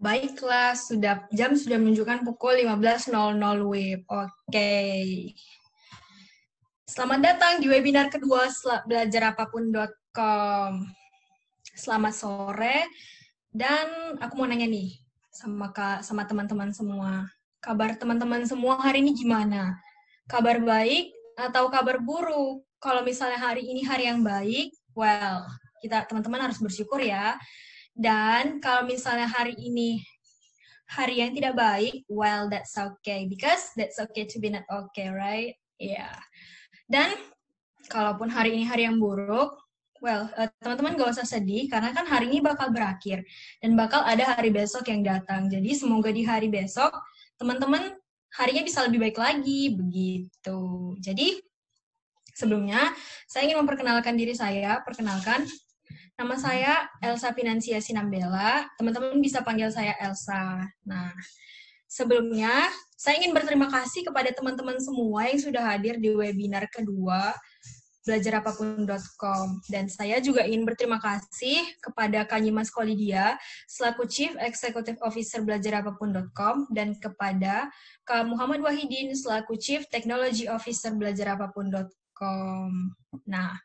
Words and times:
Baiklah, 0.00 0.72
sudah 0.72 1.28
jam 1.28 1.52
sudah 1.52 1.76
menunjukkan 1.76 2.24
pukul 2.24 2.64
15.00 2.64 3.12
WIB. 3.68 4.08
Oke. 4.08 4.72
Selamat 6.88 7.20
datang 7.20 7.60
di 7.60 7.68
webinar 7.68 8.08
kedua 8.08 8.48
belajarapapun.com. 8.88 10.72
Selamat 11.76 12.16
sore. 12.16 12.88
Dan 13.52 14.16
aku 14.24 14.40
mau 14.40 14.48
nanya 14.48 14.72
nih 14.72 14.88
sama 15.28 15.68
Kak 15.68 16.00
sama 16.00 16.24
teman-teman 16.24 16.72
semua. 16.72 17.28
Kabar 17.60 17.92
teman-teman 18.00 18.48
semua 18.48 18.80
hari 18.80 19.04
ini 19.04 19.12
gimana? 19.12 19.76
Kabar 20.24 20.64
baik 20.64 21.12
atau 21.36 21.68
kabar 21.68 22.00
buruk? 22.00 22.64
Kalau 22.80 23.04
misalnya 23.04 23.36
hari 23.36 23.68
ini 23.68 23.84
hari 23.84 24.08
yang 24.08 24.24
baik, 24.24 24.72
well, 24.96 25.44
kita 25.84 26.08
teman-teman 26.08 26.48
harus 26.48 26.56
bersyukur 26.56 27.04
ya 27.04 27.36
dan 27.94 28.62
kalau 28.62 28.86
misalnya 28.86 29.26
hari 29.26 29.54
ini 29.58 30.00
hari 30.90 31.22
yang 31.22 31.30
tidak 31.30 31.54
baik, 31.54 32.02
well 32.10 32.50
that's 32.50 32.74
okay 32.74 33.30
because 33.30 33.70
that's 33.78 34.02
okay 34.02 34.26
to 34.26 34.42
be 34.42 34.50
not 34.50 34.66
okay, 34.66 35.06
right? 35.10 35.54
Yeah. 35.78 36.18
Dan 36.90 37.14
kalaupun 37.86 38.26
hari 38.26 38.58
ini 38.58 38.66
hari 38.66 38.90
yang 38.90 38.98
buruk, 38.98 39.54
well 40.02 40.26
uh, 40.34 40.50
teman-teman 40.58 40.98
gak 40.98 41.14
usah 41.14 41.26
sedih 41.28 41.70
karena 41.70 41.94
kan 41.94 42.08
hari 42.08 42.32
ini 42.32 42.42
bakal 42.42 42.74
berakhir 42.74 43.22
dan 43.62 43.78
bakal 43.78 44.02
ada 44.02 44.34
hari 44.34 44.50
besok 44.50 44.90
yang 44.90 45.06
datang. 45.06 45.46
Jadi 45.46 45.70
semoga 45.78 46.10
di 46.10 46.26
hari 46.26 46.50
besok 46.50 46.90
teman-teman 47.38 47.94
harinya 48.34 48.62
bisa 48.66 48.82
lebih 48.86 48.98
baik 49.06 49.18
lagi 49.18 49.74
begitu. 49.74 50.60
Jadi 50.98 51.38
sebelumnya 52.34 52.90
saya 53.30 53.46
ingin 53.46 53.62
memperkenalkan 53.62 54.14
diri 54.18 54.34
saya. 54.34 54.82
Perkenalkan 54.82 55.46
Nama 56.20 56.36
saya 56.36 56.84
Elsa 57.00 57.32
Finansia 57.32 57.80
Sinambela. 57.80 58.68
Teman-teman 58.76 59.16
bisa 59.24 59.40
panggil 59.40 59.72
saya 59.72 59.96
Elsa. 60.04 60.68
Nah, 60.84 61.16
sebelumnya 61.88 62.68
saya 62.92 63.24
ingin 63.24 63.32
berterima 63.32 63.72
kasih 63.72 64.04
kepada 64.04 64.28
teman-teman 64.28 64.76
semua 64.84 65.32
yang 65.32 65.40
sudah 65.40 65.64
hadir 65.64 65.96
di 65.96 66.12
webinar 66.12 66.68
kedua 66.68 67.32
belajarapapun.com. 68.04 69.64
Dan 69.72 69.88
saya 69.88 70.20
juga 70.20 70.44
ingin 70.44 70.68
berterima 70.68 71.00
kasih 71.00 71.64
kepada 71.80 72.28
Kanyimas 72.28 72.68
Kolidia 72.68 73.40
selaku 73.64 74.04
Chief 74.04 74.36
Executive 74.44 75.00
Officer 75.00 75.40
belajarapapun.com 75.40 76.68
dan 76.76 77.00
kepada 77.00 77.72
Kak 78.04 78.28
Muhammad 78.28 78.60
Wahidin 78.60 79.08
selaku 79.16 79.56
Chief 79.56 79.88
Technology 79.88 80.52
Officer 80.52 80.92
belajarapapun.com. 80.92 82.92
Nah, 83.24 83.56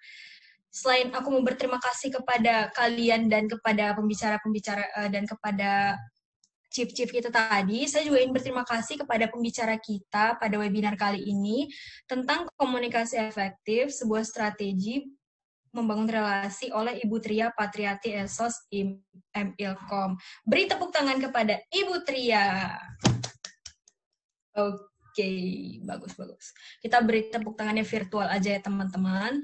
selain 0.76 1.08
aku 1.16 1.32
mau 1.32 1.40
berterima 1.40 1.80
kasih 1.80 2.12
kepada 2.12 2.68
kalian 2.76 3.32
dan 3.32 3.48
kepada 3.48 3.96
pembicara-pembicara 3.96 4.84
uh, 5.00 5.08
dan 5.08 5.24
kepada 5.24 5.96
chief-chief 6.68 7.08
kita 7.08 7.32
tadi, 7.32 7.88
saya 7.88 8.04
juga 8.04 8.20
ingin 8.20 8.36
berterima 8.36 8.68
kasih 8.68 9.00
kepada 9.00 9.32
pembicara 9.32 9.80
kita 9.80 10.36
pada 10.36 10.56
webinar 10.60 11.00
kali 11.00 11.24
ini 11.24 11.72
tentang 12.04 12.52
komunikasi 12.60 13.16
efektif, 13.16 13.96
sebuah 13.96 14.28
strategi 14.28 15.08
membangun 15.72 16.12
relasi 16.12 16.76
oleh 16.76 17.00
Ibu 17.00 17.24
Tria 17.24 17.56
Patriati 17.56 18.12
Esos 18.12 18.68
MIlkom. 18.72 20.20
Beri 20.44 20.68
tepuk 20.68 20.92
tangan 20.92 21.20
kepada 21.20 21.60
Ibu 21.72 21.96
Tria. 22.04 22.76
Oke, 24.56 24.84
okay, 25.16 25.40
bagus-bagus. 25.84 26.56
Kita 26.80 27.00
beri 27.04 27.32
tepuk 27.32 27.56
tangannya 27.60 27.88
virtual 27.88 28.28
aja 28.28 28.56
ya 28.56 28.60
teman-teman. 28.60 29.40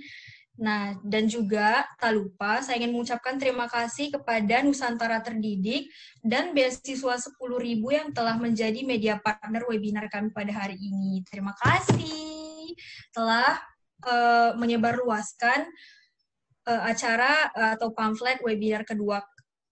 Nah, 0.62 0.94
dan 1.02 1.26
juga 1.26 1.90
tak 1.98 2.14
lupa 2.14 2.62
saya 2.62 2.78
ingin 2.78 2.94
mengucapkan 2.94 3.34
terima 3.42 3.66
kasih 3.66 4.14
kepada 4.14 4.62
Nusantara 4.62 5.18
Terdidik 5.26 5.90
dan 6.22 6.54
beasiswa 6.54 7.18
10.000 7.18 7.34
yang 7.90 8.14
telah 8.14 8.38
menjadi 8.38 8.86
media 8.86 9.18
partner 9.18 9.66
webinar 9.66 10.06
kami 10.14 10.30
pada 10.30 10.54
hari 10.54 10.78
ini. 10.78 11.26
Terima 11.26 11.58
kasih 11.58 12.78
telah 13.10 13.58
uh, 14.06 14.54
menyebarluaskan 14.54 15.66
uh, 16.70 16.82
acara 16.86 17.50
uh, 17.58 17.74
atau 17.74 17.90
pamflet 17.98 18.38
webinar 18.46 18.86
kedua 18.86 19.26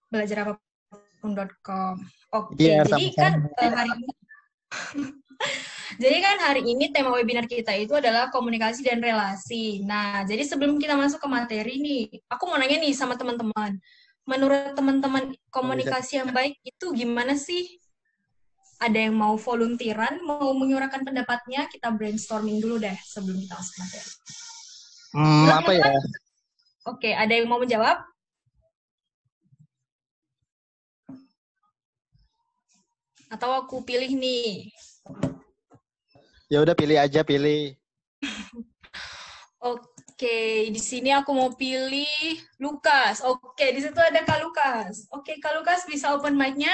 belajarapapun.com. 0.10 1.96
Oke, 2.34 2.58
okay, 2.58 2.82
ya, 2.82 2.82
jadi 2.82 3.08
kan 3.14 3.34
uh, 3.46 3.72
hari 3.78 3.94
ini 3.94 4.14
Jadi 5.98 6.18
kan 6.22 6.38
hari 6.38 6.62
ini 6.62 6.94
tema 6.94 7.10
webinar 7.10 7.50
kita 7.50 7.74
itu 7.74 7.98
adalah 7.98 8.30
komunikasi 8.30 8.86
dan 8.86 9.02
relasi. 9.02 9.82
Nah, 9.82 10.22
jadi 10.22 10.46
sebelum 10.46 10.78
kita 10.78 10.94
masuk 10.94 11.18
ke 11.18 11.30
materi 11.32 11.82
nih, 11.82 12.02
aku 12.30 12.46
mau 12.46 12.62
nanya 12.62 12.78
nih 12.78 12.94
sama 12.94 13.18
teman-teman. 13.18 13.82
Menurut 14.30 14.78
teman-teman 14.78 15.34
komunikasi 15.50 16.22
yang 16.22 16.30
baik 16.30 16.62
itu 16.62 16.86
gimana 16.94 17.34
sih? 17.34 17.82
Ada 18.78 19.10
yang 19.10 19.18
mau 19.18 19.34
volunteeran, 19.34 20.22
mau 20.22 20.54
menyuarakan 20.54 21.02
pendapatnya? 21.02 21.66
Kita 21.66 21.90
brainstorming 21.90 22.62
dulu 22.62 22.78
deh 22.78 22.96
sebelum 23.02 23.42
kita 23.42 23.58
masuk 23.58 23.76
materi. 23.82 24.12
Hmm, 25.10 25.48
apa 25.50 25.72
ya? 25.74 25.90
Oke, 26.86 27.10
ada 27.18 27.34
yang 27.34 27.50
mau 27.50 27.58
menjawab? 27.58 27.98
Atau 33.34 33.50
aku 33.54 33.82
pilih 33.82 34.14
nih? 34.14 34.70
Ya 36.50 36.66
udah 36.66 36.74
pilih 36.74 36.98
aja, 36.98 37.22
pilih. 37.22 37.78
Oke, 39.62 40.66
di 40.74 40.82
sini 40.82 41.14
aku 41.14 41.30
mau 41.30 41.54
pilih 41.54 42.42
Lukas. 42.58 43.22
Oke, 43.22 43.70
di 43.70 43.86
situ 43.86 44.02
ada 44.02 44.26
Kak 44.26 44.42
Lukas. 44.42 45.06
Oke, 45.14 45.38
Kak 45.38 45.54
Lukas 45.62 45.86
bisa 45.86 46.10
open 46.18 46.34
mic-nya? 46.34 46.74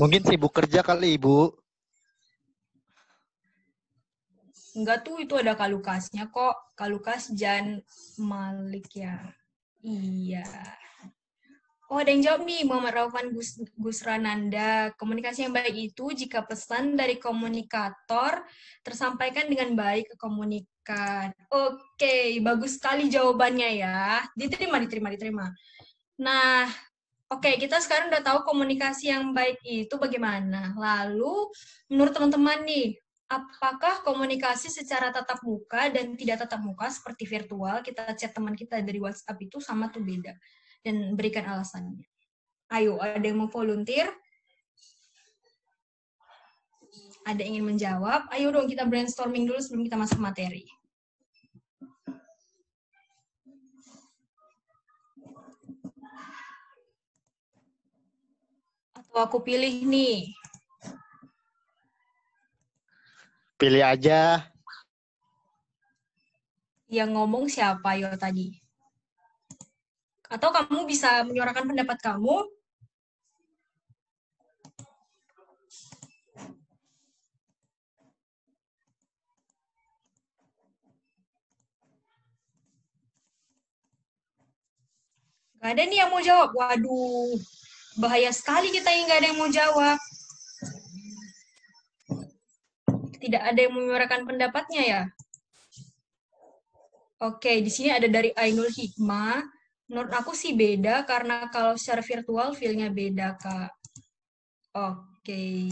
Mungkin 0.00 0.24
sibuk 0.24 0.56
kerja 0.56 0.80
kali, 0.80 1.20
Ibu. 1.20 1.52
Enggak 4.72 5.04
tuh, 5.04 5.20
itu 5.20 5.36
ada 5.36 5.52
Kak 5.52 5.68
Lukasnya 5.68 6.32
kok. 6.32 6.56
Kak 6.72 6.88
Lukas 6.88 7.28
Jan 7.36 7.84
Malik 8.16 8.88
ya. 8.96 9.20
Iya. 9.84 10.48
Oh, 11.88 11.96
ada 11.96 12.12
yang 12.12 12.20
jawab 12.20 12.44
nih, 12.44 12.68
Muhammad 12.68 13.00
Raufan 13.00 13.32
Gus, 13.32 13.56
Gus 13.72 14.04
Rananda. 14.04 14.92
Komunikasi 15.00 15.48
yang 15.48 15.56
baik 15.56 15.72
itu 15.72 16.12
jika 16.12 16.44
pesan 16.44 17.00
dari 17.00 17.16
komunikator 17.16 18.44
tersampaikan 18.84 19.48
dengan 19.48 19.72
baik 19.72 20.12
ke 20.12 20.16
komunikan. 20.20 21.32
Oke, 21.48 22.44
bagus 22.44 22.76
sekali 22.76 23.08
jawabannya 23.08 23.80
ya. 23.80 24.20
Diterima, 24.36 24.76
diterima, 24.84 25.08
diterima. 25.16 25.46
Nah, 26.20 26.68
oke, 27.32 27.56
kita 27.56 27.80
sekarang 27.80 28.12
udah 28.12 28.20
tahu 28.20 28.44
komunikasi 28.44 29.08
yang 29.08 29.32
baik 29.32 29.56
itu 29.64 29.96
bagaimana. 29.96 30.76
Lalu, 30.76 31.48
menurut 31.88 32.12
teman-teman 32.12 32.68
nih, 32.68 33.00
apakah 33.32 34.04
komunikasi 34.04 34.68
secara 34.68 35.08
tatap 35.08 35.40
muka 35.40 35.88
dan 35.88 36.12
tidak 36.20 36.44
tatap 36.44 36.60
muka 36.60 36.92
seperti 36.92 37.24
virtual, 37.24 37.80
kita 37.80 38.12
chat 38.12 38.36
teman 38.36 38.52
kita 38.52 38.76
dari 38.84 39.00
WhatsApp 39.00 39.40
itu 39.40 39.56
sama 39.56 39.88
tuh 39.88 40.04
beda? 40.04 40.36
Dan 40.82 41.14
berikan 41.18 41.44
alasannya. 41.44 42.04
Ayo, 42.68 43.00
ada 43.00 43.24
yang 43.24 43.40
mau 43.40 43.48
volunteer? 43.48 44.12
Ada 47.24 47.44
yang 47.44 47.60
ingin 47.60 47.66
menjawab? 47.76 48.28
Ayo 48.32 48.52
dong 48.52 48.68
kita 48.68 48.84
brainstorming 48.88 49.48
dulu 49.48 49.60
sebelum 49.60 49.84
kita 49.84 49.96
masuk 50.00 50.20
materi. 50.20 50.64
Atau 58.96 59.20
aku 59.20 59.38
pilih 59.44 59.84
nih. 59.88 60.32
Pilih 63.58 63.82
aja. 63.82 64.48
Yang 66.88 67.10
ngomong 67.12 67.44
siapa 67.52 68.00
yo 68.00 68.08
tadi? 68.16 68.67
Atau 70.28 70.52
kamu 70.52 70.84
bisa 70.84 71.24
menyuarakan 71.24 71.64
pendapat 71.72 71.98
kamu 72.04 72.44
Gak 85.58 85.74
ada 85.74 85.82
nih 85.90 85.98
yang 85.98 86.10
mau 86.14 86.22
jawab. 86.22 86.54
Waduh, 86.54 87.34
bahaya 87.98 88.30
sekali 88.30 88.70
kita 88.70 88.94
yang 88.94 89.10
gak 89.10 89.18
ada 89.18 89.28
yang 89.34 89.38
mau 89.42 89.50
jawab. 89.50 89.98
Tidak 93.18 93.42
ada 93.42 93.58
yang 93.58 93.74
menyuarakan 93.74 94.22
pendapatnya 94.22 94.82
ya? 94.86 95.02
Oke, 97.18 97.58
di 97.58 97.70
sini 97.74 97.90
ada 97.90 98.06
dari 98.06 98.30
Ainul 98.38 98.70
Hikmah. 98.70 99.57
Menurut 99.88 100.12
aku 100.12 100.36
sih 100.36 100.52
beda 100.52 101.08
karena 101.08 101.48
kalau 101.48 101.72
secara 101.80 102.04
virtual 102.04 102.52
feel-nya 102.52 102.92
beda, 102.92 103.40
Kak. 103.40 103.72
Oke. 104.76 105.68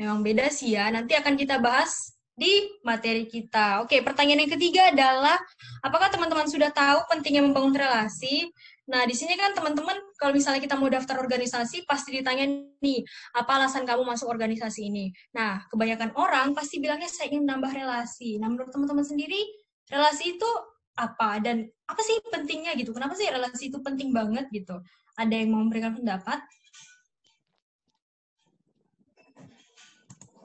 Memang 0.00 0.24
beda 0.24 0.48
sih 0.48 0.72
ya. 0.72 0.88
Nanti 0.88 1.12
akan 1.12 1.36
kita 1.36 1.60
bahas 1.60 2.16
di 2.32 2.80
materi 2.80 3.28
kita. 3.28 3.84
Oke, 3.84 4.00
pertanyaan 4.00 4.48
yang 4.48 4.52
ketiga 4.56 4.88
adalah 4.88 5.36
apakah 5.84 6.08
teman-teman 6.08 6.48
sudah 6.48 6.72
tahu 6.72 7.04
pentingnya 7.12 7.44
membangun 7.44 7.76
relasi? 7.76 8.48
Nah, 8.88 9.04
di 9.04 9.12
sini 9.12 9.36
kan 9.36 9.52
teman-teman 9.52 9.94
kalau 10.16 10.32
misalnya 10.32 10.64
kita 10.64 10.74
mau 10.80 10.88
daftar 10.88 11.20
organisasi 11.20 11.84
pasti 11.84 12.16
ditanya 12.16 12.48
nih, 12.80 13.04
apa 13.36 13.60
alasan 13.60 13.84
kamu 13.84 14.02
masuk 14.02 14.26
organisasi 14.32 14.88
ini? 14.88 15.12
Nah, 15.36 15.68
kebanyakan 15.68 16.16
orang 16.16 16.56
pasti 16.56 16.80
bilangnya 16.80 17.06
saya 17.06 17.28
ingin 17.28 17.44
menambah 17.44 17.76
relasi. 17.76 18.40
Nah, 18.40 18.48
menurut 18.48 18.72
teman-teman 18.72 19.04
sendiri, 19.04 19.44
relasi 19.92 20.40
itu 20.40 20.50
apa 20.96 21.38
dan 21.44 21.68
apa 21.90 22.00
sih 22.06 22.16
pentingnya 22.30 22.78
gitu? 22.78 22.94
Kenapa 22.94 23.18
sih 23.18 23.26
relasi 23.26 23.74
itu 23.74 23.82
penting 23.82 24.14
banget 24.14 24.46
gitu? 24.54 24.78
Ada 25.18 25.34
yang 25.34 25.50
mau 25.50 25.60
memberikan 25.66 25.92
pendapat? 25.98 26.38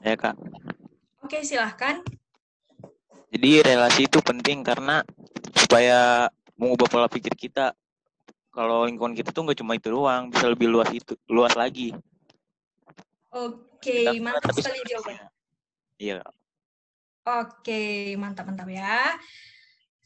Ya, 0.02 0.14
Kak. 0.18 0.34
Oke, 1.22 1.42
silahkan. 1.46 2.02
Jadi 3.30 3.50
relasi 3.62 4.06
itu 4.06 4.18
penting 4.22 4.62
karena 4.62 5.02
supaya 5.54 6.30
mengubah 6.54 6.86
pola 6.86 7.08
pikir 7.10 7.34
kita 7.34 7.74
kalau 8.54 8.88
lingkungan 8.88 9.12
kita 9.12 9.34
tuh 9.34 9.44
nggak 9.44 9.58
cuma 9.60 9.76
itu 9.76 9.92
doang, 9.92 10.32
bisa 10.32 10.48
lebih 10.48 10.72
luas 10.72 10.88
itu, 10.88 11.12
luas 11.28 11.52
lagi. 11.52 11.92
Oke, 13.36 14.08
okay, 14.08 14.16
mantap 14.16 14.56
sekali 14.56 14.80
jawabannya. 14.88 15.28
Iya. 16.00 16.24
Oke, 17.26 18.14
mantap-mantap 18.16 18.70
ya. 18.70 19.12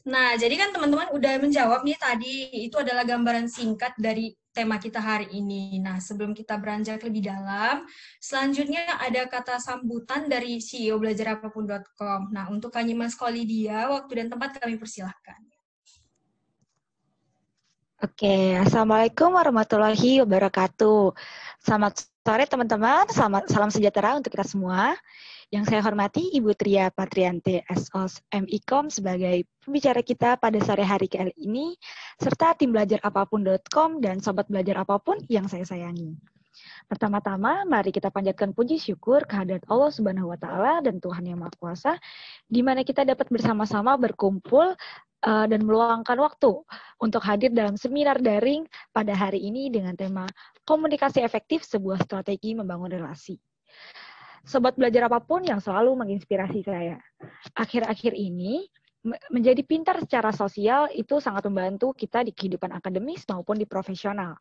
Nah, 0.01 0.33
jadi 0.33 0.57
kan 0.57 0.69
teman-teman 0.73 1.13
udah 1.13 1.33
menjawab 1.37 1.85
nih 1.85 1.97
tadi, 2.01 2.65
itu 2.65 2.73
adalah 2.73 3.05
gambaran 3.05 3.45
singkat 3.45 3.93
dari 4.01 4.33
tema 4.49 4.81
kita 4.81 4.97
hari 4.97 5.29
ini. 5.29 5.77
Nah, 5.77 6.01
sebelum 6.01 6.33
kita 6.33 6.57
beranjak 6.57 7.05
lebih 7.05 7.29
dalam, 7.29 7.85
selanjutnya 8.17 8.97
ada 8.97 9.29
kata 9.29 9.61
sambutan 9.61 10.25
dari 10.25 10.57
CEO 10.57 10.97
belajarapapun.com. 10.97 12.33
Nah, 12.33 12.49
untuk 12.49 12.73
Kanyimas 12.73 13.13
Kolidia, 13.13 13.93
waktu 13.93 14.25
dan 14.25 14.27
tempat 14.33 14.57
kami 14.57 14.81
persilahkan. 14.81 15.39
Oke, 18.01 18.57
Assalamualaikum 18.57 19.29
warahmatullahi 19.37 20.25
wabarakatuh. 20.25 21.13
Selamat 21.61 22.01
sore 22.25 22.49
teman-teman, 22.49 23.05
salam 23.45 23.69
sejahtera 23.69 24.17
untuk 24.17 24.33
kita 24.33 24.49
semua. 24.49 24.97
Yang 25.51 25.67
saya 25.67 25.83
hormati 25.83 26.31
Ibu 26.31 26.55
Tria 26.55 26.87
Patriante 26.95 27.67
SOS 27.67 28.23
MIKOM 28.31 28.87
sebagai 28.87 29.43
pembicara 29.59 29.99
kita 29.99 30.39
pada 30.39 30.55
sore 30.63 30.87
hari 30.87 31.11
kali 31.11 31.35
ini, 31.35 31.75
serta 32.15 32.55
tim 32.55 32.71
belajar 32.71 33.03
apapun.com 33.03 33.99
dan 33.99 34.23
sobat 34.23 34.47
belajar 34.47 34.79
apa 34.79 34.95
pun 35.03 35.19
yang 35.27 35.51
saya 35.51 35.67
sayangi. 35.67 36.15
Pertama-tama, 36.87 37.67
mari 37.67 37.91
kita 37.91 38.07
panjatkan 38.07 38.55
puji 38.55 38.79
syukur 38.79 39.27
kehadirat 39.27 39.67
Allah 39.67 39.91
Subhanahu 39.91 40.31
wa 40.31 40.39
taala 40.39 40.79
dan 40.79 41.03
Tuhan 41.03 41.27
Yang 41.27 41.39
Maha 41.43 41.53
Kuasa 41.59 41.93
di 42.47 42.63
mana 42.63 42.87
kita 42.87 43.03
dapat 43.03 43.27
bersama-sama 43.27 43.99
berkumpul 43.99 44.71
uh, 45.27 45.45
dan 45.51 45.67
meluangkan 45.67 46.15
waktu 46.15 46.63
untuk 47.03 47.27
hadir 47.27 47.51
dalam 47.51 47.75
seminar 47.75 48.23
daring 48.23 48.63
pada 48.95 49.11
hari 49.11 49.43
ini 49.43 49.67
dengan 49.67 49.99
tema 49.99 50.31
komunikasi 50.63 51.19
efektif 51.19 51.67
sebuah 51.67 51.99
strategi 52.07 52.55
membangun 52.55 52.87
relasi. 52.87 53.35
Sobat 54.41 54.73
belajar 54.73 55.05
apa 55.05 55.21
pun 55.21 55.45
yang 55.45 55.61
selalu 55.61 55.93
menginspirasi 55.93 56.65
saya. 56.65 56.97
Akhir-akhir 57.53 58.17
ini, 58.17 58.65
menjadi 59.33 59.65
pintar 59.65 59.97
secara 59.97 60.29
sosial 60.29 60.85
itu 60.93 61.17
sangat 61.17 61.49
membantu 61.49 61.89
kita 61.89 62.21
di 62.21 62.29
kehidupan 62.29 62.69
akademis 62.69 63.25
maupun 63.25 63.57
di 63.57 63.65
profesional. 63.65 64.37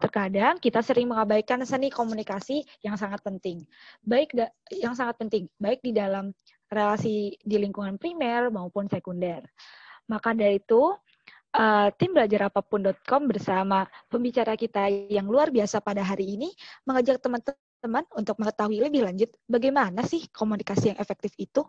Terkadang 0.00 0.56
kita 0.56 0.80
sering 0.80 1.12
mengabaikan 1.12 1.60
seni 1.68 1.92
komunikasi 1.92 2.64
yang 2.80 2.96
sangat 2.96 3.20
penting, 3.20 3.68
baik 4.00 4.32
yang 4.72 4.96
sangat 4.96 5.20
penting, 5.20 5.44
baik 5.60 5.84
di 5.84 5.92
dalam 5.92 6.32
relasi 6.72 7.36
di 7.36 7.56
lingkungan 7.60 8.00
primer 8.00 8.48
maupun 8.48 8.88
sekunder. 8.88 9.44
Maka 10.08 10.32
dari 10.32 10.56
itu, 10.56 10.96
uh, 11.52 11.88
tim 12.00 12.16
belajarapapun.com 12.16 13.22
bersama 13.28 13.84
pembicara 14.08 14.56
kita 14.56 14.88
yang 14.88 15.28
luar 15.28 15.52
biasa 15.52 15.84
pada 15.84 16.00
hari 16.00 16.40
ini 16.40 16.48
mengajak 16.88 17.20
teman-teman 17.20 17.67
untuk 18.14 18.36
mengetahui 18.42 18.82
lebih 18.82 19.06
lanjut 19.06 19.30
bagaimana 19.46 20.02
sih 20.02 20.26
komunikasi 20.30 20.94
yang 20.94 20.98
efektif 20.98 21.34
itu. 21.38 21.62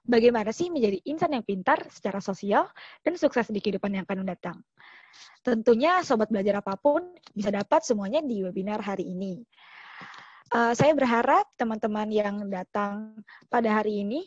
Bagaimana 0.00 0.48
sih 0.48 0.72
menjadi 0.72 0.96
insan 1.04 1.36
yang 1.36 1.44
pintar 1.44 1.84
secara 1.92 2.24
sosial 2.24 2.64
dan 3.04 3.20
sukses 3.20 3.52
di 3.52 3.60
kehidupan 3.60 3.92
yang 3.92 4.08
akan 4.08 4.24
datang. 4.24 4.56
Tentunya 5.44 6.00
sobat 6.00 6.32
belajar 6.32 6.64
apa 6.64 6.74
pun 6.80 7.04
bisa 7.36 7.52
dapat 7.52 7.84
semuanya 7.84 8.24
di 8.24 8.40
webinar 8.40 8.80
hari 8.80 9.12
ini. 9.12 9.44
Uh, 10.50 10.72
saya 10.74 10.96
berharap 10.96 11.46
teman-teman 11.54 12.08
yang 12.10 12.48
datang 12.48 13.14
pada 13.52 13.70
hari 13.70 14.02
ini 14.02 14.26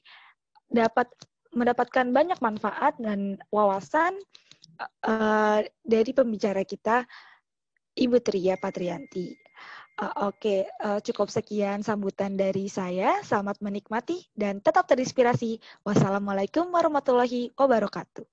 dapat 0.71 1.09
mendapatkan 1.51 2.09
banyak 2.09 2.39
manfaat 2.39 2.95
dan 3.01 3.37
wawasan 3.51 4.15
uh, 5.05 5.59
dari 5.83 6.11
pembicara 6.15 6.63
kita, 6.63 7.03
Ibu 7.93 8.17
Tria 8.25 8.57
Patrianti. 8.57 9.37
Uh, 9.93 10.33
Oke, 10.33 10.33
okay. 10.33 10.59
uh, 10.81 10.97
cukup 11.05 11.29
sekian 11.29 11.85
sambutan 11.85 12.33
dari 12.33 12.65
saya. 12.65 13.21
Selamat 13.21 13.61
menikmati 13.61 14.25
dan 14.33 14.57
tetap 14.57 14.89
terinspirasi. 14.89 15.61
Wassalamualaikum 15.85 16.65
warahmatullahi 16.73 17.53
wabarakatuh. 17.53 18.25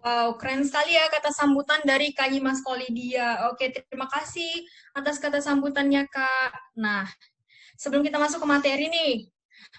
Wow, 0.00 0.40
keren 0.40 0.64
sekali 0.64 0.96
ya 0.96 1.12
kata 1.12 1.28
sambutan 1.28 1.84
dari 1.84 2.16
Kak 2.16 2.32
Mas 2.40 2.64
Kolidia. 2.64 3.52
Oke, 3.52 3.68
terima 3.68 4.08
kasih 4.08 4.48
atas 4.96 5.20
kata 5.20 5.44
sambutannya, 5.44 6.08
Kak. 6.08 6.80
Nah, 6.80 7.04
sebelum 7.76 8.00
kita 8.00 8.16
masuk 8.16 8.40
ke 8.40 8.48
materi 8.48 8.88
nih, 8.88 9.28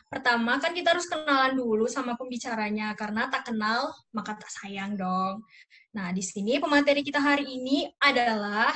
Pertama 0.08 0.60
kan 0.60 0.72
kita 0.76 0.94
harus 0.94 1.08
kenalan 1.08 1.56
dulu 1.56 1.88
sama 1.88 2.14
pembicaranya 2.20 2.94
karena 2.96 3.28
tak 3.32 3.50
kenal 3.52 3.92
maka 4.14 4.38
tak 4.38 4.52
sayang 4.52 4.96
dong. 5.00 5.44
Nah, 5.92 6.16
di 6.16 6.24
sini 6.24 6.56
pemateri 6.56 7.04
kita 7.04 7.20
hari 7.20 7.44
ini 7.60 7.84
adalah 8.00 8.72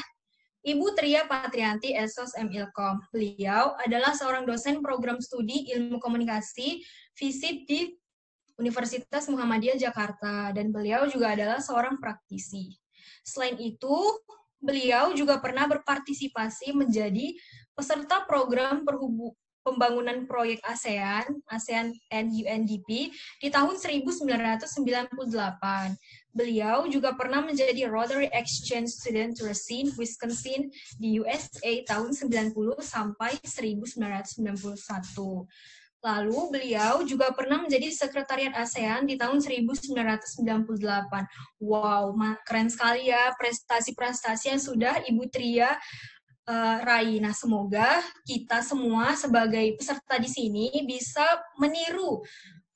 Ibu 0.59 0.91
Tria 0.99 1.23
Patrianti 1.23 1.95
Esos 1.95 2.35
MIlkom. 2.35 3.07
Beliau 3.07 3.71
adalah 3.79 4.11
seorang 4.11 4.43
dosen 4.43 4.83
program 4.83 5.23
studi 5.23 5.71
ilmu 5.71 6.03
komunikasi 6.03 6.83
visit 7.15 7.63
di 7.63 7.95
Universitas 8.59 9.31
Muhammadiyah 9.31 9.79
Jakarta 9.79 10.51
dan 10.51 10.75
beliau 10.75 11.07
juga 11.07 11.31
adalah 11.31 11.63
seorang 11.63 12.03
praktisi. 12.03 12.75
Selain 13.23 13.55
itu, 13.63 13.95
beliau 14.59 15.15
juga 15.15 15.39
pernah 15.39 15.71
berpartisipasi 15.71 16.75
menjadi 16.75 17.31
peserta 17.71 18.27
program 18.27 18.83
perhubung 18.83 19.31
pembangunan 19.65 20.29
proyek 20.29 20.61
ASEAN, 20.61 21.41
ASEAN 21.49 21.89
and 22.13 22.29
UNDP 22.29 23.09
di 23.41 23.49
tahun 23.49 23.81
1998. 23.81 24.69
Beliau 26.35 26.83
juga 26.91 27.15
pernah 27.15 27.39
menjadi 27.39 27.87
Rotary 27.87 28.27
Exchange 28.35 28.91
Student 28.91 29.39
to 29.39 29.47
Racine, 29.47 29.87
Wisconsin 29.95 30.67
di 30.99 31.23
USA 31.23 31.71
tahun 31.87 32.11
90 32.11 32.51
sampai 32.83 33.39
1991. 33.39 34.43
Lalu 36.05 36.39
beliau 36.53 37.01
juga 37.01 37.33
pernah 37.33 37.63
menjadi 37.63 37.89
sekretariat 37.89 38.53
ASEAN 38.53 39.07
di 39.07 39.15
tahun 39.17 39.39
1998. 39.41 40.45
Wow, 41.63 42.13
keren 42.45 42.69
sekali 42.69 43.09
ya 43.09 43.33
prestasi-prestasi 43.39 44.53
yang 44.53 44.61
sudah 44.61 45.01
Ibu 45.07 45.25
Tria 45.31 45.73
uh, 46.45 46.77
Rai. 46.85 47.17
Nah, 47.17 47.33
semoga 47.33 48.05
kita 48.21 48.61
semua 48.61 49.17
sebagai 49.17 49.65
peserta 49.79 50.21
di 50.21 50.29
sini 50.29 50.69
bisa 50.85 51.25
meniru 51.57 52.21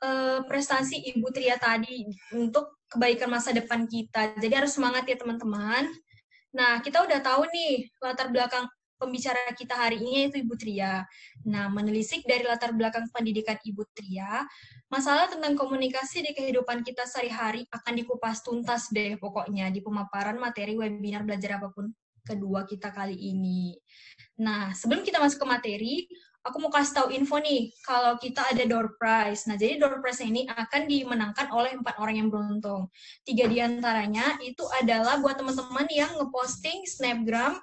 uh, 0.01 0.41
prestasi 0.49 1.13
Ibu 1.13 1.29
Tria 1.29 1.59
tadi 1.61 2.09
untuk 2.33 2.78
kebaikan 2.89 3.29
masa 3.29 3.53
depan 3.53 3.86
kita. 3.86 4.36
Jadi 4.41 4.53
harus 4.53 4.74
semangat 4.74 5.05
ya 5.05 5.15
teman-teman. 5.15 5.88
Nah, 6.50 6.81
kita 6.81 7.05
udah 7.05 7.22
tahu 7.22 7.46
nih 7.53 7.93
latar 8.01 8.34
belakang 8.34 8.65
pembicara 9.00 9.39
kita 9.55 9.77
hari 9.79 10.03
ini 10.03 10.27
yaitu 10.27 10.43
Ibu 10.43 10.60
Tria. 10.60 11.08
Nah, 11.48 11.72
menelisik 11.72 12.27
dari 12.27 12.43
latar 12.43 12.75
belakang 12.75 13.08
pendidikan 13.15 13.55
Ibu 13.55 13.88
Tria, 13.96 14.43
masalah 14.91 15.31
tentang 15.31 15.55
komunikasi 15.55 16.19
di 16.25 16.36
kehidupan 16.36 16.84
kita 16.84 17.08
sehari-hari 17.08 17.63
akan 17.72 17.93
dikupas 17.96 18.43
tuntas 18.43 18.91
deh 18.91 19.15
pokoknya 19.15 19.72
di 19.72 19.79
pemaparan 19.79 20.36
materi 20.36 20.75
webinar 20.75 21.24
belajar 21.24 21.63
apa 21.63 21.72
pun 21.72 21.93
kedua 22.27 22.67
kita 22.67 22.91
kali 22.91 23.15
ini. 23.15 23.74
Nah, 24.43 24.75
sebelum 24.75 25.01
kita 25.08 25.17
masuk 25.24 25.41
ke 25.41 25.48
materi, 25.48 25.96
aku 26.43 26.58
mau 26.63 26.72
kasih 26.72 26.93
tahu 26.96 27.08
info 27.12 27.38
nih, 27.39 27.72
kalau 27.84 28.15
kita 28.15 28.41
ada 28.48 28.63
door 28.63 28.96
prize. 28.96 29.46
Nah, 29.46 29.60
jadi 29.60 29.75
door 29.75 30.00
prize 30.00 30.24
ini 30.24 30.48
akan 30.48 30.88
dimenangkan 30.88 31.51
oleh 31.51 31.75
empat 31.75 32.00
orang 32.00 32.15
yang 32.15 32.29
beruntung. 32.31 32.88
Tiga 33.27 33.46
di 33.46 33.60
antaranya 33.60 34.39
itu 34.39 34.63
adalah 34.79 35.19
buat 35.19 35.36
teman-teman 35.36 35.88
yang 35.91 36.12
ngeposting 36.15 36.88
snapgram 36.88 37.60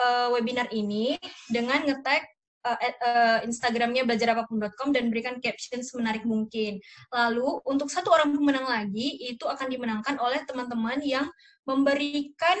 uh, 0.00 0.28
webinar 0.34 0.66
ini 0.74 1.16
dengan 1.48 1.86
ngetag 1.86 2.26
uh, 2.66 2.78
uh, 2.78 3.38
Instagramnya 3.46 4.04
belajarapapun.com 4.04 4.88
dan 4.92 5.08
berikan 5.08 5.38
caption 5.40 5.80
semenarik 5.80 6.26
mungkin. 6.26 6.82
Lalu 7.14 7.62
untuk 7.64 7.88
satu 7.88 8.12
orang 8.12 8.34
pemenang 8.34 8.68
lagi 8.68 9.16
itu 9.28 9.46
akan 9.46 9.70
dimenangkan 9.70 10.18
oleh 10.20 10.42
teman-teman 10.44 11.00
yang 11.04 11.26
memberikan 11.68 12.58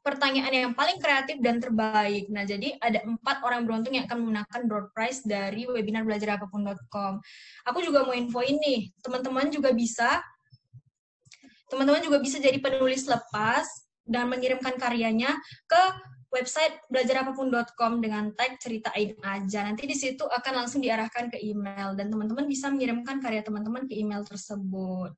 pertanyaan 0.00 0.52
yang 0.52 0.72
paling 0.72 0.96
kreatif 0.96 1.36
dan 1.44 1.60
terbaik. 1.60 2.28
Nah, 2.32 2.48
jadi 2.48 2.76
ada 2.80 3.04
empat 3.04 3.44
orang 3.44 3.68
beruntung 3.68 3.92
yang 3.92 4.08
akan 4.08 4.18
memenangkan 4.24 4.60
door 4.64 4.88
prize 4.96 5.20
dari 5.24 5.68
webinar 5.68 6.08
belajarapapun.com. 6.08 7.20
Aku 7.68 7.78
juga 7.84 8.08
mau 8.08 8.16
info 8.16 8.40
ini, 8.40 8.88
teman-teman 9.04 9.52
juga 9.52 9.76
bisa 9.76 10.24
teman-teman 11.70 12.02
juga 12.02 12.18
bisa 12.18 12.42
jadi 12.42 12.58
penulis 12.58 13.06
lepas 13.06 13.62
dan 14.02 14.26
mengirimkan 14.26 14.74
karyanya 14.74 15.38
ke 15.70 15.82
website 16.30 16.78
belajarapapun.com 16.86 17.98
dengan 17.98 18.30
tag 18.38 18.56
ceritain 18.62 19.18
aja. 19.26 19.66
Nanti 19.66 19.84
di 19.90 19.98
situ 19.98 20.22
akan 20.22 20.64
langsung 20.64 20.78
diarahkan 20.78 21.26
ke 21.26 21.42
email 21.42 21.98
dan 21.98 22.06
teman-teman 22.06 22.46
bisa 22.46 22.70
mengirimkan 22.70 23.18
karya 23.18 23.42
teman-teman 23.42 23.90
ke 23.90 23.98
email 23.98 24.22
tersebut. 24.22 25.10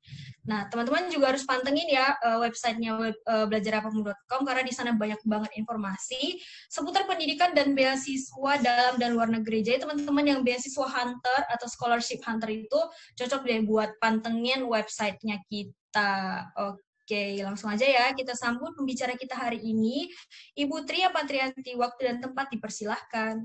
Nah, 0.49 0.65
teman-teman 0.73 1.13
juga 1.13 1.31
harus 1.31 1.45
pantengin 1.45 1.85
ya 1.85 2.17
uh, 2.17 2.41
websitenya 2.41 2.97
web, 2.97 3.15
uh, 3.29 3.45
belajarapapun.com 3.45 4.41
karena 4.41 4.63
di 4.65 4.73
sana 4.73 4.97
banyak 4.97 5.21
banget 5.23 5.51
informasi 5.53 6.41
seputar 6.67 7.05
pendidikan 7.05 7.53
dan 7.53 7.77
beasiswa 7.77 8.53
dalam 8.59 8.97
dan 8.97 9.13
luar 9.13 9.29
negeri. 9.29 9.61
Jadi 9.61 9.85
teman-teman 9.85 10.25
yang 10.25 10.39
beasiswa 10.41 10.89
hunter 10.89 11.39
atau 11.53 11.67
scholarship 11.69 12.25
hunter 12.25 12.49
itu 12.49 12.79
cocok 13.21 13.41
deh 13.45 13.61
buat 13.69 13.93
pantengin 14.01 14.65
websitenya 14.65 15.45
kita. 15.45 16.49
Oke. 16.57 16.92
Oke, 17.03 17.35
langsung 17.43 17.67
aja 17.67 17.83
ya 17.83 18.15
kita 18.15 18.31
sambut 18.31 18.71
pembicara 18.79 19.19
kita 19.19 19.35
hari 19.35 19.59
ini, 19.59 20.07
Ibu 20.55 20.87
Tria 20.87 21.11
Patrianti. 21.11 21.75
Waktu 21.75 21.99
dan 21.99 22.17
tempat 22.23 22.47
dipersilahkan. 22.47 23.43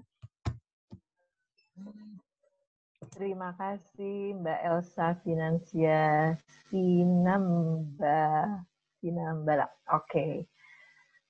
Terima 3.10 3.50
kasih 3.58 4.38
Mbak 4.38 4.60
Elsa 4.62 5.18
Finansia 5.26 6.38
Sinamba 6.70 8.62
Sinambala. 9.02 9.66
Oke. 9.90 10.46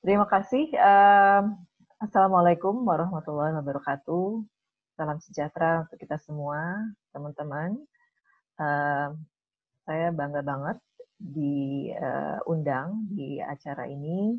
Terima 0.05 0.29
kasih. 0.29 0.69
Um, 0.77 1.57
Assalamualaikum 1.97 2.77
warahmatullahi 2.85 3.57
wabarakatuh. 3.57 4.45
Salam 5.01 5.17
sejahtera 5.25 5.89
untuk 5.89 5.97
kita 5.97 6.21
semua, 6.21 6.93
teman-teman. 7.09 7.81
Um, 8.61 9.25
saya 9.89 10.13
bangga 10.13 10.45
banget 10.45 10.77
diundang 11.19 13.11
di 13.11 13.43
acara 13.43 13.91
ini 13.91 14.39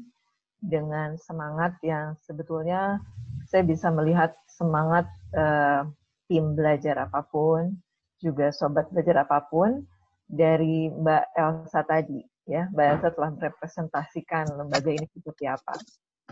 dengan 0.59 1.15
semangat 1.19 1.75
yang 1.83 2.15
sebetulnya 2.24 3.00
saya 3.48 3.63
bisa 3.63 3.88
melihat 3.91 4.36
semangat 4.48 5.07
uh, 5.36 5.88
tim 6.27 6.53
belajar 6.53 7.00
apa 7.00 7.24
pun, 7.25 7.79
juga 8.19 8.51
sobat 8.51 8.91
belajar 8.91 9.24
apa 9.24 9.48
pun 9.48 9.83
dari 10.27 10.91
Mbak 10.91 11.25
Elsa 11.36 11.81
tadi. 11.88 12.21
Ya, 12.45 12.67
Mbak 12.75 12.86
Elsa 12.86 13.07
telah 13.15 13.31
merepresentasikan 13.33 14.45
lembaga 14.53 14.91
ini 14.91 15.07
seperti 15.15 15.48
apa, 15.48 15.74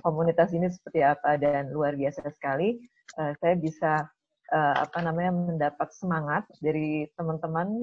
komunitas 0.03 0.51
ini 0.53 0.67
seperti 0.69 1.01
apa, 1.01 1.39
dan 1.39 1.71
luar 1.71 1.95
biasa 1.95 2.27
sekali. 2.35 2.77
Uh, 3.15 3.33
saya 3.39 3.55
bisa 3.57 4.05
uh, 4.53 4.75
apa 4.85 4.99
namanya 5.01 5.31
mendapat 5.33 5.89
semangat 5.95 6.43
dari 6.61 7.07
teman-teman 7.15 7.81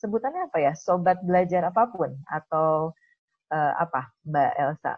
sebutannya 0.00 0.48
apa 0.48 0.58
ya? 0.58 0.72
Sobat 0.72 1.20
belajar 1.20 1.68
apa 1.68 1.92
pun 1.92 2.16
atau 2.24 2.96
uh, 3.52 3.72
apa, 3.76 4.08
Mbak 4.24 4.52
Elsa? 4.56 4.94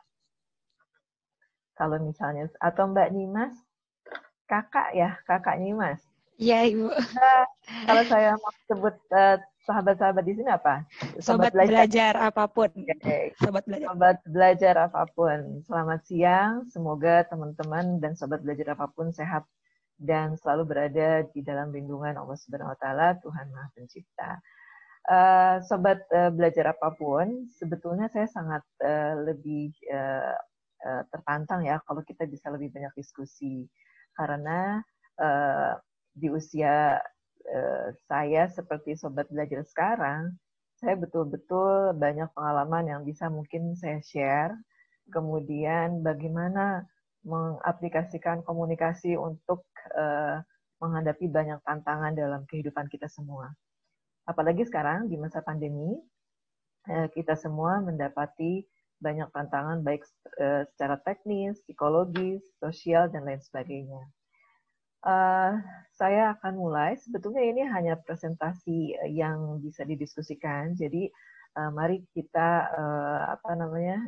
Kalau 1.74 1.98
misalnya 1.98 2.46
atau 2.62 2.86
Mbak 2.86 3.10
Nimas, 3.10 3.54
kakak 4.46 4.94
ya, 4.94 5.18
kakak 5.26 5.58
Nimas. 5.58 5.98
Iya, 6.40 6.64
Ibu. 6.70 6.88
Nah, 6.90 7.44
kalau 7.86 8.02
saya 8.08 8.34
mau 8.40 8.52
sebut 8.66 8.96
uh, 9.14 9.36
sahabat-sahabat 9.62 10.24
di 10.26 10.34
sini 10.34 10.50
apa? 10.50 10.82
Sobat, 11.22 11.22
Sobat 11.22 11.52
belajar. 11.54 11.70
belajar 11.70 12.12
apa 12.18 12.44
pun. 12.50 12.70
Okay. 12.72 13.30
Sobat 13.38 13.62
belajar. 13.68 13.86
Sobat 13.90 14.18
belajar 14.26 14.74
apa 14.90 15.02
pun. 15.12 15.38
Selamat 15.66 16.00
siang. 16.08 16.52
Semoga 16.72 17.22
teman-teman 17.30 18.02
dan 18.02 18.18
sobat 18.18 18.42
belajar 18.42 18.74
apa 18.74 18.90
pun 18.90 19.14
sehat 19.14 19.46
dan 20.02 20.34
selalu 20.34 20.66
berada 20.66 21.22
di 21.30 21.46
dalam 21.46 21.70
lindungan 21.70 22.18
Allah 22.18 22.34
Subhanahu 22.34 22.74
wa 22.74 22.78
taala, 22.80 23.14
Tuhan 23.22 23.46
Maha 23.54 23.68
Pencipta. 23.78 24.42
Uh, 25.02 25.58
sobat 25.66 26.06
uh, 26.14 26.30
belajar 26.30 26.70
apa 26.70 26.94
pun, 26.94 27.50
sebetulnya 27.58 28.06
saya 28.06 28.30
sangat 28.30 28.62
uh, 28.86 29.18
lebih 29.26 29.74
uh, 29.90 30.38
uh, 30.86 31.02
tertantang 31.10 31.66
ya 31.66 31.82
kalau 31.90 32.06
kita 32.06 32.22
bisa 32.30 32.54
lebih 32.54 32.70
banyak 32.70 32.94
diskusi 32.94 33.66
karena 34.14 34.78
uh, 35.18 35.74
di 36.14 36.30
usia 36.30 37.02
uh, 37.50 37.86
saya 38.06 38.46
seperti 38.46 38.94
sobat 38.94 39.26
belajar 39.26 39.66
sekarang, 39.66 40.38
saya 40.78 40.94
betul-betul 40.94 41.98
banyak 41.98 42.30
pengalaman 42.38 42.86
yang 42.86 43.02
bisa 43.02 43.26
mungkin 43.26 43.74
saya 43.74 43.98
share. 44.06 44.54
Kemudian 45.10 46.06
bagaimana 46.06 46.86
mengaplikasikan 47.26 48.46
komunikasi 48.46 49.18
untuk 49.18 49.66
uh, 49.98 50.38
menghadapi 50.78 51.26
banyak 51.26 51.58
tantangan 51.66 52.14
dalam 52.14 52.46
kehidupan 52.46 52.86
kita 52.86 53.10
semua 53.10 53.50
apalagi 54.26 54.62
sekarang 54.66 55.10
di 55.10 55.18
masa 55.18 55.42
pandemi 55.42 55.98
eh, 56.90 57.08
kita 57.10 57.34
semua 57.34 57.82
mendapati 57.82 58.62
banyak 59.02 59.28
tantangan 59.34 59.82
baik 59.82 60.06
eh, 60.38 60.62
secara 60.74 60.98
teknis, 61.02 61.58
psikologis, 61.66 62.42
sosial 62.62 63.10
dan 63.10 63.26
lain 63.26 63.42
sebagainya. 63.42 64.02
Uh, 65.02 65.58
saya 65.98 66.30
akan 66.38 66.54
mulai. 66.54 66.94
Sebetulnya 66.94 67.42
ini 67.42 67.66
hanya 67.66 67.98
presentasi 67.98 68.94
yang 69.10 69.58
bisa 69.58 69.82
didiskusikan. 69.82 70.78
Jadi 70.78 71.10
mari 71.74 72.06
kita 72.14 72.70
apa 73.26 73.50
namanya 73.58 73.98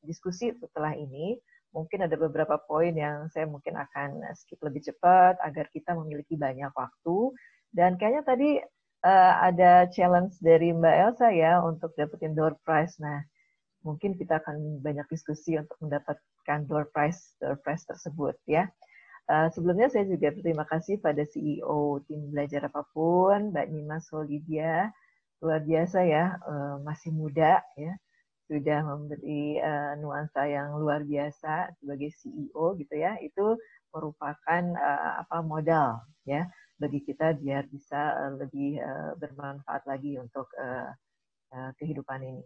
diskusi 0.00 0.56
setelah 0.56 0.96
ini. 0.96 1.36
Mungkin 1.76 2.08
ada 2.08 2.16
beberapa 2.16 2.56
poin 2.64 2.96
yang 2.96 3.28
saya 3.28 3.44
mungkin 3.44 3.76
akan 3.76 4.24
skip 4.32 4.56
lebih 4.64 4.88
cepat 4.88 5.36
agar 5.44 5.68
kita 5.68 5.92
memiliki 5.92 6.32
banyak 6.40 6.72
waktu. 6.72 7.36
Dan 7.68 8.00
kayaknya 8.00 8.24
tadi 8.24 8.56
uh, 9.06 9.34
ada 9.46 9.86
challenge 9.94 10.34
dari 10.42 10.74
Mbak 10.74 10.96
Elsa 11.06 11.28
ya 11.30 11.62
untuk 11.62 11.94
dapetin 11.94 12.34
door 12.34 12.58
prize. 12.66 12.98
Nah, 12.98 13.22
mungkin 13.86 14.18
kita 14.18 14.42
akan 14.42 14.82
banyak 14.82 15.06
diskusi 15.06 15.54
untuk 15.54 15.78
mendapatkan 15.78 16.58
door 16.66 16.90
prize 16.90 17.38
door 17.38 17.54
prize 17.62 17.86
tersebut 17.86 18.34
ya. 18.50 18.66
Uh, 19.26 19.50
sebelumnya 19.50 19.90
saya 19.90 20.06
juga 20.06 20.30
berterima 20.30 20.62
kasih 20.70 21.02
pada 21.02 21.26
CEO 21.26 21.98
tim 22.06 22.30
belajar 22.30 22.70
apa 22.70 22.86
pun, 22.94 23.50
Mbak 23.50 23.66
Nima 23.74 23.98
Solidia, 23.98 24.90
luar 25.42 25.66
biasa 25.66 25.98
ya, 26.06 26.38
uh, 26.46 26.78
masih 26.86 27.10
muda 27.10 27.58
ya, 27.74 27.92
sudah 28.46 28.86
memberi 28.86 29.58
uh, 29.58 29.98
nuansa 29.98 30.46
yang 30.46 30.78
luar 30.78 31.02
biasa 31.02 31.74
sebagai 31.82 32.14
CEO 32.22 32.78
gitu 32.78 32.94
ya. 32.94 33.18
Itu 33.18 33.58
merupakan 33.90 34.62
uh, 34.78 35.26
apa 35.26 35.42
modal 35.42 36.06
ya 36.22 36.46
bagi 36.76 37.00
kita 37.00 37.32
biar 37.40 37.64
bisa 37.72 38.12
uh, 38.16 38.32
lebih 38.36 38.76
uh, 38.80 39.12
bermanfaat 39.16 39.82
lagi 39.88 40.20
untuk 40.20 40.48
uh, 40.60 40.92
kehidupan 41.80 42.20
ini. 42.20 42.44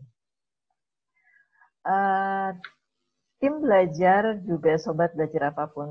Tim 3.40 3.54
belajar 3.58 4.36
juga 4.44 4.76
sobat 4.76 5.16
belajar 5.16 5.50
apa 5.50 5.64
pun 5.72 5.88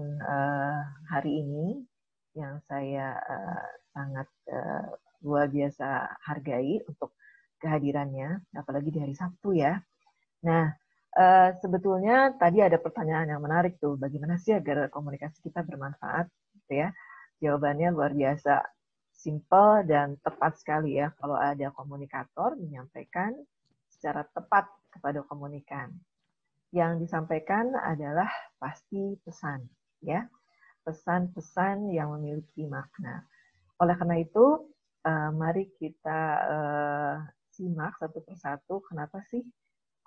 hari 1.10 1.42
ini 1.42 1.82
yang 2.38 2.62
saya 2.70 3.18
sangat 3.92 4.30
luar 5.26 5.50
biasa 5.50 6.14
hargai 6.30 6.86
untuk 6.86 7.18
kehadirannya, 7.58 8.46
apalagi 8.54 8.94
di 8.94 9.02
hari 9.02 9.18
Sabtu 9.18 9.58
ya. 9.58 9.82
Nah, 10.46 10.70
sebetulnya 11.58 12.38
tadi 12.38 12.62
ada 12.62 12.78
pertanyaan 12.78 13.34
yang 13.34 13.42
menarik 13.42 13.82
tuh, 13.82 13.98
bagaimana 13.98 14.38
sih 14.38 14.54
agar 14.54 14.88
komunikasi 14.94 15.42
kita 15.42 15.66
bermanfaat, 15.66 16.30
gitu 16.54 16.86
ya? 16.86 16.94
Jawabannya 17.40 17.96
luar 17.96 18.12
biasa 18.12 18.60
simple 19.16 19.84
dan 19.88 20.16
tepat 20.24 20.60
sekali 20.60 20.96
ya 20.96 21.12
kalau 21.20 21.36
ada 21.36 21.72
komunikator 21.76 22.56
menyampaikan 22.56 23.36
secara 23.92 24.24
tepat 24.32 24.68
kepada 24.92 25.24
komunikan. 25.28 25.92
Yang 26.72 27.08
disampaikan 27.08 27.74
adalah 27.76 28.30
pasti 28.62 29.18
pesan 29.24 29.68
ya. 30.04 30.24
Pesan-pesan 30.84 31.92
yang 31.92 32.16
memiliki 32.16 32.64
makna. 32.66 33.28
Oleh 33.84 33.94
karena 34.00 34.18
itu, 34.24 34.72
uh, 35.06 35.30
mari 35.36 35.70
kita 35.76 36.22
uh, 36.48 37.16
simak 37.52 38.00
satu 38.00 38.24
persatu 38.24 38.80
kenapa 38.88 39.20
sih 39.28 39.44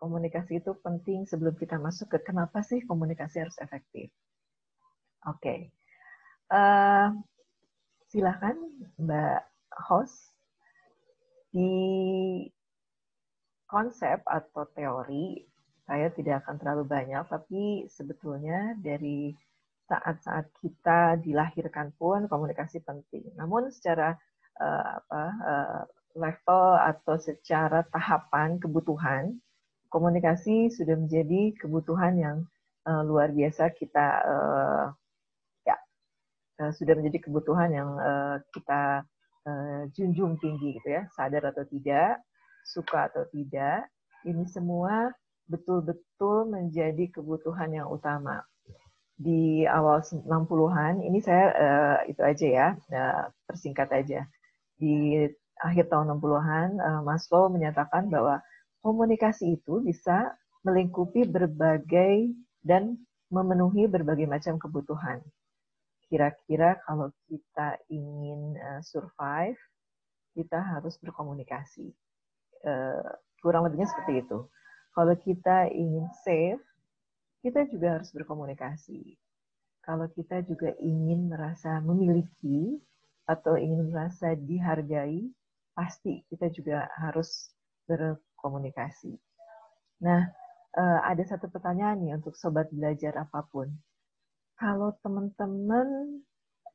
komunikasi 0.00 0.58
itu 0.58 0.72
penting 0.82 1.28
sebelum 1.28 1.54
kita 1.54 1.78
masuk 1.78 2.10
ke 2.16 2.18
kenapa 2.26 2.64
sih 2.64 2.82
komunikasi 2.88 3.44
harus 3.44 3.54
efektif. 3.60 4.10
Oke. 5.28 5.38
Okay. 5.38 5.60
Uh, 6.52 7.08
silakan 8.12 8.60
Mbak 9.00 9.40
host 9.88 10.36
di 11.48 11.72
konsep 13.64 14.20
atau 14.28 14.68
teori 14.76 15.40
saya 15.88 16.12
tidak 16.12 16.44
akan 16.44 16.60
terlalu 16.60 16.84
banyak, 16.84 17.24
tapi 17.24 17.88
sebetulnya 17.88 18.76
dari 18.76 19.32
saat-saat 19.88 20.52
kita 20.60 21.24
dilahirkan 21.24 21.96
pun 21.96 22.28
komunikasi 22.28 22.84
penting. 22.84 23.32
Namun 23.32 23.72
secara 23.72 24.12
uh, 24.60 25.00
apa, 25.00 25.24
uh, 25.40 25.82
level 26.20 26.66
atau 26.84 27.16
secara 27.16 27.80
tahapan 27.88 28.60
kebutuhan, 28.60 29.40
komunikasi 29.88 30.68
sudah 30.68 31.00
menjadi 31.00 31.56
kebutuhan 31.56 32.14
yang 32.20 32.36
uh, 32.84 33.00
luar 33.00 33.32
biasa 33.32 33.72
kita 33.72 34.06
uh, 34.20 34.84
sudah 36.70 36.94
menjadi 36.94 37.26
kebutuhan 37.26 37.74
yang 37.74 37.90
uh, 37.98 38.36
kita 38.54 39.02
uh, 39.48 39.82
junjung 39.90 40.38
tinggi 40.38 40.78
gitu 40.78 40.88
ya. 40.94 41.10
Sadar 41.16 41.50
atau 41.50 41.66
tidak 41.66 42.22
suka 42.62 43.10
atau 43.10 43.26
tidak 43.34 43.90
ini 44.22 44.46
semua 44.46 45.10
betul-betul 45.50 46.46
menjadi 46.46 47.10
kebutuhan 47.10 47.74
yang 47.74 47.90
utama. 47.90 48.46
Di 49.18 49.66
awal 49.66 50.02
60-an 50.02 51.02
ini 51.02 51.18
saya 51.18 51.46
uh, 51.52 51.98
itu 52.06 52.22
aja 52.22 52.46
ya 52.46 52.68
uh, 52.94 53.24
persingkat 53.46 53.90
aja. 53.90 54.26
Di 54.78 55.26
akhir 55.62 55.90
tahun 55.90 56.18
60-an 56.18 56.68
uh, 56.78 57.00
Maslow 57.06 57.50
menyatakan 57.50 58.10
bahwa 58.10 58.42
komunikasi 58.82 59.58
itu 59.62 59.82
bisa 59.82 60.34
melingkupi 60.66 61.26
berbagai 61.26 62.34
dan 62.62 62.98
memenuhi 63.30 63.86
berbagai 63.90 64.26
macam 64.26 64.58
kebutuhan. 64.58 65.22
Kira-kira 66.12 66.76
kalau 66.84 67.08
kita 67.24 67.80
ingin 67.88 68.52
uh, 68.60 68.84
survive, 68.84 69.56
kita 70.36 70.60
harus 70.60 71.00
berkomunikasi. 71.00 71.88
Uh, 72.60 73.16
kurang 73.40 73.64
lebihnya 73.64 73.88
seperti 73.88 74.20
itu. 74.20 74.44
Kalau 74.92 75.14
kita 75.16 75.72
ingin 75.72 76.04
save, 76.20 76.60
kita 77.40 77.64
juga 77.72 77.96
harus 77.96 78.12
berkomunikasi. 78.12 79.16
Kalau 79.80 80.04
kita 80.12 80.44
juga 80.44 80.76
ingin 80.78 81.32
merasa 81.32 81.80
memiliki 81.80 82.76
atau 83.24 83.56
ingin 83.56 83.88
merasa 83.88 84.36
dihargai, 84.36 85.32
pasti 85.72 86.20
kita 86.28 86.52
juga 86.52 86.92
harus 87.00 87.50
berkomunikasi. 87.88 89.16
Nah, 90.04 90.28
uh, 90.76 91.00
ada 91.02 91.24
satu 91.24 91.48
pertanyaan 91.48 91.98
nih 92.04 92.12
untuk 92.20 92.36
sobat 92.36 92.68
belajar 92.68 93.16
apa 93.16 93.42
pun. 93.48 93.72
Kalau 94.62 94.94
teman-teman 95.02 96.22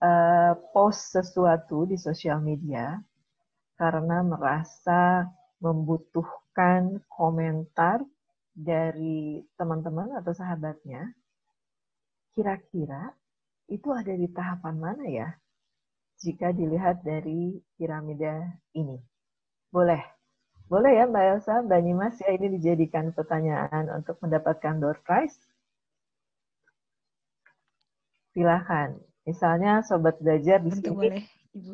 uh, 0.03 0.59
post 0.75 1.15
sesuatu 1.15 1.87
di 1.87 1.95
sosial 1.95 2.43
media 2.43 2.99
karena 3.79 4.19
merasa 4.27 5.23
membutuhkan 5.63 6.99
komentar 7.07 8.03
dari 8.51 9.39
teman-teman 9.55 10.19
atau 10.19 10.35
sahabatnya, 10.35 11.15
kira-kira 12.35 13.15
itu 13.71 13.87
ada 13.95 14.11
di 14.11 14.27
tahapan 14.35 14.75
mana 14.75 15.07
ya? 15.07 15.31
Jika 16.19 16.51
dilihat 16.51 17.07
dari 17.07 17.55
piramida 17.79 18.51
ini. 18.75 18.99
Boleh 19.71 20.03
boleh 20.67 20.91
ya 20.91 21.07
Mbak 21.07 21.25
Elsa, 21.39 21.63
Mbak 21.63 21.79
Nimas 21.87 22.19
ya 22.19 22.35
ini 22.35 22.59
dijadikan 22.59 23.15
pertanyaan 23.15 23.87
untuk 23.95 24.19
mendapatkan 24.19 24.75
door 24.75 24.99
prize. 25.07 25.39
Silahkan. 28.37 28.93
Misalnya 29.25 29.81
sobat 29.81 30.21
belajar 30.21 30.61
di 30.61 30.69
sini, 30.69 30.93
boleh, 30.93 31.25
Ibu. 31.57 31.73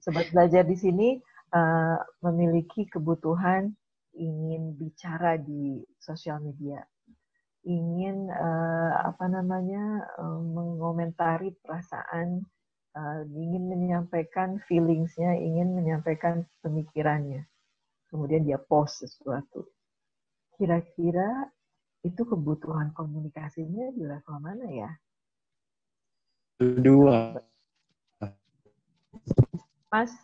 sobat 0.00 0.32
belajar 0.32 0.64
di 0.64 0.76
sini 0.80 1.08
uh, 1.52 2.00
memiliki 2.24 2.88
kebutuhan 2.88 3.76
ingin 4.16 4.72
bicara 4.80 5.36
di 5.36 5.84
sosial 6.00 6.40
media, 6.40 6.80
ingin 7.68 8.32
uh, 8.32 9.04
apa 9.04 9.28
namanya 9.28 10.08
uh, 10.16 10.40
mengomentari 10.40 11.52
perasaan, 11.60 12.40
uh, 12.96 13.20
ingin 13.28 13.68
menyampaikan 13.68 14.64
feelingsnya, 14.64 15.36
ingin 15.36 15.76
menyampaikan 15.76 16.48
pemikirannya 16.64 17.44
kemudian 18.12 18.44
dia 18.44 18.60
post 18.60 19.00
sesuatu. 19.00 19.64
Kira-kira 20.60 21.48
itu 22.04 22.20
kebutuhan 22.28 22.92
komunikasinya 22.92 23.88
di 23.96 24.04
level 24.04 24.36
mana 24.36 24.68
ya? 24.68 24.92
Dua. 26.62 27.34
Mas, 29.90 30.14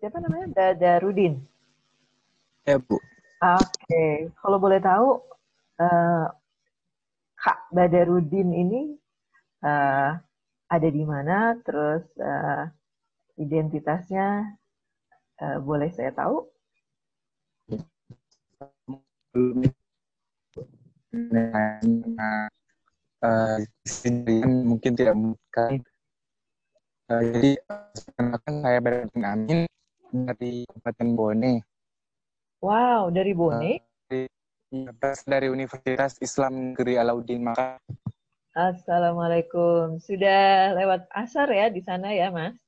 siapa 0.00 0.16
namanya? 0.18 0.48
Dada 0.50 1.04
Rudin. 1.04 1.44
Ya, 2.64 2.80
Bu. 2.80 2.96
Oke, 2.96 3.04
okay. 3.38 4.12
kalau 4.42 4.58
boleh 4.58 4.82
tahu, 4.82 5.22
uh, 5.78 6.26
Kak 7.38 7.70
Badarudin 7.70 8.50
ini 8.50 8.98
uh, 9.62 10.18
ada 10.66 10.88
di 10.90 11.04
mana? 11.06 11.54
Terus 11.62 12.02
uh, 12.18 12.66
identitasnya 13.38 14.58
uh, 15.38 15.58
boleh 15.62 15.92
saya 15.94 16.10
tahu? 16.10 16.50
nah, 21.30 22.50
uh, 23.22 23.58
mungkin 24.46 24.92
tidak 24.94 25.16
mungkin 25.16 25.82
uh, 27.10 27.22
jadi 27.22 27.50
perkenalkan 27.66 28.54
saya 28.62 28.78
Beratin 28.78 29.24
Amin 29.24 29.60
dari 30.08 30.64
Kabupaten 30.66 31.08
Bone. 31.14 31.54
Wow 32.62 33.10
dari 33.10 33.32
Bone? 33.34 33.72
Uh, 34.10 34.90
dari, 34.90 35.22
dari 35.24 35.46
Universitas 35.50 36.18
Islam 36.20 36.72
Negeri 36.72 36.98
Alauddin 36.98 37.42
Maka 37.44 37.78
Assalamualaikum. 38.58 40.02
Sudah 40.02 40.74
lewat 40.74 41.06
asar 41.14 41.46
ya 41.54 41.70
di 41.70 41.78
sana 41.78 42.10
ya 42.10 42.34
mas? 42.34 42.58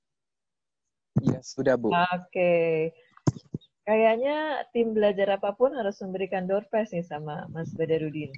Iya 1.19 1.43
sudah 1.43 1.75
bu. 1.75 1.91
Oke. 1.91 2.07
Okay. 2.31 2.71
Kayaknya 3.83 4.71
tim 4.71 4.95
belajar 4.95 5.35
apa 5.35 5.51
pun 5.59 5.75
harus 5.75 5.99
memberikan 5.99 6.47
door 6.47 6.63
prize 6.71 6.95
nih 6.95 7.03
sama 7.03 7.51
Mas 7.51 7.75
Badarudin. 7.75 8.31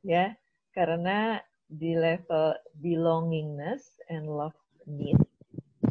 Ya, 0.00 0.32
karena 0.76 1.40
di 1.70 1.94
level 1.94 2.58
belongingness 2.82 3.98
and 4.10 4.26
love 4.26 4.56
need 4.86 5.18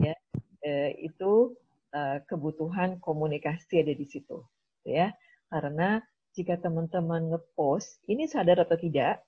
ya 0.03 0.15
eh, 0.63 0.91
itu 0.99 1.55
eh, 1.95 2.19
kebutuhan 2.27 2.99
komunikasi 2.99 3.83
ada 3.83 3.93
di 3.95 4.05
situ 4.07 4.43
ya. 4.83 5.11
Karena 5.49 5.97
jika 6.37 6.61
teman-teman 6.61 7.33
ngepost 7.33 8.05
ini 8.05 8.29
sadar 8.29 8.61
atau 8.61 8.77
tidak 8.77 9.25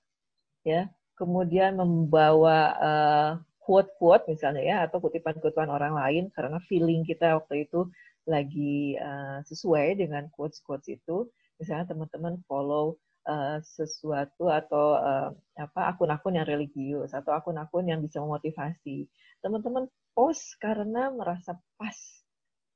ya 0.62 0.86
kemudian 1.18 1.74
membawa 1.74 2.58
uh, 2.78 3.30
quote-quote 3.62 4.26
misalnya 4.30 4.62
ya 4.62 4.76
atau 4.86 4.98
kutipan-kutipan 5.02 5.70
orang 5.70 5.94
lain 5.94 6.24
karena 6.34 6.58
feeling 6.66 7.02
kita 7.06 7.38
waktu 7.38 7.66
itu 7.66 7.90
lagi 8.26 8.94
uh, 8.98 9.42
sesuai 9.46 9.98
dengan 9.98 10.30
quotes-quotes 10.34 10.86
itu, 10.90 11.26
misalnya 11.58 11.90
teman-teman 11.90 12.38
follow 12.46 12.98
uh, 13.26 13.58
sesuatu 13.62 14.50
atau 14.50 14.98
uh, 14.98 15.28
apa 15.58 15.94
akun-akun 15.94 16.38
yang 16.38 16.48
religius 16.48 17.12
atau 17.14 17.34
akun-akun 17.34 17.88
yang 17.88 18.00
bisa 18.02 18.22
memotivasi. 18.22 19.06
Teman-teman 19.42 19.90
post 20.14 20.56
karena 20.62 21.10
merasa 21.10 21.58
pas 21.78 21.96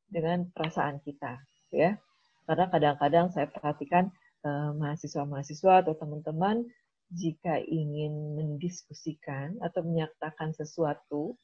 dengan 0.07 0.47
perasaan 0.55 1.03
kita, 1.03 1.43
ya. 1.75 1.99
Karena 2.47 2.71
kadang-kadang 2.71 3.27
saya 3.35 3.51
perhatikan 3.51 4.15
mahasiswa-mahasiswa 4.47 5.83
atau 5.83 5.99
teman-teman 5.99 6.63
jika 7.11 7.59
ingin 7.67 8.39
mendiskusikan 8.39 9.59
atau 9.59 9.83
menyatakan 9.83 10.55
sesuatu 10.55 11.35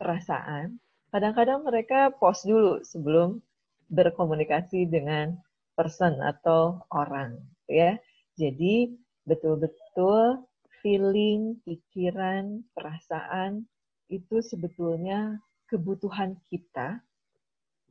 perasaan, 0.00 0.80
kadang-kadang 1.12 1.60
mereka 1.60 2.08
post 2.16 2.48
dulu 2.48 2.80
sebelum 2.80 3.44
berkomunikasi 3.92 4.88
dengan 4.88 5.36
person 5.74 6.20
atau 6.20 6.84
orang 6.92 7.40
ya 7.66 7.96
jadi 8.40 8.88
betul-betul 9.28 10.48
feeling 10.80 11.60
pikiran 11.68 12.64
perasaan 12.72 13.68
itu 14.08 14.40
sebetulnya 14.40 15.36
kebutuhan 15.68 16.40
kita 16.48 17.04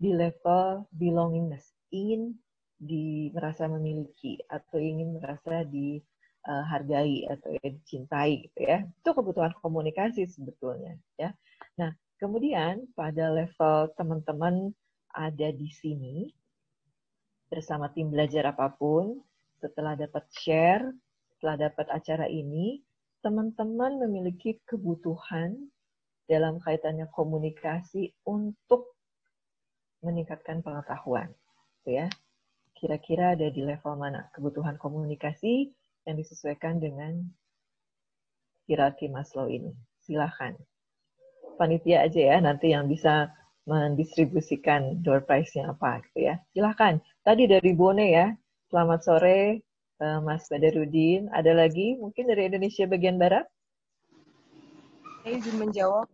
di 0.02 0.10
level 0.18 0.90
belongingness. 0.90 1.70
Ingin 1.94 2.34
di 2.82 3.30
merasa 3.30 3.70
memiliki 3.70 4.42
atau 4.50 4.82
ingin 4.82 5.22
merasa 5.22 5.62
dihargai 5.70 7.30
atau 7.30 7.54
ya, 7.62 7.68
dicintai 7.70 8.50
gitu 8.50 8.60
ya. 8.66 8.82
Itu 8.84 9.14
kebutuhan 9.14 9.54
komunikasi 9.62 10.26
sebetulnya 10.26 10.98
ya. 11.22 11.30
Nah 11.78 11.94
Kemudian 12.20 12.84
pada 13.00 13.32
level 13.32 13.96
teman-teman 13.96 14.76
ada 15.16 15.50
di 15.56 15.72
sini 15.72 16.28
bersama 17.48 17.88
tim 17.96 18.12
belajar 18.12 18.52
apa 18.52 18.76
pun, 18.76 19.24
setelah 19.60 19.96
dapat 20.00 20.26
share, 20.32 20.84
setelah 21.36 21.70
dapat 21.70 21.88
acara 21.92 22.26
ini, 22.28 22.82
teman-teman 23.20 24.00
memiliki 24.00 24.60
kebutuhan 24.64 25.70
dalam 26.26 26.64
kaitannya 26.64 27.12
komunikasi 27.12 28.16
untuk 28.24 28.96
meningkatkan 30.02 30.64
pengetahuan. 30.64 31.32
Gitu 31.82 32.00
ya. 32.00 32.08
Kira-kira 32.76 33.36
ada 33.36 33.52
di 33.52 33.60
level 33.60 34.00
mana 34.00 34.32
kebutuhan 34.32 34.80
komunikasi 34.80 35.76
yang 36.08 36.16
disesuaikan 36.16 36.80
dengan 36.80 37.28
hierarki 38.72 39.12
Maslow 39.12 39.52
ini. 39.52 39.76
Silahkan 40.00 40.56
panitia 41.60 42.08
aja 42.08 42.22
ya 42.32 42.38
nanti 42.40 42.72
yang 42.72 42.88
bisa 42.88 43.36
mendistribusikan 43.68 45.04
door 45.04 45.28
prize-nya 45.28 45.76
apa 45.76 46.00
gitu 46.10 46.32
ya. 46.32 46.40
Silahkan. 46.56 47.04
Tadi 47.22 47.44
dari 47.52 47.76
Bone 47.76 48.08
ya. 48.08 48.32
Selamat 48.70 49.02
sore 49.02 49.66
uh, 49.98 50.22
Mas 50.22 50.46
Badarudin. 50.46 51.26
Ada 51.34 51.58
lagi 51.58 51.98
mungkin 51.98 52.30
dari 52.30 52.54
Indonesia 52.54 52.86
bagian 52.86 53.18
Barat? 53.18 53.50
Saya 55.26 55.42
izin 55.42 55.58
menjawab. 55.58 56.06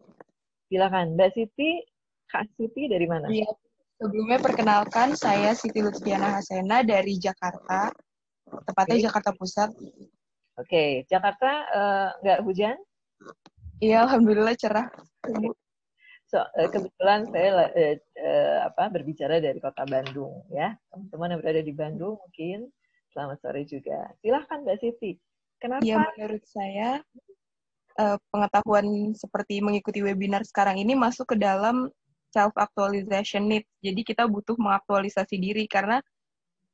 Silakan, 0.71 1.19
Mbak 1.19 1.35
Siti. 1.35 1.83
Kak 2.31 2.47
Siti 2.55 2.87
dari 2.87 3.11
mana? 3.11 3.27
Iya, 3.27 3.51
sebelumnya 3.99 4.39
perkenalkan 4.39 5.19
saya 5.19 5.51
Siti 5.51 5.83
Lutfiana 5.83 6.39
Hasena 6.39 6.79
dari 6.79 7.19
Jakarta, 7.19 7.91
tepatnya 8.63 9.03
okay. 9.03 9.05
Jakarta 9.11 9.31
Pusat. 9.35 9.69
Oke, 9.75 9.99
okay. 10.55 10.89
Jakarta 11.11 11.51
uh, 11.75 12.09
nggak 12.23 12.39
hujan? 12.47 12.79
Iya, 13.83 14.07
alhamdulillah 14.07 14.55
cerah. 14.55 14.87
So, 16.35 16.43
uh, 16.43 16.67
kebetulan 16.67 17.31
saya 17.31 17.71
uh, 17.71 17.95
uh, 17.95 18.57
apa 18.67 18.91
berbicara 18.91 19.39
dari 19.39 19.55
kota 19.63 19.87
Bandung 19.87 20.43
ya. 20.51 20.75
Teman-teman 20.91 21.31
yang 21.31 21.39
berada 21.39 21.61
di 21.63 21.71
Bandung 21.71 22.19
mungkin 22.19 22.67
selamat 23.15 23.39
sore 23.39 23.63
juga. 23.63 24.11
Silahkan 24.19 24.59
Mbak 24.67 24.77
Siti. 24.83 25.15
Kenapa? 25.63 25.79
Ya, 25.87 26.03
menurut 26.19 26.43
saya 26.43 26.99
uh, 28.03 28.19
pengetahuan 28.35 29.15
seperti 29.15 29.63
mengikuti 29.63 30.03
webinar 30.03 30.43
sekarang 30.43 30.75
ini 30.75 30.91
masuk 30.91 31.31
ke 31.31 31.39
dalam 31.39 31.87
self 32.35 32.51
actualization 32.59 33.47
need. 33.47 33.63
Jadi 33.79 34.03
kita 34.03 34.27
butuh 34.27 34.59
mengaktualisasi 34.59 35.39
diri 35.39 35.71
karena 35.71 36.03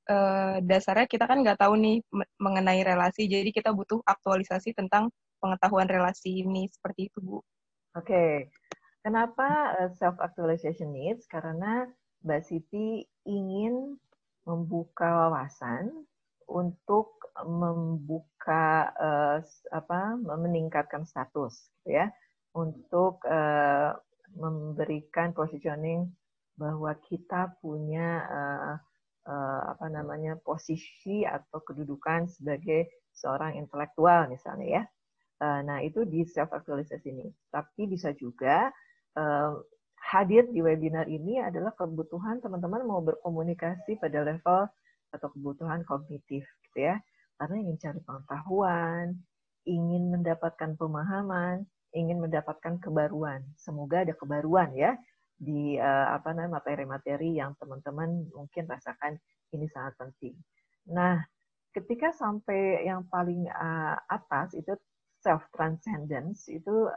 uh, 0.10 0.58
dasarnya 0.66 1.06
kita 1.06 1.30
kan 1.30 1.46
nggak 1.46 1.62
tahu 1.62 1.78
nih 1.78 2.02
mengenai 2.42 2.82
relasi. 2.82 3.30
Jadi 3.30 3.54
kita 3.54 3.70
butuh 3.70 4.02
aktualisasi 4.10 4.74
tentang 4.74 5.14
pengetahuan 5.38 5.86
relasi 5.86 6.42
ini 6.42 6.66
seperti 6.66 7.14
itu, 7.14 7.22
Bu. 7.22 7.38
Oke. 7.38 8.10
Okay. 8.10 8.61
Kenapa 9.02 9.74
eh, 9.82 9.92
self 9.98 10.22
actualization 10.22 10.94
needs? 10.94 11.26
Karena 11.26 11.90
Mbak 12.22 12.42
Siti 12.46 13.02
ingin 13.26 13.98
membuka 14.46 15.26
wawasan 15.26 16.06
untuk 16.50 17.18
membuka 17.42 18.92
uh, 19.00 19.40
apa 19.72 20.20
meningkatkan 20.20 21.08
status 21.08 21.72
gitu 21.82 21.96
ya 21.98 22.12
untuk 22.54 23.24
uh, 23.24 23.96
memberikan 24.36 25.32
positioning 25.32 26.12
bahwa 26.60 26.94
kita 27.08 27.56
punya 27.64 28.28
apa 29.72 29.88
namanya 29.90 30.38
posisi 30.42 31.24
atau 31.26 31.64
kedudukan 31.64 32.30
sebagai 32.30 32.90
seorang 33.16 33.58
intelektual 33.58 34.30
misalnya 34.30 34.68
ya. 34.68 34.84
Nah 35.66 35.82
itu 35.82 36.06
di 36.06 36.22
self 36.24 36.54
actualization 36.54 37.18
ini. 37.18 37.28
Tapi 37.50 37.90
bisa 37.90 38.14
juga 38.14 38.70
uh, 39.18 39.60
hadir 40.12 40.50
di 40.50 40.60
webinar 40.60 41.08
ini 41.08 41.40
adalah 41.40 41.72
kebutuhan 41.78 42.42
teman-teman 42.44 42.84
mau 42.84 43.00
berkomunikasi 43.00 44.02
pada 44.02 44.26
level 44.26 44.68
atau 45.12 45.28
kebutuhan 45.32 45.86
kognitif 45.88 46.44
gitu 46.70 46.78
ya. 46.80 47.00
Karena 47.38 47.58
ingin 47.58 47.78
cari 47.82 48.00
pengetahuan, 48.06 49.18
ingin 49.66 50.04
mendapatkan 50.14 50.78
pemahaman, 50.78 51.66
ingin 51.94 52.18
mendapatkan 52.22 52.78
kebaruan. 52.82 53.42
Semoga 53.58 54.04
ada 54.06 54.14
kebaruan 54.16 54.72
ya 54.74 54.96
di 55.42 55.74
uh, 55.82 56.14
apa 56.14 56.38
namanya 56.38 56.62
materi-materi 56.62 57.34
yang 57.34 57.58
teman-teman 57.58 58.30
mungkin 58.30 58.70
rasakan 58.70 59.18
ini 59.52 59.66
sangat 59.74 59.98
penting. 59.98 60.38
Nah, 60.94 61.18
ketika 61.74 62.14
sampai 62.14 62.86
yang 62.86 63.10
paling 63.10 63.50
uh, 63.50 63.98
atas 64.06 64.54
itu 64.54 64.78
self 65.22 65.42
transcendence 65.54 66.46
itu 66.50 66.90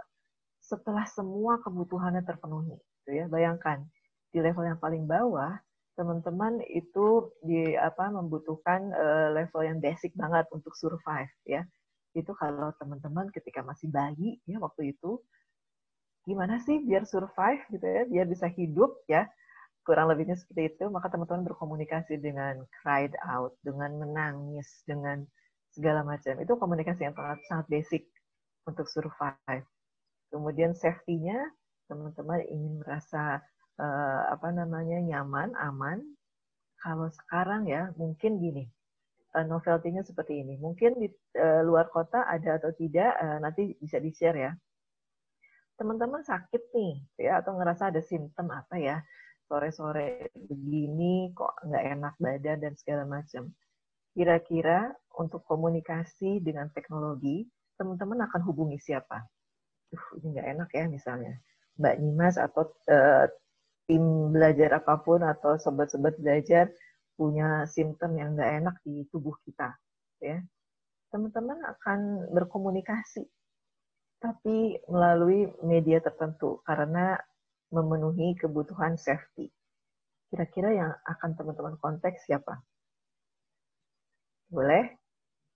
setelah 0.65 1.05
semua 1.05 1.61
kebutuhannya 1.61 2.25
terpenuhi, 2.25 2.77
gitu 3.05 3.11
ya. 3.13 3.25
Bayangkan 3.29 3.85
di 4.33 4.41
level 4.41 4.65
yang 4.65 4.81
paling 4.81 5.05
bawah 5.05 5.61
teman-teman 5.95 6.59
itu 6.67 7.31
di 7.47 7.79
apa 7.79 8.11
membutuhkan 8.11 8.91
uh, 8.91 9.29
level 9.31 9.63
yang 9.63 9.79
basic 9.79 10.11
banget 10.19 10.49
untuk 10.51 10.75
survive 10.75 11.31
ya. 11.47 11.63
Itu 12.17 12.35
kalau 12.35 12.75
teman-teman 12.81 13.31
ketika 13.31 13.63
masih 13.63 13.93
bayi 13.93 14.43
ya 14.49 14.59
waktu 14.59 14.97
itu 14.97 15.23
gimana 16.25 16.57
sih 16.65 16.81
biar 16.81 17.05
survive 17.05 17.63
gitu 17.69 17.85
ya 17.85 18.03
biar 18.11 18.27
bisa 18.27 18.51
hidup 18.51 18.99
ya. 19.07 19.29
Kurang 19.85 20.09
lebihnya 20.11 20.35
seperti 20.35 20.75
itu 20.75 20.85
maka 20.91 21.13
teman-teman 21.13 21.47
berkomunikasi 21.47 22.19
dengan 22.19 22.65
cried 22.83 23.15
out 23.29 23.55
dengan 23.63 23.95
menangis 23.95 24.83
dengan 24.89 25.23
segala 25.71 26.03
macam. 26.03 26.41
Itu 26.43 26.59
komunikasi 26.59 27.07
yang 27.07 27.15
sangat 27.15 27.39
sangat 27.47 27.67
basic 27.71 28.03
untuk 28.67 28.91
survive 28.91 29.69
kemudian 30.35 30.75
safety-nya 30.75 31.39
teman-teman 31.87 32.43
ingin 32.51 32.83
merasa 32.83 33.39
uh, 33.79 34.23
apa 34.35 34.51
namanya 34.51 34.99
nyaman 34.99 35.55
aman 35.55 36.03
kalau 36.83 37.07
sekarang 37.15 37.71
ya 37.71 37.95
mungkin 37.95 38.43
gini 38.43 38.67
uh, 39.35 39.45
novelty-nya 39.45 40.07
seperti 40.07 40.41
ini. 40.41 40.55
Mungkin 40.57 41.03
di 41.03 41.09
uh, 41.37 41.63
luar 41.67 41.91
kota 41.91 42.25
ada 42.25 42.57
atau 42.57 42.71
tidak, 42.73 43.13
uh, 43.19 43.39
nanti 43.43 43.75
bisa 43.83 43.99
di-share 43.99 44.39
ya. 44.39 44.53
Teman-teman 45.75 46.23
sakit 46.23 46.71
nih, 46.71 46.95
ya 47.19 47.43
atau 47.43 47.59
ngerasa 47.59 47.91
ada 47.91 47.99
simptom 47.99 48.47
apa 48.55 48.79
ya, 48.79 49.03
sore-sore 49.51 50.31
begini 50.39 51.35
kok 51.35 51.67
nggak 51.67 51.85
enak 51.99 52.15
badan 52.23 52.59
dan 52.63 52.75
segala 52.79 53.03
macam. 53.03 53.51
Kira-kira 54.15 54.95
untuk 55.19 55.43
komunikasi 55.43 56.39
dengan 56.39 56.71
teknologi, 56.71 57.43
teman-teman 57.75 58.23
akan 58.31 58.41
hubungi 58.47 58.79
siapa? 58.79 59.27
Ini 59.95 60.27
nggak 60.35 60.49
enak 60.59 60.71
ya 60.75 60.85
misalnya. 60.91 61.35
Mbak 61.81 61.95
Nimas 61.99 62.37
atau 62.39 62.71
uh, 62.91 63.27
tim 63.85 64.31
belajar 64.31 64.79
apa 64.79 65.01
pun 65.03 65.21
atau 65.27 65.59
sobat-sobat 65.59 66.17
belajar 66.23 66.71
punya 67.15 67.67
simptom 67.71 68.15
yang 68.19 68.35
nggak 68.35 68.53
enak 68.63 68.77
di 68.83 69.07
tubuh 69.11 69.35
kita, 69.47 69.71
ya 70.19 70.43
teman-teman 71.15 71.63
akan 71.63 72.27
berkomunikasi, 72.35 73.23
tapi 74.19 74.83
melalui 74.91 75.47
media 75.63 76.03
tertentu 76.03 76.59
karena 76.67 77.15
memenuhi 77.71 78.35
kebutuhan 78.35 78.99
safety. 78.99 79.47
Kira-kira 80.27 80.75
yang 80.75 80.91
akan 81.07 81.39
teman-teman 81.39 81.79
konteks 81.79 82.27
siapa? 82.27 82.59
Boleh 84.51 84.91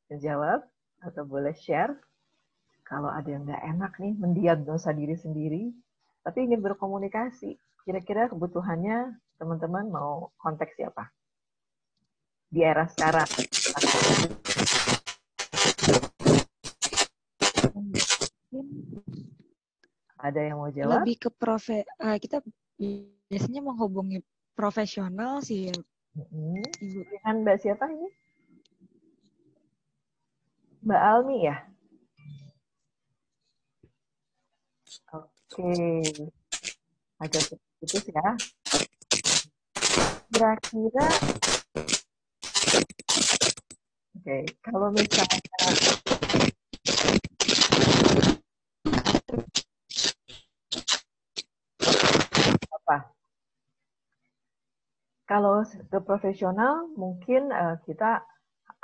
menjawab 0.06 0.62
atau 1.02 1.22
boleh 1.26 1.58
share? 1.58 1.98
Kalau 2.88 3.12
ada 3.12 3.28
yang 3.28 3.44
nggak 3.44 3.64
enak 3.76 3.92
nih, 4.00 4.16
mendiagnosa 4.16 4.96
diri 4.96 5.12
sendiri, 5.12 5.76
tapi 6.24 6.48
ingin 6.48 6.64
berkomunikasi, 6.64 7.60
kira-kira 7.84 8.32
kebutuhannya 8.32 9.12
teman-teman 9.36 9.92
mau 9.92 10.32
konteks 10.40 10.72
siapa? 10.80 11.12
di 12.48 12.64
era 12.64 12.88
sekarang. 12.88 13.28
Ada 20.18 20.40
yang 20.40 20.56
mau 20.58 20.70
jawab? 20.72 21.04
Lebih 21.04 21.16
ke 21.20 21.30
profe, 21.30 21.84
uh, 22.00 22.16
kita 22.16 22.42
biasanya 23.28 23.60
menghubungi 23.62 24.24
profesional 24.56 25.44
sih. 25.44 25.70
Hmm. 26.16 26.64
Ibu. 26.82 27.00
Dengan 27.06 27.34
Mbak 27.46 27.56
siapa 27.62 27.84
ini? 27.92 28.08
Mbak 30.82 31.02
Almi 31.04 31.36
ya? 31.46 31.56
Oke. 35.48 36.04
Agak 37.16 37.56
putus 37.80 38.04
ya. 38.12 38.28
Kira-kira 40.28 41.08
okay. 44.28 44.44
kalau 44.60 44.92
misalnya 44.92 45.40
apa? 52.76 52.98
Kalau 55.24 55.64
ke 55.64 55.98
profesional, 56.04 56.92
mungkin 56.92 57.48
uh, 57.48 57.80
kita 57.88 58.20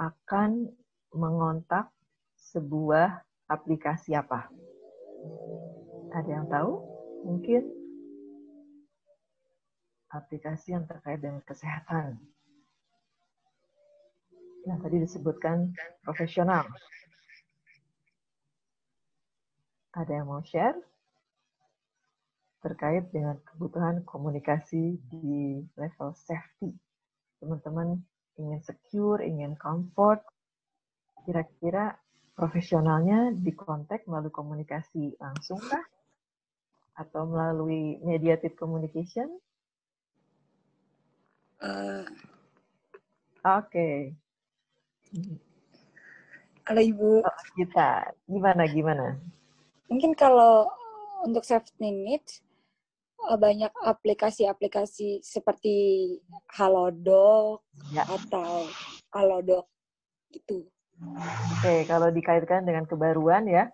akan 0.01 0.73
mengontak 1.13 1.93
sebuah 2.41 3.21
aplikasi 3.53 4.17
apa? 4.17 4.49
Ada 6.15 6.31
yang 6.31 6.47
tahu? 6.47 6.73
Mungkin 7.27 7.63
aplikasi 10.15 10.71
yang 10.71 10.87
terkait 10.87 11.19
dengan 11.19 11.43
kesehatan 11.43 12.23
yang 14.65 14.79
tadi 14.81 14.97
disebutkan 15.03 15.75
profesional. 16.01 16.65
Ada 19.93 20.23
yang 20.23 20.31
mau 20.31 20.41
share 20.47 20.79
terkait 22.65 23.13
dengan 23.13 23.37
kebutuhan 23.45 24.01
komunikasi 24.09 24.97
di 25.13 25.61
level 25.77 26.17
safety. 26.17 26.73
Teman-teman 27.43 28.01
ingin 28.41 28.61
secure, 28.65 29.21
ingin 29.21 29.53
comfort, 29.61 30.25
kira-kira 31.29 32.01
profesionalnya 32.33 33.37
di 33.37 33.53
kontak 33.53 34.09
melalui 34.09 34.33
komunikasi 34.33 35.13
langsung 35.21 35.61
kah? 35.61 35.85
Atau 36.95 37.27
melalui 37.27 37.99
mediated 38.07 38.55
communication? 38.55 39.27
Uh. 41.59 42.07
Oke. 43.43 43.67
Okay. 43.67 43.97
Halo 46.65 46.81
Ibu. 46.81 47.11
Oh, 47.21 47.39
kita 47.59 48.15
gimana 48.31 48.65
gimana? 48.71 49.19
Mungkin 49.91 50.17
kalau 50.17 50.71
untuk 51.27 51.45
safety 51.45 51.93
needs 51.93 52.41
eh, 53.27 53.37
banyak 53.37 53.75
aplikasi-aplikasi 53.85 55.21
seperti 55.21 55.77
Halodoc 56.57 57.67
Ya. 57.93 58.07
atau 58.09 58.65
Halodoc 59.13 59.69
gitu. 60.33 60.67
Oke, 61.59 61.85
kalau 61.85 62.09
dikaitkan 62.09 62.65
dengan 62.65 62.89
kebaruan 62.89 63.45
ya, 63.45 63.69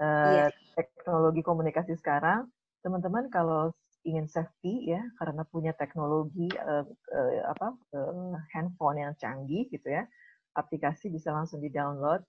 eh, 0.00 0.48
Iya. 0.48 0.48
teknologi 0.78 1.44
komunikasi 1.44 1.92
sekarang, 2.00 2.48
teman-teman 2.80 3.28
kalau 3.28 3.72
ingin 4.04 4.24
safety 4.24 4.88
ya, 4.88 5.02
karena 5.20 5.44
punya 5.48 5.72
teknologi 5.76 6.48
eh, 6.48 6.84
eh, 6.88 7.42
apa 7.44 7.76
eh, 7.92 8.36
handphone 8.56 9.04
yang 9.04 9.12
canggih 9.20 9.68
gitu 9.68 9.88
ya, 9.92 10.08
aplikasi 10.56 11.12
bisa 11.12 11.32
langsung 11.32 11.60
di-download. 11.60 12.24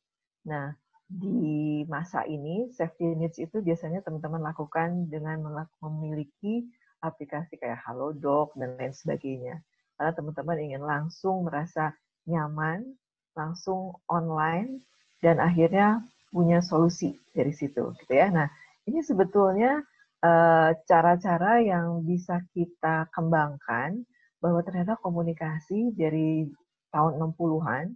Nah, 0.48 0.76
di 1.12 1.84
masa 1.92 2.24
ini 2.24 2.72
safety 2.72 3.16
needs 3.20 3.36
itu 3.36 3.60
biasanya 3.60 4.00
teman-teman 4.04 4.40
lakukan 4.40 5.12
dengan 5.12 5.44
memiliki 5.84 6.68
aplikasi 7.04 7.60
kayak 7.60 7.84
Halodoc 7.84 8.56
dan 8.56 8.80
lain 8.80 8.96
sebagainya. 8.96 9.60
Karena 10.00 10.12
teman-teman 10.16 10.58
ingin 10.60 10.84
langsung 10.84 11.48
merasa 11.48 11.92
nyaman, 12.28 12.96
langsung 13.36 14.00
online 14.08 14.84
dan 15.20 15.40
akhirnya 15.44 16.00
punya 16.32 16.64
solusi 16.64 17.20
dari 17.36 17.52
situ 17.52 17.92
gitu 18.00 18.14
ya. 18.16 18.32
Nah, 18.32 18.48
ini 18.88 19.04
sebetulnya 19.04 19.84
eh, 20.22 20.70
cara-cara 20.86 21.62
yang 21.62 22.06
bisa 22.06 22.42
kita 22.54 23.10
kembangkan 23.14 24.06
bahwa 24.42 24.62
ternyata 24.66 24.98
komunikasi 25.02 25.94
dari 25.94 26.50
tahun 26.94 27.22
60-an 27.22 27.94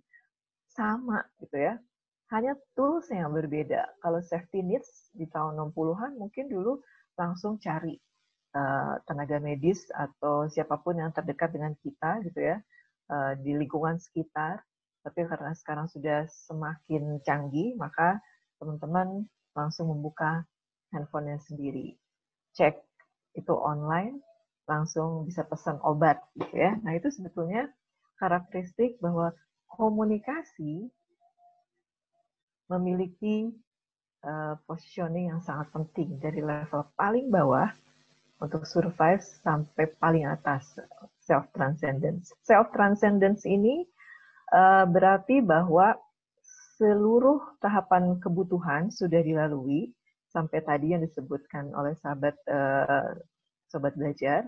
sama 0.73 1.25
gitu 1.41 1.57
ya. 1.57 1.75
Hanya 2.33 2.57
tools 2.73 3.09
yang 3.13 3.33
berbeda. 3.33 3.85
Kalau 4.01 4.19
safety 4.25 4.65
needs 4.65 5.13
di 5.13 5.29
tahun 5.29 5.57
60-an 5.57 6.17
mungkin 6.17 6.49
dulu 6.49 6.81
langsung 7.17 7.61
cari 7.61 7.95
eh, 8.57 8.95
tenaga 9.05 9.37
medis 9.41 9.85
atau 9.93 10.49
siapa 10.49 10.81
pun 10.81 10.97
yang 11.01 11.13
terdekat 11.13 11.53
dengan 11.53 11.73
kita 11.79 12.21
gitu 12.25 12.39
ya 12.41 12.57
eh, 13.13 13.33
di 13.41 13.53
lingkungan 13.53 14.01
sekitar. 14.01 14.61
Tapi 15.05 15.21
karena 15.29 15.53
sekarang 15.53 15.85
sudah 15.85 16.25
semakin 16.49 17.21
canggih, 17.21 17.77
maka 17.77 18.17
teman-teman 18.57 19.29
langsung 19.53 19.93
membuka 19.93 20.41
handphonenya 20.89 21.37
sendiri. 21.45 21.93
Cek 22.55 22.75
itu 23.35 23.53
online, 23.53 24.23
langsung 24.65 25.27
bisa 25.27 25.43
pesan 25.45 25.77
obat 25.83 26.23
gitu 26.39 26.55
ya. 26.55 26.79
Nah, 26.81 26.95
itu 26.95 27.11
sebetulnya 27.11 27.69
karakteristik 28.17 28.97
bahwa 29.03 29.35
komunikasi 29.69 30.87
memiliki 32.71 33.53
uh, 34.25 34.57
positioning 34.65 35.29
yang 35.29 35.41
sangat 35.43 35.69
penting 35.69 36.17
dari 36.17 36.41
level 36.41 36.87
paling 36.97 37.29
bawah 37.29 37.69
untuk 38.41 38.67
survive 38.67 39.21
sampai 39.21 39.85
paling 40.01 40.25
atas 40.25 40.79
self 41.21 41.45
transcendence. 41.53 42.33
Self 42.41 42.73
transcendence 42.73 43.45
ini 43.45 43.85
uh, 44.51 44.83
berarti 44.89 45.39
bahwa 45.39 45.95
seluruh 46.75 47.39
tahapan 47.63 48.19
kebutuhan 48.19 48.91
sudah 48.91 49.23
dilalui 49.23 49.95
sampai 50.35 50.59
tadi 50.67 50.91
yang 50.91 50.99
disebutkan 50.99 51.71
oleh 51.71 51.95
sahabat 52.03 52.35
uh, 52.51 53.15
sobat 53.71 53.95
belajar 53.95 54.43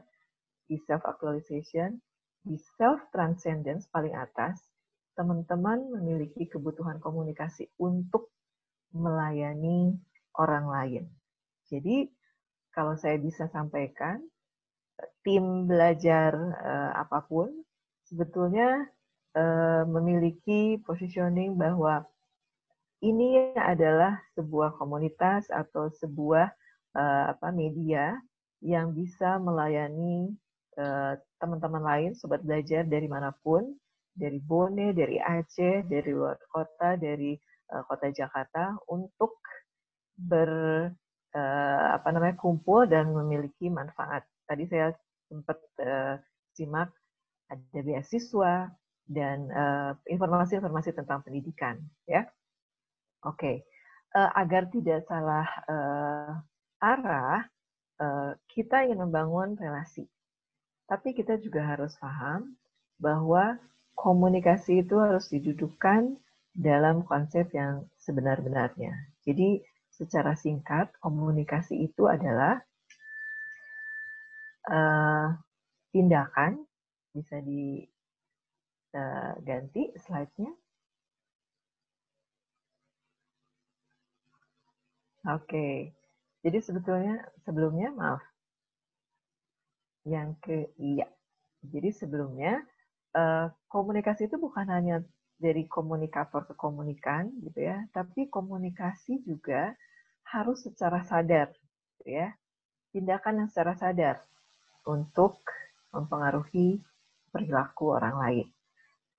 di 0.67 0.76
self 0.84 1.08
actualization, 1.08 1.95
di 2.43 2.60
self 2.76 3.00
transcendence 3.15 3.88
paling 3.88 4.12
atas, 4.12 4.60
teman-teman 5.15 5.88
memiliki 5.95 6.43
kebutuhan 6.52 7.00
komunikasi 7.00 7.71
untuk 7.80 8.36
melayani 8.91 9.95
orang 10.36 10.67
lain. 10.67 11.04
Jadi 11.71 12.12
kalau 12.76 13.00
saya 13.00 13.15
bisa 13.15 13.47
sampaikan, 13.47 14.19
tim 15.23 15.71
belajar 15.71 16.36
uh, 16.60 16.91
apa 17.00 17.23
pun 17.23 17.47
sebetulnya 18.04 18.86
uh, 19.39 19.84
memiliki 19.88 20.84
positioning 20.84 21.56
bahwa 21.56 22.04
ini 23.02 23.54
adalah 23.54 24.18
sebuah 24.34 24.78
komunitas 24.82 25.50
atau 25.54 25.90
sebuah 25.94 26.50
uh, 26.98 27.24
apa 27.38 27.54
media 27.54 28.18
yang 28.66 28.94
bisa 28.94 29.38
melayani 29.38 30.34
teman-teman 31.42 31.82
uh, 31.82 31.88
lain, 31.90 32.12
sobat 32.14 32.46
belajar 32.46 32.86
dari 32.86 33.10
mana 33.10 33.34
pun, 33.42 33.66
dari 34.14 34.38
Bone, 34.38 34.94
dari 34.94 35.18
Aceh, 35.18 35.86
dari 35.90 36.10
luar 36.14 36.38
kota, 36.54 36.94
dari 36.98 37.34
uh, 37.74 37.82
kota 37.86 38.14
Jakarta 38.14 38.78
untuk 38.90 39.42
ber 40.18 40.50
uh, 41.34 41.86
apa 41.98 42.10
namanya 42.14 42.38
kumpul 42.38 42.86
dan 42.86 43.10
memiliki 43.10 43.70
manfaat. 43.74 44.26
Tadi 44.46 44.70
saya 44.70 44.94
sempat 45.30 45.58
uh, 45.82 46.18
simak 46.54 46.94
ada 47.50 47.80
beasiswa 47.82 48.70
dan 49.08 49.48
informasi-informasi 50.04 50.92
uh, 50.92 50.98
tentang 51.00 51.24
pendidikan, 51.24 51.80
ya. 52.06 52.28
Oke, 53.25 53.34
okay. 53.34 53.56
uh, 54.13 54.30
agar 54.38 54.69
tidak 54.69 55.01
salah 55.10 55.47
uh, 55.65 56.38
arah, 56.77 57.41
uh, 57.97 58.38
kita 58.45 58.86
ingin 58.86 59.10
membangun 59.10 59.58
relasi. 59.58 60.06
Tapi 60.86 61.17
kita 61.17 61.41
juga 61.41 61.65
harus 61.65 61.97
paham 61.97 62.56
bahwa 63.01 63.58
komunikasi 63.97 64.86
itu 64.86 65.01
harus 65.01 65.27
didudukkan 65.34 66.15
dalam 66.53 67.01
konsep 67.06 67.49
yang 67.53 67.89
sebenar-benarnya. 67.97 68.93
Jadi 69.25 69.62
secara 69.89 70.38
singkat, 70.38 70.93
komunikasi 71.01 71.89
itu 71.89 72.06
adalah 72.06 72.62
uh, 74.69 75.34
tindakan, 75.89 76.62
bisa 77.17 77.41
diganti 77.41 77.97
uh, 79.89 79.97
slide-nya. 80.06 80.53
Oke, 85.28 85.92
jadi 86.40 86.58
sebetulnya 86.63 87.20
sebelumnya 87.44 87.92
maaf, 87.92 88.24
yang 90.08 90.40
ke 90.40 90.72
iya. 90.80 91.04
Jadi 91.68 91.92
sebelumnya 91.92 92.63
uh, 93.12 93.52
komunikasi 93.68 94.32
itu 94.32 94.40
bukan 94.40 94.72
hanya 94.72 95.04
dari 95.36 95.68
komunikator 95.68 96.48
ke 96.48 96.56
komunikan 96.56 97.28
gitu 97.44 97.60
ya, 97.60 97.84
tapi 97.92 98.32
komunikasi 98.32 99.20
juga 99.28 99.76
harus 100.32 100.63
secara 100.63 101.04
sadar 101.04 101.52
gitu 102.00 102.08
ya. 102.08 102.32
Tindakan 102.96 103.44
yang 103.44 103.50
secara 103.52 103.76
sadar 103.76 104.24
untuk 104.88 105.44
mempengaruhi 105.92 106.80
perilaku 107.36 107.92
orang 107.92 108.16
lain. 108.16 108.48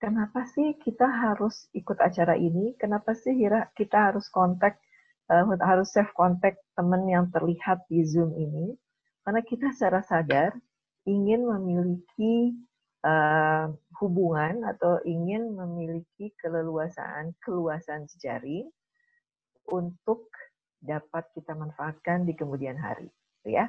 Kenapa 0.01 0.49
sih 0.49 0.79
kita 0.81 1.05
harus 1.05 1.69
ikut 1.77 2.01
acara 2.01 2.33
ini? 2.39 2.73
Kenapa 2.81 3.13
sih 3.13 3.35
kita 3.77 3.99
harus 4.09 4.31
kontak 4.33 4.81
uh, 5.29 5.45
harus 5.65 5.89
save 5.93 6.11
kontak 6.17 6.57
teman 6.75 7.05
yang 7.09 7.29
terlihat 7.33 7.85
di 7.89 8.05
Zoom 8.05 8.35
ini? 8.37 8.75
Karena 9.25 9.45
kita 9.45 9.73
secara 9.77 10.01
sadar 10.01 10.57
ingin 11.05 11.45
memiliki 11.45 12.57
uh, 13.05 13.69
hubungan 14.01 14.65
atau 14.65 15.01
ingin 15.05 15.53
memiliki 15.53 16.33
keleluasaan, 16.41 17.37
keluasan 17.45 18.09
jejaring 18.17 18.69
untuk 19.69 20.29
dapat 20.81 21.29
kita 21.37 21.53
manfaatkan 21.53 22.25
di 22.25 22.33
kemudian 22.33 22.79
hari, 22.79 23.11
ya. 23.45 23.69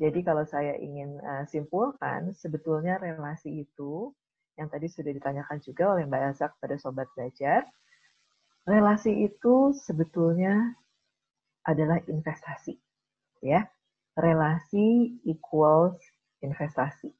Jadi 0.00 0.24
kalau 0.24 0.48
saya 0.48 0.80
ingin 0.80 1.20
uh, 1.20 1.44
simpulkan, 1.44 2.32
sebetulnya 2.32 2.96
relasi 2.96 3.68
itu 3.68 4.12
yang 4.56 4.68
tadi 4.72 4.88
sudah 4.88 5.12
ditanyakan 5.12 5.60
juga 5.60 5.96
oleh 5.96 6.04
Mbak 6.08 6.20
Elsa 6.32 6.48
kepada 6.56 6.76
sobat 6.80 7.08
belajar, 7.16 7.68
relasi 8.64 9.28
itu 9.28 9.76
sebetulnya 9.76 10.76
adalah 11.66 12.00
investasi, 12.08 12.76
ya. 13.44 13.66
Relasi 14.16 15.16
equals 15.24 16.00
investasi. 16.42 17.12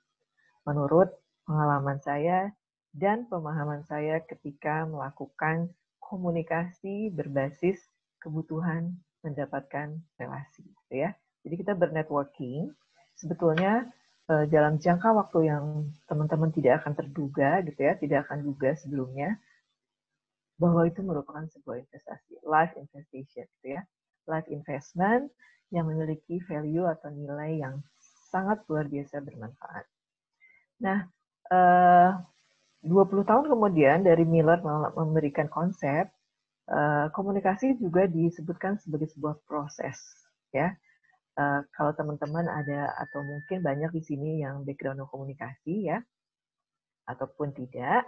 Menurut 0.66 1.08
pengalaman 1.46 2.02
saya 2.02 2.52
dan 2.90 3.24
pemahaman 3.30 3.86
saya 3.86 4.20
ketika 4.26 4.84
melakukan 4.84 5.70
komunikasi 6.02 7.14
berbasis 7.14 7.78
kebutuhan 8.18 8.98
mendapatkan 9.22 9.96
relasi, 10.18 10.66
gitu 10.66 10.94
ya. 11.06 11.14
Jadi 11.46 11.54
kita 11.60 11.72
bernetworking, 11.72 12.72
sebetulnya 13.16 13.88
dalam 14.26 14.78
jangka 14.78 15.10
waktu 15.10 15.50
yang 15.50 15.90
teman-teman 16.06 16.54
tidak 16.54 16.82
akan 16.84 16.94
terduga, 16.98 17.62
gitu 17.66 17.80
ya, 17.82 17.94
tidak 17.98 18.28
akan 18.28 18.46
duga 18.46 18.74
sebelumnya, 18.78 19.38
bahwa 20.60 20.84
itu 20.84 21.00
merupakan 21.00 21.46
sebuah 21.48 21.82
investasi, 21.82 22.44
life 22.44 22.74
investation, 22.76 23.48
gitu 23.58 23.78
ya, 23.78 23.82
life 24.30 24.46
investment 24.46 25.26
yang 25.74 25.90
memiliki 25.90 26.38
value 26.46 26.86
atau 26.86 27.10
nilai 27.10 27.58
yang 27.58 27.82
sangat 28.30 28.62
luar 28.70 28.86
biasa 28.86 29.18
bermanfaat. 29.18 29.84
Nah, 30.86 30.98
eh, 31.50 32.10
20 32.80 33.28
tahun 33.28 33.44
kemudian 33.50 34.06
dari 34.06 34.24
Miller 34.24 34.56
memberikan 34.96 35.52
konsep 35.52 36.08
uh, 36.72 37.12
komunikasi 37.12 37.76
juga 37.76 38.08
disebutkan 38.08 38.80
sebagai 38.80 39.12
sebuah 39.12 39.36
proses, 39.44 40.00
ya. 40.54 40.72
Uh, 41.36 41.60
kalau 41.76 41.92
teman-teman 41.94 42.48
ada 42.48 42.90
atau 42.96 43.20
mungkin 43.22 43.60
banyak 43.60 43.92
di 43.94 44.02
sini 44.02 44.30
yang 44.40 44.64
background 44.64 45.04
komunikasi, 45.12 45.92
ya, 45.92 46.00
ataupun 47.04 47.52
tidak, 47.52 48.06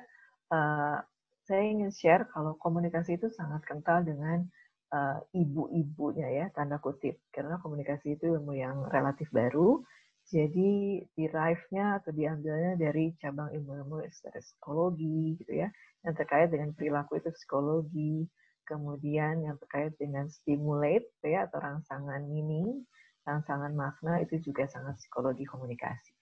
saya 1.42 1.62
ingin 1.64 1.88
share 1.90 2.28
kalau 2.28 2.54
komunikasi 2.60 3.16
itu 3.16 3.32
sangat 3.32 3.64
kental 3.64 4.04
dengan 4.04 4.46
uh, 4.92 5.18
ibu-ibunya 5.32 6.28
ya, 6.28 6.44
tanda 6.52 6.76
kutip. 6.78 7.18
Karena 7.32 7.56
komunikasi 7.58 8.20
itu 8.20 8.36
ilmu 8.36 8.52
yang 8.52 8.86
relatif 8.92 9.32
baru, 9.32 9.80
jadi 10.28 11.02
derive-nya 11.18 11.98
atau 11.98 12.14
diambilnya 12.14 12.78
dari 12.78 13.16
cabang 13.18 13.50
ilmu-ilmu 13.50 14.06
psikologi 14.38 15.40
gitu 15.40 15.52
ya, 15.66 15.68
yang 16.06 16.14
terkait 16.14 16.52
dengan 16.52 16.70
perilaku 16.76 17.18
itu 17.18 17.32
psikologi, 17.34 18.28
kemudian 18.68 19.42
yang 19.42 19.58
terkait 19.58 19.92
dengan 19.98 20.30
stimulate 20.30 21.10
ya 21.26 21.50
atau 21.50 21.58
rangsangan 21.58 22.22
meaning, 22.30 22.86
rangsangan 23.26 23.74
makna 23.74 24.22
itu 24.22 24.38
juga 24.40 24.70
sangat 24.70 24.96
psikologi 25.02 25.42
komunikasi. 25.44 26.14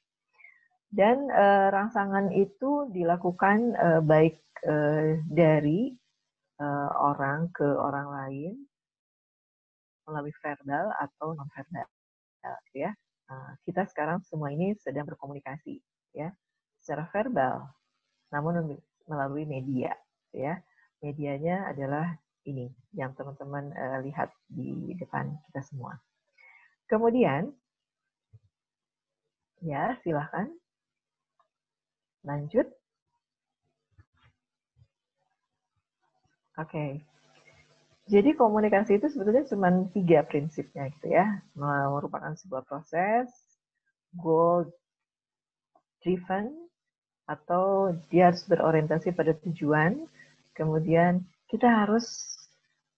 Dan 0.91 1.31
uh, 1.31 1.71
rangsangan 1.71 2.35
itu 2.35 2.91
dilakukan 2.91 3.79
uh, 3.79 4.03
baik 4.03 4.43
uh, 4.67 5.23
dari 5.31 5.95
uh, 6.61 6.91
orang 7.01 7.49
ke 7.51 7.65
orang 7.65 8.07
lain 8.13 8.55
melalui 10.07 10.35
verbal 10.39 10.93
atau 11.01 11.33
non 11.35 11.49
verbal 11.51 11.89
ya. 12.77 12.93
Uh, 13.31 13.53
kita 13.65 13.87
sekarang 13.89 14.23
semua 14.27 14.51
ini 14.51 14.75
sedang 14.79 15.07
berkomunikasi 15.07 15.79
ya 16.13 16.35
secara 16.83 17.07
verbal 17.11 17.67
namun 18.31 18.79
melalui 19.09 19.49
media 19.49 19.97
ya. 20.31 20.61
Medianya 21.01 21.73
adalah 21.73 22.13
ini 22.45 22.69
yang 22.93 23.17
teman-teman 23.17 23.73
uh, 23.73 24.05
lihat 24.05 24.29
di 24.53 24.93
depan 25.01 25.33
kita 25.49 25.65
semua. 25.65 25.97
Kemudian 26.85 27.49
ya 29.65 29.97
silahkan 30.05 30.53
Lanjut. 32.25 32.80
Oke. 36.61 36.69
Okay. 36.69 36.91
Jadi 38.11 38.35
komunikasi 38.35 38.99
itu 38.99 39.07
sebetulnya 39.07 39.47
cuma 39.47 39.71
tiga 39.95 40.27
prinsipnya 40.27 40.91
gitu 40.99 41.15
ya. 41.15 41.41
Merupakan 41.55 42.35
sebuah 42.37 42.67
proses, 42.67 43.31
goal 44.19 44.67
driven, 46.03 46.51
atau 47.31 47.95
dia 48.11 48.35
harus 48.35 48.43
berorientasi 48.51 49.15
pada 49.15 49.31
tujuan. 49.47 50.05
Kemudian 50.59 51.23
kita 51.47 51.71
harus 51.71 52.35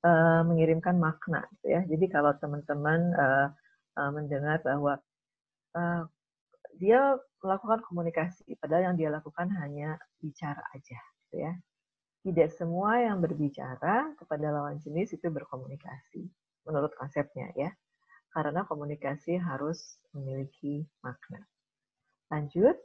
uh, 0.01 0.41
mengirimkan 0.49 0.97
makna 0.97 1.45
gitu 1.61 1.77
ya. 1.77 1.85
Jadi 1.85 2.09
kalau 2.09 2.33
teman-teman 2.41 3.13
uh, 3.13 3.49
uh, 4.01 4.11
mendengar 4.17 4.65
bahwa 4.65 4.97
uh, 5.77 6.03
dia 6.81 7.21
melakukan 7.45 7.85
komunikasi, 7.85 8.57
padahal 8.57 8.91
yang 8.91 8.97
dia 8.97 9.13
lakukan 9.13 9.53
hanya 9.61 10.01
bicara 10.25 10.65
aja, 10.73 10.99
gitu 11.29 11.37
ya. 11.45 11.53
Tidak 12.23 12.55
semua 12.55 13.03
yang 13.03 13.19
berbicara 13.19 14.15
kepada 14.15 14.55
lawan 14.55 14.79
jenis 14.79 15.11
itu 15.19 15.27
berkomunikasi, 15.27 16.23
menurut 16.63 16.95
konsepnya 16.95 17.51
ya. 17.59 17.71
Karena 18.31 18.63
komunikasi 18.63 19.37
harus 19.43 19.99
memiliki 20.15 20.87
makna. 21.03 21.43
Lanjut. 22.31 22.79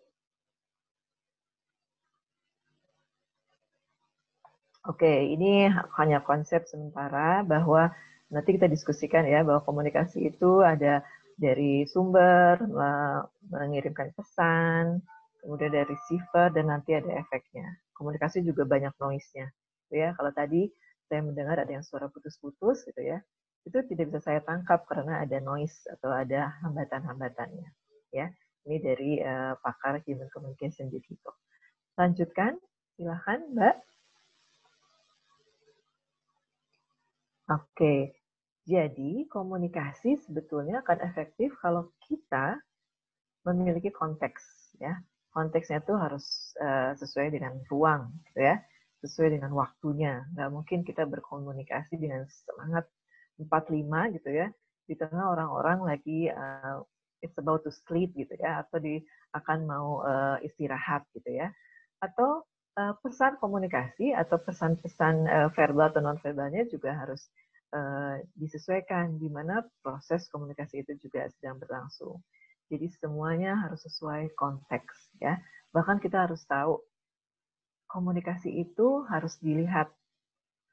Oke, 4.87 5.29
ini 5.29 5.67
hanya 5.99 6.23
konsep 6.23 6.65
sementara 6.65 7.43
bahwa 7.45 7.91
nanti 8.33 8.55
kita 8.55 8.65
diskusikan 8.71 9.27
ya 9.27 9.43
bahwa 9.43 9.61
komunikasi 9.67 10.31
itu 10.31 10.63
ada 10.63 11.03
dari 11.37 11.85
sumber, 11.85 12.57
mengirimkan 13.53 14.09
pesan, 14.17 15.05
kemudian 15.43 15.69
dari 15.69 15.85
receiver, 15.93 16.49
dan 16.49 16.73
nanti 16.73 16.97
ada 16.97 17.13
efeknya. 17.19 17.77
Komunikasi 17.97 18.45
juga 18.45 18.63
banyak 18.69 18.93
noise-nya. 19.01 19.49
Gitu 19.89 19.95
ya. 19.97 20.13
Kalau 20.13 20.29
tadi 20.31 20.69
saya 21.09 21.25
mendengar 21.25 21.57
ada 21.57 21.71
yang 21.71 21.81
suara 21.81 22.05
putus-putus, 22.13 22.85
gitu 22.85 23.01
ya, 23.01 23.17
itu 23.65 23.77
tidak 23.89 24.13
bisa 24.13 24.21
saya 24.21 24.39
tangkap 24.45 24.85
karena 24.85 25.25
ada 25.25 25.41
noise 25.41 25.89
atau 25.89 26.13
ada 26.13 26.53
hambatan-hambatannya. 26.61 27.67
Ya, 28.13 28.31
ini 28.69 28.77
dari 28.79 29.11
uh, 29.19 29.57
pakar 29.59 29.99
Human 30.05 30.29
Communication 30.31 30.87
di 30.93 31.01
Tito. 31.03 31.33
Lanjutkan, 31.97 32.55
silahkan 32.95 33.41
Mbak. 33.51 33.75
Oke. 37.47 38.13
Jadi 38.67 39.23
komunikasi 39.31 40.19
sebetulnya 40.27 40.83
akan 40.83 40.99
efektif 41.07 41.55
kalau 41.63 41.87
kita 42.03 42.59
memiliki 43.47 43.87
konteks 43.95 44.75
ya. 44.83 44.99
Konteksnya 45.37 45.85
itu 45.85 45.93
harus 45.93 46.57
uh, 46.57 46.97
sesuai 46.97 47.29
dengan 47.29 47.61
ruang 47.69 48.09
gitu 48.25 48.41
ya, 48.41 48.57
sesuai 49.05 49.37
dengan 49.37 49.53
waktunya. 49.53 50.25
Nggak 50.33 50.49
mungkin 50.49 50.79
kita 50.81 51.05
berkomunikasi 51.05 52.01
dengan 52.01 52.25
semangat 52.25 52.89
45 53.37 54.17
gitu 54.17 54.29
ya, 54.33 54.49
di 54.89 54.97
tengah 54.97 55.37
orang-orang 55.37 55.85
lagi 55.85 56.33
uh, 56.33 56.81
it's 57.21 57.37
about 57.37 57.61
to 57.61 57.69
sleep 57.69 58.17
gitu 58.17 58.33
ya, 58.41 58.65
atau 58.65 58.81
di 58.81 58.97
akan 59.37 59.69
mau 59.69 60.01
uh, 60.01 60.41
istirahat 60.41 61.05
gitu 61.13 61.29
ya. 61.29 61.53
Atau 62.01 62.41
uh, 62.81 62.97
pesan 63.05 63.37
komunikasi 63.37 64.17
atau 64.17 64.41
pesan-pesan 64.41 65.15
uh, 65.29 65.49
verbal 65.53 65.93
atau 65.93 66.01
non 66.01 66.17
verbalnya 66.17 66.65
juga 66.65 66.97
harus 66.97 67.29
uh, 67.77 68.17
disesuaikan 68.33 69.21
di 69.21 69.29
mana 69.29 69.61
proses 69.85 70.25
komunikasi 70.33 70.81
itu 70.81 70.97
juga 70.97 71.29
sedang 71.37 71.61
berlangsung. 71.61 72.21
Jadi 72.67 72.91
semuanya 72.99 73.55
harus 73.63 73.83
sesuai 73.87 74.35
konteks 74.35 75.15
ya. 75.23 75.39
Bahkan 75.71 76.03
kita 76.03 76.27
harus 76.27 76.43
tahu 76.43 76.83
komunikasi 77.87 78.51
itu 78.51 79.07
harus 79.07 79.39
dilihat 79.39 79.87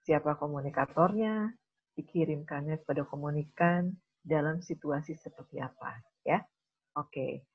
siapa 0.03 0.35
komunikatornya, 0.37 1.55
dikirimkannya 1.95 2.83
kepada 2.83 3.07
komunikan 3.07 3.95
dalam 4.27 4.59
situasi 4.59 5.15
seperti 5.15 5.63
apa 5.63 6.03
ya. 6.27 6.43
Oke. 6.99 7.47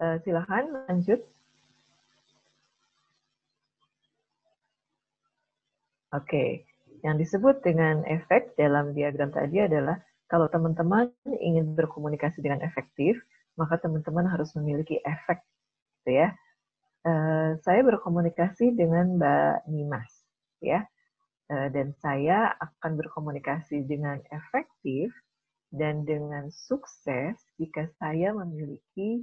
Uh, 0.00 0.16
silakan 0.22 0.86
lanjut. 0.86 1.20
Oke. 6.14 6.66
Yang 7.00 7.16
disebut 7.26 7.64
dengan 7.64 8.04
efek 8.04 8.54
dalam 8.60 8.92
diagram 8.92 9.32
tadi 9.32 9.62
adalah 9.62 9.96
kalau 10.28 10.46
teman-teman 10.46 11.10
ingin 11.42 11.74
berkomunikasi 11.74 12.38
dengan 12.44 12.62
efektif, 12.62 13.18
maka 13.60 13.76
teman-teman 13.76 14.24
harus 14.24 14.48
memiliki 14.56 14.96
efek, 15.04 15.44
gitu 16.00 16.24
ya. 16.24 16.32
Uh, 17.04 17.60
saya 17.60 17.84
berkomunikasi 17.84 18.72
dengan 18.72 19.20
Mbak 19.20 19.68
Nimas, 19.68 20.12
ya, 20.64 20.88
uh, 21.52 21.68
dan 21.68 21.92
saya 22.00 22.56
akan 22.56 22.96
berkomunikasi 22.96 23.84
dengan 23.84 24.20
efektif 24.32 25.12
dan 25.70 26.02
dengan 26.08 26.48
sukses 26.50 27.36
jika 27.60 27.86
saya 28.00 28.34
memiliki 28.34 29.22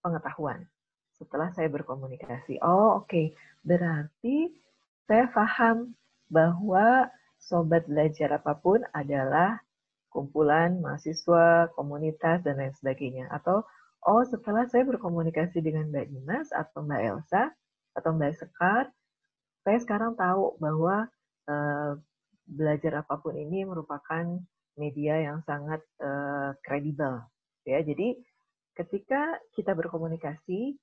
pengetahuan 0.00 0.64
setelah 1.18 1.50
saya 1.52 1.68
berkomunikasi. 1.72 2.62
Oh, 2.62 3.02
oke, 3.02 3.08
okay. 3.08 3.26
berarti 3.64 4.52
saya 5.08 5.26
paham 5.32 5.96
bahwa 6.30 7.08
sobat 7.38 7.86
belajar 7.86 8.36
apa 8.36 8.58
pun 8.58 8.82
adalah 8.92 9.60
kumpulan 10.08 10.80
mahasiswa, 10.80 11.70
komunitas, 11.76 12.42
dan 12.46 12.58
lain 12.58 12.74
sebagainya. 12.78 13.28
Atau, 13.30 13.66
oh 14.06 14.22
setelah 14.24 14.64
saya 14.70 14.86
berkomunikasi 14.86 15.60
dengan 15.60 15.90
Mbak 15.92 16.06
Dimas 16.10 16.48
atau 16.54 16.84
Mbak 16.86 17.02
Elsa 17.02 17.42
atau 17.96 18.10
Mbak 18.16 18.32
Sekar, 18.38 18.84
saya 19.66 19.78
sekarang 19.82 20.14
tahu 20.14 20.56
bahwa 20.62 21.10
uh, 21.50 21.92
belajar 22.46 23.02
apa 23.02 23.18
pun 23.18 23.34
ini 23.34 23.66
merupakan 23.66 24.24
media 24.78 25.18
yang 25.18 25.42
sangat 25.42 25.82
uh, 25.98 26.54
kredibel. 26.62 27.24
Ya, 27.66 27.82
jadi 27.82 28.14
ketika 28.78 29.42
kita 29.58 29.74
berkomunikasi, 29.74 30.78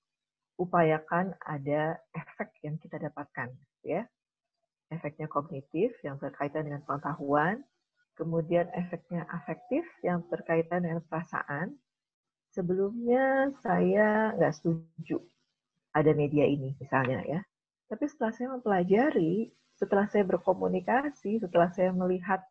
upayakan 0.59 1.33
ada 1.41 1.97
efek 2.11 2.51
yang 2.65 2.75
kita 2.81 2.99
dapatkan. 2.99 3.55
Ya, 3.87 4.05
efeknya 4.91 5.31
kognitif 5.31 5.95
yang 6.03 6.19
berkaitan 6.19 6.67
dengan 6.67 6.83
pengetahuan, 6.83 7.63
kemudian 8.13 8.69
efeknya 8.73 9.25
afektif 9.29 9.85
yang 10.05 10.21
berkaitan 10.29 10.85
dengan 10.85 11.01
perasaan. 11.05 11.77
Sebelumnya 12.53 13.49
saya 13.65 14.37
nggak 14.37 14.53
setuju 14.53 15.17
ada 15.93 16.11
media 16.13 16.45
ini 16.45 16.77
misalnya 16.77 17.25
ya. 17.25 17.41
Tapi 17.89 18.05
setelah 18.09 18.33
saya 18.33 18.47
mempelajari, 18.53 19.49
setelah 19.77 20.05
saya 20.09 20.25
berkomunikasi, 20.25 21.41
setelah 21.41 21.69
saya 21.73 21.89
melihat 21.93 22.41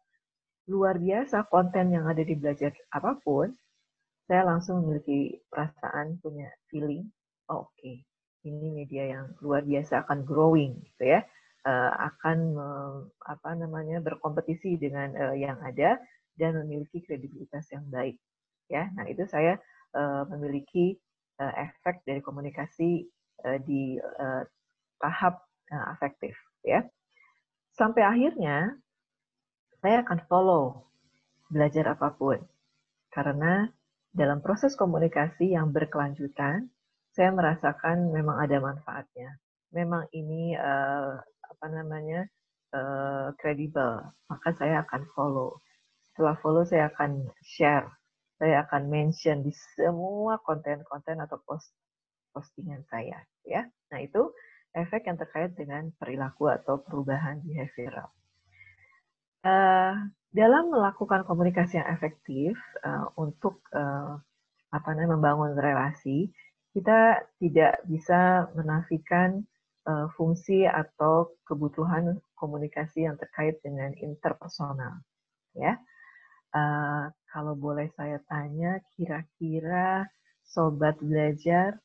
luar 0.70 0.98
biasa 0.98 1.46
konten 1.50 1.90
yang 1.94 2.06
ada 2.06 2.22
di 2.22 2.34
belajar 2.34 2.74
apa 2.90 3.18
pun, 3.22 3.50
saya 4.26 4.46
langsung 4.46 4.86
memiliki 4.86 5.38
perasaan, 5.50 6.18
punya 6.22 6.50
feeling, 6.70 7.10
oh, 7.50 7.66
oke, 7.66 7.74
okay, 7.78 8.02
ini 8.46 8.70
media 8.70 9.18
yang 9.18 9.26
luar 9.42 9.62
biasa 9.62 10.06
akan 10.06 10.26
growing 10.26 10.78
gitu 10.82 11.18
ya 11.18 11.22
uh, 11.66 11.92
akan 12.12 12.38
apa 13.26 13.50
namanya 13.54 14.02
berkompetisi 14.02 14.78
dengan 14.78 15.14
uh, 15.14 15.36
yang 15.36 15.58
ada 15.62 15.98
dan 16.36 16.56
memiliki 16.64 17.04
kredibilitas 17.04 17.68
yang 17.70 17.84
baik. 17.92 18.16
Ya, 18.70 18.88
nah 18.96 19.04
itu 19.04 19.28
saya 19.28 19.60
uh, 19.92 20.24
memiliki 20.32 20.96
uh, 21.38 21.52
efek 21.60 22.02
dari 22.08 22.24
komunikasi 22.24 23.04
uh, 23.44 23.58
di 23.62 24.00
uh, 24.00 24.42
tahap 25.02 25.44
uh, 25.68 25.86
afektif. 25.92 26.32
Ya, 26.64 26.86
sampai 27.76 28.06
akhirnya 28.06 28.78
saya 29.82 30.06
akan 30.06 30.24
follow 30.30 30.86
belajar 31.52 31.84
apa 31.92 32.14
pun 32.16 32.38
karena 33.12 33.68
dalam 34.12 34.40
proses 34.40 34.72
komunikasi 34.72 35.52
yang 35.52 35.68
berkelanjutan 35.72 36.72
saya 37.12 37.28
merasakan 37.28 38.08
memang 38.08 38.40
ada 38.40 38.56
manfaatnya. 38.56 39.36
Memang 39.72 40.08
ini 40.16 40.56
uh, 40.56 41.20
apa 41.62 41.70
namanya 41.70 42.26
kredibel, 43.38 44.02
uh, 44.02 44.10
maka 44.26 44.50
saya 44.58 44.82
akan 44.82 45.06
follow 45.14 45.62
setelah 46.10 46.34
follow 46.42 46.66
saya 46.66 46.90
akan 46.90 47.24
share, 47.40 47.86
saya 48.36 48.66
akan 48.66 48.90
mention 48.90 49.46
di 49.46 49.54
semua 49.78 50.42
konten-konten 50.42 51.22
atau 51.22 51.38
post 51.46 51.70
postingan 52.34 52.82
saya, 52.90 53.22
ya. 53.46 53.64
Nah 53.94 54.00
itu 54.02 54.34
efek 54.74 55.06
yang 55.06 55.16
terkait 55.16 55.54
dengan 55.54 55.88
perilaku 55.96 56.50
atau 56.50 56.82
perubahan 56.82 57.40
behavioral. 57.46 58.10
Uh, 59.46 60.10
dalam 60.34 60.68
melakukan 60.68 61.24
komunikasi 61.24 61.80
yang 61.80 61.88
efektif 61.94 62.58
uh, 62.84 63.08
untuk 63.16 63.64
uh, 63.72 64.20
apa 64.74 64.88
namanya 64.92 65.16
membangun 65.16 65.54
relasi, 65.56 66.28
kita 66.74 67.24
tidak 67.40 67.80
bisa 67.88 68.52
menafikan 68.52 69.44
uh, 69.88 70.06
fungsi 70.14 70.66
atau 70.68 71.32
kebutuhan 71.48 72.20
komunikasi 72.36 73.06
yang 73.06 73.16
terkait 73.16 73.58
dengan 73.62 73.94
interpersonal, 73.98 75.00
ya. 75.56 75.78
Uh, 76.52 77.08
kalau 77.32 77.56
boleh 77.56 77.88
saya 77.96 78.20
tanya, 78.28 78.76
kira-kira 78.92 80.04
sobat 80.44 81.00
belajar 81.00 81.80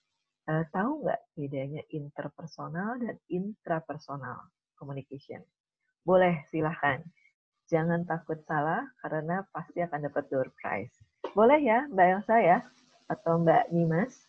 uh, 0.51 0.67
tahu 0.75 1.07
nggak 1.07 1.21
bedanya 1.39 1.81
interpersonal 1.87 2.99
dan 2.99 3.15
intrapersonal 3.31 4.51
communication? 4.75 5.39
Boleh, 6.03 6.43
silahkan. 6.51 6.99
Jangan 7.67 8.03
takut 8.03 8.43
salah, 8.43 8.83
karena 8.99 9.43
pasti 9.55 9.79
akan 9.83 10.11
dapat 10.11 10.27
door 10.27 10.51
prize. 10.59 10.91
Boleh 11.31 11.59
ya, 11.63 11.87
Mbak 11.87 12.07
Elsa 12.19 12.35
ya? 12.39 12.59
Atau 13.07 13.43
Mbak 13.43 13.71
Nimas? 13.71 14.26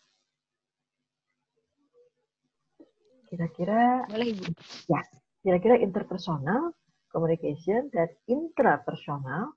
Kira-kira... 3.29 4.09
Boleh, 4.09 4.33
Ibu. 4.33 4.43
Ya, 4.89 5.01
kira-kira 5.45 5.77
interpersonal 5.77 6.73
communication 7.13 7.89
dan 7.93 8.09
intrapersonal 8.29 9.53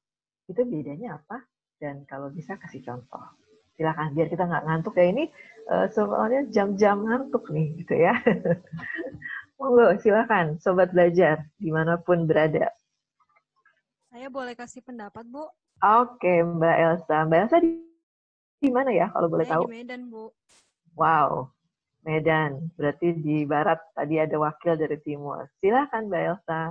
itu 0.48 0.60
bedanya 0.64 1.20
apa? 1.20 1.44
Dan 1.80 2.04
kalau 2.08 2.28
bisa 2.32 2.56
kasih 2.60 2.84
contoh. 2.84 3.24
Silakan 3.74 4.12
biar 4.12 4.28
kita 4.28 4.44
nggak 4.44 4.64
ngantuk 4.68 4.94
ya 5.00 5.06
ini 5.08 5.24
uh, 5.72 5.88
soalnya 5.88 6.44
jam-jam 6.52 7.02
ngantuk 7.02 7.48
nih 7.48 7.66
gitu 7.80 7.94
ya. 7.96 8.12
Monggo 9.58 9.96
silakan 10.02 10.60
sobat 10.60 10.92
belajar 10.92 11.48
di 11.56 11.72
mana 11.72 11.96
pun 11.96 12.28
berada. 12.28 12.68
Saya 14.12 14.28
boleh 14.28 14.52
kasih 14.52 14.84
pendapat 14.84 15.24
Bu? 15.24 15.48
Oke 15.80 16.44
Mbak 16.44 16.76
Elsa. 16.76 17.16
Mbak 17.24 17.38
Elsa 17.48 17.56
di, 17.64 17.80
di 18.60 18.70
mana 18.70 18.92
ya 18.92 19.08
kalau 19.08 19.32
boleh 19.32 19.48
Saya 19.48 19.56
tahu? 19.56 19.64
di 19.66 19.72
Medan 19.72 20.02
Bu. 20.12 20.28
Wow, 20.92 21.48
Medan. 22.02 22.70
Berarti 22.74 23.14
di 23.14 23.46
barat 23.46 23.78
tadi 23.94 24.18
ada 24.18 24.36
wakil 24.38 24.74
dari 24.74 24.98
timur. 25.02 25.46
Silakan 25.62 26.10
Mbak 26.10 26.22
Elsa. 26.22 26.62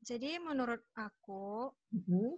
Jadi 0.00 0.40
menurut 0.40 0.80
aku, 0.96 1.70
mm 1.92 2.02
-hmm 2.06 2.32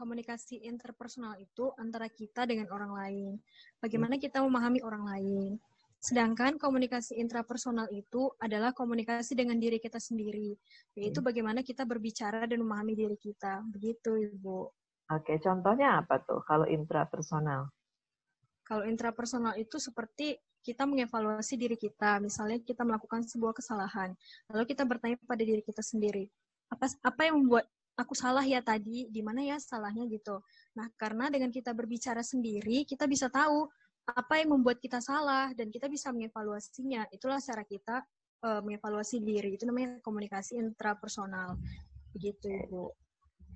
komunikasi 0.00 0.64
interpersonal 0.64 1.36
itu 1.36 1.68
antara 1.76 2.08
kita 2.08 2.48
dengan 2.48 2.72
orang 2.72 2.92
lain. 2.96 3.32
Bagaimana 3.76 4.16
kita 4.16 4.40
memahami 4.40 4.80
orang 4.80 5.04
lain. 5.04 5.52
Sedangkan 6.00 6.56
komunikasi 6.56 7.20
intrapersonal 7.20 7.92
itu 7.92 8.32
adalah 8.40 8.72
komunikasi 8.72 9.36
dengan 9.36 9.60
diri 9.60 9.76
kita 9.76 10.00
sendiri, 10.00 10.56
yaitu 10.96 11.20
bagaimana 11.20 11.60
kita 11.60 11.84
berbicara 11.84 12.48
dan 12.48 12.64
memahami 12.64 12.96
diri 12.96 13.20
kita. 13.20 13.60
Begitu, 13.68 14.16
Ibu. 14.32 14.58
Oke, 15.12 15.36
contohnya 15.44 16.00
apa 16.00 16.24
tuh 16.24 16.40
kalau 16.48 16.64
intrapersonal? 16.64 17.68
Kalau 18.64 18.88
intrapersonal 18.88 19.60
itu 19.60 19.76
seperti 19.76 20.40
kita 20.60 20.84
mengevaluasi 20.84 21.56
diri 21.56 21.76
kita. 21.76 22.20
Misalnya 22.20 22.60
kita 22.60 22.84
melakukan 22.84 23.24
sebuah 23.24 23.56
kesalahan, 23.56 24.12
lalu 24.52 24.64
kita 24.68 24.84
bertanya 24.84 25.16
pada 25.24 25.42
diri 25.42 25.64
kita 25.64 25.80
sendiri, 25.80 26.28
apa 26.70 26.88
apa 27.04 27.20
yang 27.28 27.42
membuat 27.44 27.66
aku 27.96 28.16
salah 28.16 28.44
ya 28.44 28.64
tadi, 28.64 29.08
di 29.12 29.20
mana 29.20 29.44
ya 29.44 29.56
salahnya 29.60 30.08
gitu. 30.08 30.40
Nah, 30.76 30.88
karena 30.96 31.28
dengan 31.28 31.52
kita 31.52 31.76
berbicara 31.76 32.24
sendiri, 32.24 32.88
kita 32.88 33.04
bisa 33.04 33.28
tahu 33.28 33.68
apa 34.08 34.40
yang 34.40 34.56
membuat 34.56 34.80
kita 34.80 34.98
salah 35.04 35.52
dan 35.52 35.68
kita 35.68 35.86
bisa 35.86 36.08
mengevaluasinya. 36.10 37.04
Itulah 37.12 37.38
cara 37.38 37.62
kita 37.68 38.00
uh, 38.42 38.60
mengevaluasi 38.64 39.20
diri. 39.20 39.54
Itu 39.60 39.68
namanya 39.68 40.00
komunikasi 40.00 40.56
intrapersonal. 40.56 41.60
Begitu, 42.16 42.48
Ibu. 42.66 42.84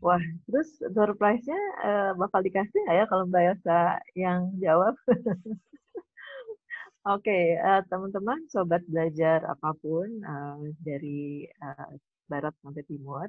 Wah, 0.04 0.20
terus 0.44 0.68
door 0.92 1.16
prize-nya 1.16 1.56
uh, 1.80 2.12
bakal 2.20 2.44
dikasih 2.44 2.76
nggak 2.84 2.96
ya 3.00 3.04
kalau 3.08 3.24
Mbak 3.24 3.42
Elsa 3.56 3.80
yang 4.12 4.52
jawab? 4.60 4.94
Oke, 7.04 7.60
uh, 7.60 7.84
teman-teman, 7.92 8.48
sobat 8.48 8.80
belajar 8.88 9.44
apa 9.44 9.76
pun 9.76 10.08
uh, 10.24 10.56
dari 10.80 11.44
uh, 11.60 11.92
barat 12.32 12.56
sampai 12.64 12.80
timur, 12.88 13.28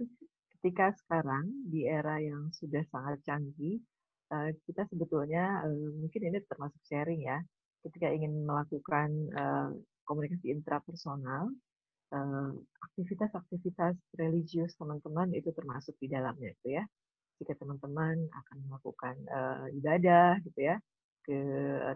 ketika 0.56 0.96
sekarang 0.96 1.52
di 1.68 1.84
era 1.84 2.16
yang 2.24 2.56
sudah 2.56 2.80
sangat 2.88 3.20
canggih, 3.28 3.84
uh, 4.32 4.48
kita 4.64 4.88
sebetulnya 4.88 5.68
mungkin 6.00 6.22
ini 6.24 6.40
termasuk 6.48 6.80
sharing 6.88 7.28
ya, 7.28 7.44
ketika 7.84 8.08
ingin 8.16 8.48
melakukan 8.48 9.12
komunikasi 10.08 10.56
intrapersonal, 10.56 11.52
aktivitas-aktivitas 12.80 14.00
religius 14.16 14.72
teman-teman 14.80 15.36
itu 15.36 15.52
termasuk 15.52 16.00
di 16.00 16.08
dalamnya 16.08 16.56
itu 16.56 16.80
ya. 16.80 16.84
Jika 17.44 17.60
teman-teman 17.60 18.24
akan 18.32 18.58
melakukan 18.72 19.16
ibadah 19.76 20.40
gitu 20.48 20.64
ya 20.64 20.80
ke 21.26 21.38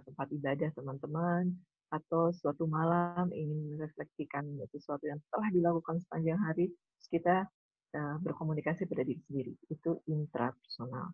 tempat 0.10 0.28
ibadah 0.34 0.70
teman-teman 0.74 1.54
atau 1.90 2.30
suatu 2.30 2.70
malam 2.70 3.34
ingin 3.34 3.76
merefleksikan 3.78 4.46
sesuatu 4.70 5.10
yang 5.10 5.18
telah 5.34 5.50
dilakukan 5.50 5.98
sepanjang 6.06 6.38
hari, 6.38 6.70
kita 7.10 7.50
uh, 7.98 8.16
berkomunikasi 8.22 8.86
pada 8.86 9.02
diri 9.02 9.22
sendiri. 9.26 9.54
Itu 9.70 10.02
intrapersonal. 10.06 11.10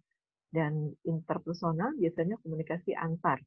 Dan 0.51 0.91
interpersonal 1.03 1.95
biasanya 1.99 2.39
komunikasi 2.43 2.95
antar, 2.95 3.39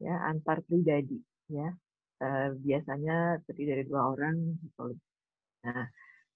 ya 0.00 0.16
antar 0.28 0.60
pribadi, 0.64 1.20
ya 1.48 1.72
uh, 2.20 2.50
biasanya 2.56 3.40
terdiri 3.48 3.80
dari 3.80 3.84
dua 3.88 4.12
orang 4.12 4.36
gitu. 4.60 4.96
Nah, 5.64 5.86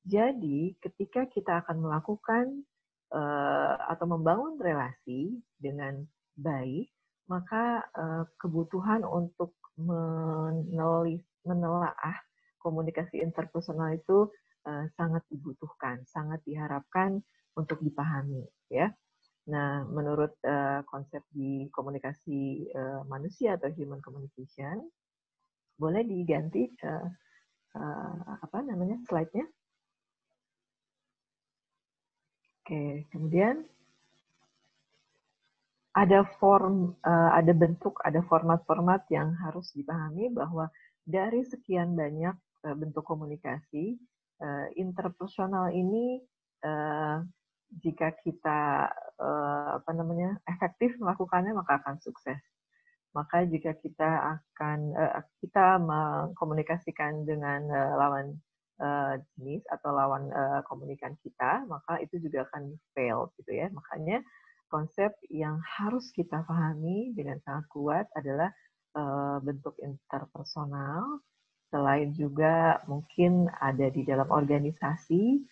jadi 0.07 0.73
ketika 0.81 1.27
kita 1.29 1.67
akan 1.67 1.83
melakukan 1.83 2.65
uh, 3.13 3.75
atau 3.91 4.07
membangun 4.09 4.57
relasi 4.57 5.37
dengan 5.59 6.01
baik, 6.39 6.89
maka 7.27 7.83
uh, 7.95 8.25
kebutuhan 8.39 9.03
untuk 9.03 9.55
menelaah 11.45 12.17
komunikasi 12.63 13.21
interpersonal 13.21 13.95
itu 13.95 14.31
uh, 14.67 14.85
sangat 14.97 15.23
dibutuhkan, 15.31 16.03
sangat 16.09 16.41
diharapkan 16.47 17.21
untuk 17.55 17.83
dipahami, 17.83 18.47
ya. 18.73 18.91
Nah, 19.47 19.87
menurut 19.87 20.35
uh, 20.43 20.83
konsep 20.91 21.23
di 21.31 21.71
komunikasi 21.71 22.67
uh, 22.75 23.07
manusia 23.07 23.55
atau 23.55 23.71
human 23.71 24.03
communication, 24.03 24.83
boleh 25.79 26.03
diganti 26.03 26.67
uh, 26.83 27.07
uh, 27.79 28.43
apa 28.43 28.59
namanya 28.67 28.99
slide-nya? 29.07 29.47
Oke, 32.67 33.07
kemudian 33.15 33.63
ada 35.97 36.29
form, 36.37 36.93
uh, 37.01 37.31
ada 37.33 37.57
bentuk, 37.57 37.97
ada 38.05 38.21
format-format 38.29 39.09
yang 39.09 39.33
harus 39.41 39.73
dipahami 39.73 40.29
bahwa 40.29 40.69
dari 41.09 41.41
sekian 41.41 41.97
banyak 41.97 42.37
uh, 42.69 42.77
bentuk 42.77 43.01
komunikasi, 43.09 43.97
uh, 44.45 44.69
interpersonal 44.77 45.73
ini 45.73 46.21
jika 47.79 48.11
kita 48.27 48.91
apa 49.79 49.91
namanya 49.95 50.35
efektif 50.51 50.99
melakukannya 50.99 51.55
maka 51.55 51.79
akan 51.79 52.03
sukses. 52.03 52.43
Maka 53.15 53.47
jika 53.47 53.71
kita 53.79 54.35
akan 54.35 54.91
kita 55.39 55.79
mengkomunikasikan 55.79 57.23
dengan 57.23 57.71
lawan 57.71 58.35
jenis 59.39 59.63
atau 59.71 59.95
lawan 59.95 60.27
komunikan 60.67 61.15
kita, 61.23 61.63
maka 61.71 62.03
itu 62.03 62.19
juga 62.19 62.51
akan 62.51 62.75
fail 62.99 63.31
gitu 63.39 63.55
ya. 63.55 63.71
Makanya 63.71 64.27
konsep 64.69 65.15
yang 65.31 65.59
harus 65.63 66.11
kita 66.13 66.43
pahami 66.45 67.15
dengan 67.15 67.39
sangat 67.43 67.67
kuat 67.71 68.07
adalah 68.19 68.51
uh, 68.97 69.39
bentuk 69.43 69.77
interpersonal, 69.83 71.23
selain 71.71 72.15
juga 72.15 72.81
mungkin 72.87 73.51
ada 73.61 73.91
di 73.91 74.03
dalam 74.07 74.27
organisasi 74.31 75.43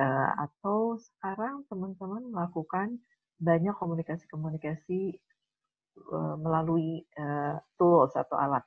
uh, 0.00 0.30
atau 0.36 0.96
sekarang 1.00 1.64
teman-teman 1.68 2.28
melakukan 2.32 3.00
banyak 3.42 3.74
komunikasi-komunikasi 3.76 5.18
uh, 6.12 6.36
melalui 6.38 7.02
uh, 7.18 7.58
tools 7.76 8.14
atau 8.14 8.36
alat 8.38 8.64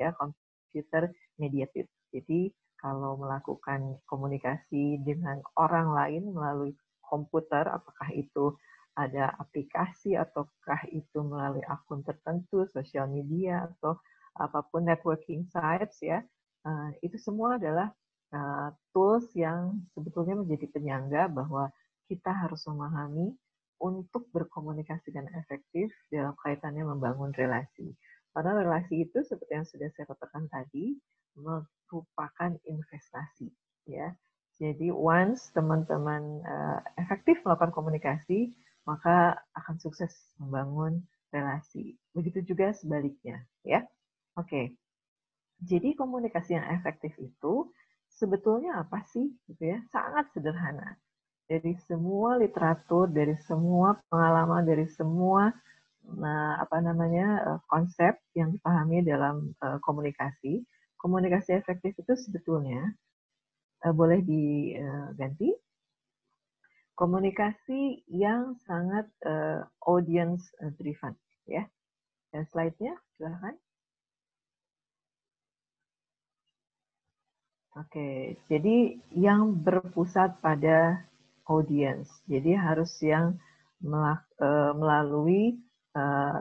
ya 0.00 0.12
computer 0.16 1.12
mediated. 1.38 1.86
Jadi 2.10 2.50
kalau 2.76 3.16
melakukan 3.16 3.98
komunikasi 4.04 5.00
dengan 5.00 5.40
orang 5.56 5.90
lain 5.96 6.22
melalui 6.32 6.72
komputer, 7.00 7.64
apakah 7.70 8.12
itu 8.12 8.52
ada 8.96 9.36
aplikasi 9.36 10.16
ataukah 10.16 10.88
itu 10.88 11.20
melalui 11.20 11.62
akun 11.68 12.00
tertentu, 12.00 12.64
sosial 12.72 13.06
media 13.12 13.68
atau 13.68 14.00
apa 14.36 14.64
pun 14.68 14.84
networking 14.88 15.44
sites 15.48 16.00
ya, 16.00 16.24
uh, 16.64 16.88
itu 17.04 17.16
semua 17.20 17.60
adalah 17.60 17.92
uh, 18.32 18.68
tools 18.96 19.28
yang 19.36 19.76
sebetulnya 19.92 20.36
menjadi 20.36 20.66
penyangga 20.72 21.28
bahwa 21.28 21.68
kita 22.08 22.32
harus 22.32 22.64
memahami 22.64 23.36
untuk 23.76 24.28
berkomunikasi 24.32 25.12
dengan 25.12 25.32
efektif 25.36 25.92
dalam 26.08 26.32
kaitannya 26.40 26.84
membangun 26.88 27.32
relasi. 27.36 27.92
Karena 28.32 28.64
relasi 28.64 29.04
itu 29.08 29.20
seperti 29.24 29.52
yang 29.52 29.68
sudah 29.68 29.88
saya 29.92 30.08
katakan 30.08 30.48
tadi 30.48 30.96
merupakan 31.36 32.52
investasi, 32.64 33.48
ya. 33.88 34.12
Jadi 34.56 34.88
once 34.88 35.52
teman-teman 35.52 36.40
uh, 36.44 36.80
efektif 36.96 37.44
melakukan 37.44 37.76
komunikasi, 37.76 38.56
maka 38.86 39.36
akan 39.52 39.76
sukses 39.82 40.14
membangun 40.38 41.02
relasi. 41.34 41.98
Begitu 42.14 42.54
juga 42.54 42.70
sebaliknya, 42.72 43.42
ya. 43.66 43.82
Oke. 44.38 44.72
Jadi 45.60 45.96
komunikasi 45.98 46.54
yang 46.54 46.68
efektif 46.72 47.16
itu 47.18 47.68
sebetulnya 48.12 48.80
apa 48.86 49.02
sih 49.10 49.34
gitu 49.50 49.62
ya? 49.76 49.82
Sangat 49.90 50.30
sederhana. 50.32 50.96
Dari 51.46 51.74
semua 51.86 52.38
literatur, 52.38 53.10
dari 53.10 53.34
semua 53.46 53.98
pengalaman, 54.10 54.66
dari 54.66 54.86
semua 54.90 55.50
nah, 56.14 56.58
apa 56.62 56.78
namanya 56.78 57.26
eh, 57.42 57.60
konsep 57.66 58.14
yang 58.38 58.54
dipahami 58.54 59.02
dalam 59.02 59.54
uh, 59.62 59.78
komunikasi, 59.82 60.62
komunikasi 60.98 61.54
efektif 61.58 61.94
itu 61.98 62.14
sebetulnya 62.18 62.94
uh, 63.86 63.94
boleh 63.94 64.22
diganti 64.22 65.54
komunikasi 66.96 68.02
yang 68.08 68.56
sangat 68.64 69.06
uh, 69.28 69.62
audience 69.84 70.48
driven 70.80 71.14
ya. 71.46 71.68
Dan 72.34 72.42
slide-nya 72.50 72.96
silahkan. 73.16 73.54
Oke, 77.76 78.40
jadi 78.48 78.96
yang 79.12 79.60
berpusat 79.60 80.40
pada 80.40 81.04
audience. 81.44 82.08
Jadi 82.24 82.56
harus 82.56 82.88
yang 83.04 83.36
eh, 83.84 84.72
melalui 84.72 85.60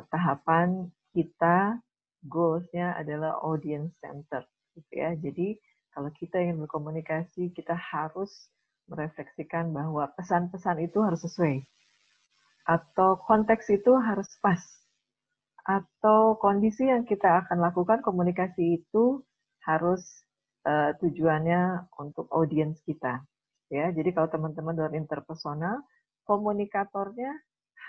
tahapan 0.08 0.88
kita 1.12 1.80
goalsnya 2.24 2.96
adalah 2.96 3.36
audience 3.44 3.92
center, 4.00 4.48
gitu 4.80 4.92
ya. 4.96 5.12
Jadi 5.20 5.60
kalau 5.92 6.08
kita 6.16 6.40
ingin 6.40 6.60
berkomunikasi, 6.64 7.52
kita 7.52 7.76
harus 7.76 8.32
merefleksikan 8.90 9.74
bahwa 9.74 10.10
pesan-pesan 10.14 10.86
itu 10.86 11.02
harus 11.02 11.22
sesuai, 11.26 11.66
atau 12.66 13.18
konteks 13.22 13.70
itu 13.74 13.94
harus 13.98 14.30
pas, 14.42 14.62
atau 15.66 16.38
kondisi 16.38 16.86
yang 16.90 17.06
kita 17.06 17.46
akan 17.46 17.62
lakukan 17.62 18.06
komunikasi 18.06 18.82
itu 18.82 19.26
harus 19.66 20.06
uh, 20.70 20.94
tujuannya 21.02 21.90
untuk 21.98 22.30
audiens 22.30 22.78
kita. 22.86 23.26
Ya, 23.74 23.90
jadi 23.90 24.14
kalau 24.14 24.30
teman-teman 24.30 24.78
dalam 24.78 24.94
interpersonal, 24.94 25.82
komunikatornya 26.30 27.34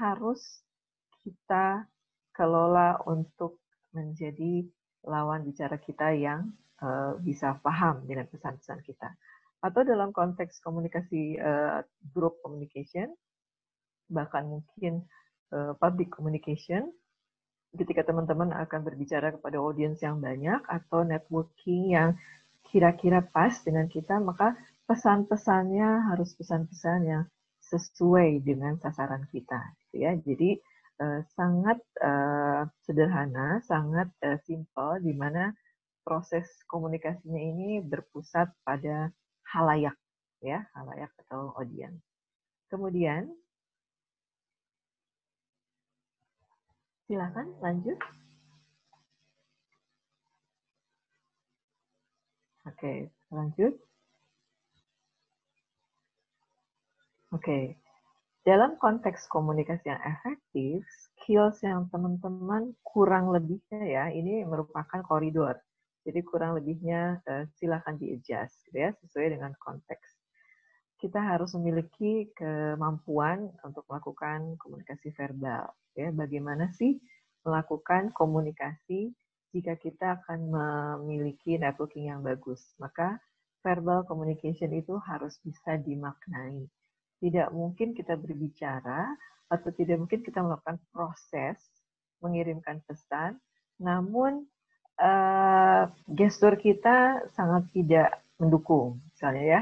harus 0.00 0.64
kita 1.20 1.84
kelola 2.32 3.00
untuk 3.04 3.60
menjadi 3.92 4.64
lawan 5.04 5.44
bicara 5.44 5.76
kita 5.76 6.16
yang 6.16 6.52
uh, 6.80 7.16
bisa 7.20 7.60
paham 7.60 8.04
dengan 8.08 8.28
pesan-pesan 8.28 8.80
kita. 8.84 9.12
Atau 9.64 9.82
dalam 9.82 10.12
konteks 10.12 10.60
komunikasi 10.60 11.40
uh, 11.40 11.80
group 12.12 12.38
communication, 12.44 13.12
bahkan 14.06 14.46
mungkin 14.46 15.02
uh, 15.52 15.72
public 15.80 16.12
communication, 16.12 16.92
ketika 17.76 18.06
teman-teman 18.08 18.54
akan 18.56 18.80
berbicara 18.82 19.36
kepada 19.36 19.60
audiens 19.60 20.00
yang 20.00 20.18
banyak 20.22 20.60
atau 20.64 21.04
networking 21.04 21.92
yang 21.92 22.10
kira-kira 22.66 23.22
pas 23.22 23.52
dengan 23.62 23.86
kita, 23.86 24.18
maka 24.18 24.56
pesan-pesannya 24.86 26.10
harus 26.12 26.34
pesan-pesan 26.34 27.00
yang 27.06 27.24
sesuai 27.62 28.42
dengan 28.42 28.78
sasaran 28.78 29.26
kita. 29.30 29.58
Gitu 29.86 29.96
ya. 30.02 30.12
Jadi 30.14 30.50
eh, 31.02 31.20
sangat 31.34 31.78
eh, 31.98 32.62
sederhana, 32.86 33.62
sangat 33.66 34.10
eh, 34.22 34.38
simple, 34.46 35.02
di 35.02 35.14
mana 35.14 35.50
proses 36.06 36.46
komunikasinya 36.70 37.38
ini 37.38 37.82
berpusat 37.82 38.54
pada 38.62 39.10
halayak, 39.56 39.96
ya, 40.44 40.60
halayak 40.76 41.08
atau 41.24 41.56
audiens. 41.56 41.96
Kemudian, 42.68 43.32
silakan 47.08 47.48
lanjut. 47.64 47.98
Oke, 52.68 53.08
lanjut. 53.32 53.74
Oke, 57.34 57.78
dalam 58.46 58.78
konteks 58.78 59.26
komunikasi 59.26 59.90
yang 59.90 60.02
efektif, 60.06 60.82
skills 60.86 61.58
yang 61.66 61.90
teman-teman 61.90 62.74
kurang 62.86 63.34
lebihnya 63.34 63.82
ya, 63.82 64.04
ini 64.14 64.46
merupakan 64.46 65.00
koridor. 65.02 65.58
Jadi 66.06 66.22
kurang 66.22 66.54
lebihnya 66.54 67.18
uh, 67.26 67.44
silakan 67.58 67.98
di-adjust 67.98 68.62
gitu 68.70 68.78
ya, 68.78 68.94
sesuai 69.02 69.34
dengan 69.34 69.50
konteks. 69.58 70.22
Kita 70.96 71.18
harus 71.18 71.52
memiliki 71.58 72.30
kemampuan 72.32 73.50
untuk 73.66 73.82
melakukan 73.90 74.54
komunikasi 74.62 75.10
verbal. 75.12 75.74
Ya, 75.98 76.14
bagaimana 76.14 76.70
sih 76.72 77.02
melakukan 77.42 78.14
komunikasi 78.14 79.12
jika 79.50 79.74
kita 79.76 80.22
akan 80.22 80.52
memiliki 80.52 81.58
networking 81.58 82.12
yang 82.12 82.20
bagus, 82.22 82.62
maka 82.78 83.18
verbal 83.66 84.06
communication 84.06 84.70
itu 84.72 84.94
harus 85.02 85.42
bisa 85.42 85.74
dimaknai. 85.80 86.70
Tidak 87.18 87.50
mungkin 87.50 87.96
kita 87.96 88.14
berbicara 88.14 89.10
atau 89.50 89.70
tidak 89.74 89.96
mungkin 89.98 90.20
kita 90.22 90.38
melakukan 90.44 90.78
proses 90.92 91.58
mengirimkan 92.20 92.80
pesan, 92.84 93.40
namun 93.80 94.48
uh, 95.00 95.90
gestur 96.10 96.56
kita 96.60 97.28
sangat 97.36 97.68
tidak 97.72 98.20
mendukung. 98.40 99.00
Misalnya 99.14 99.44
ya, 99.44 99.60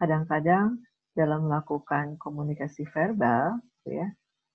kadang-kadang 0.00 0.80
dalam 1.12 1.48
melakukan 1.48 2.16
komunikasi 2.16 2.88
verbal, 2.88 3.60
ya, 3.84 4.08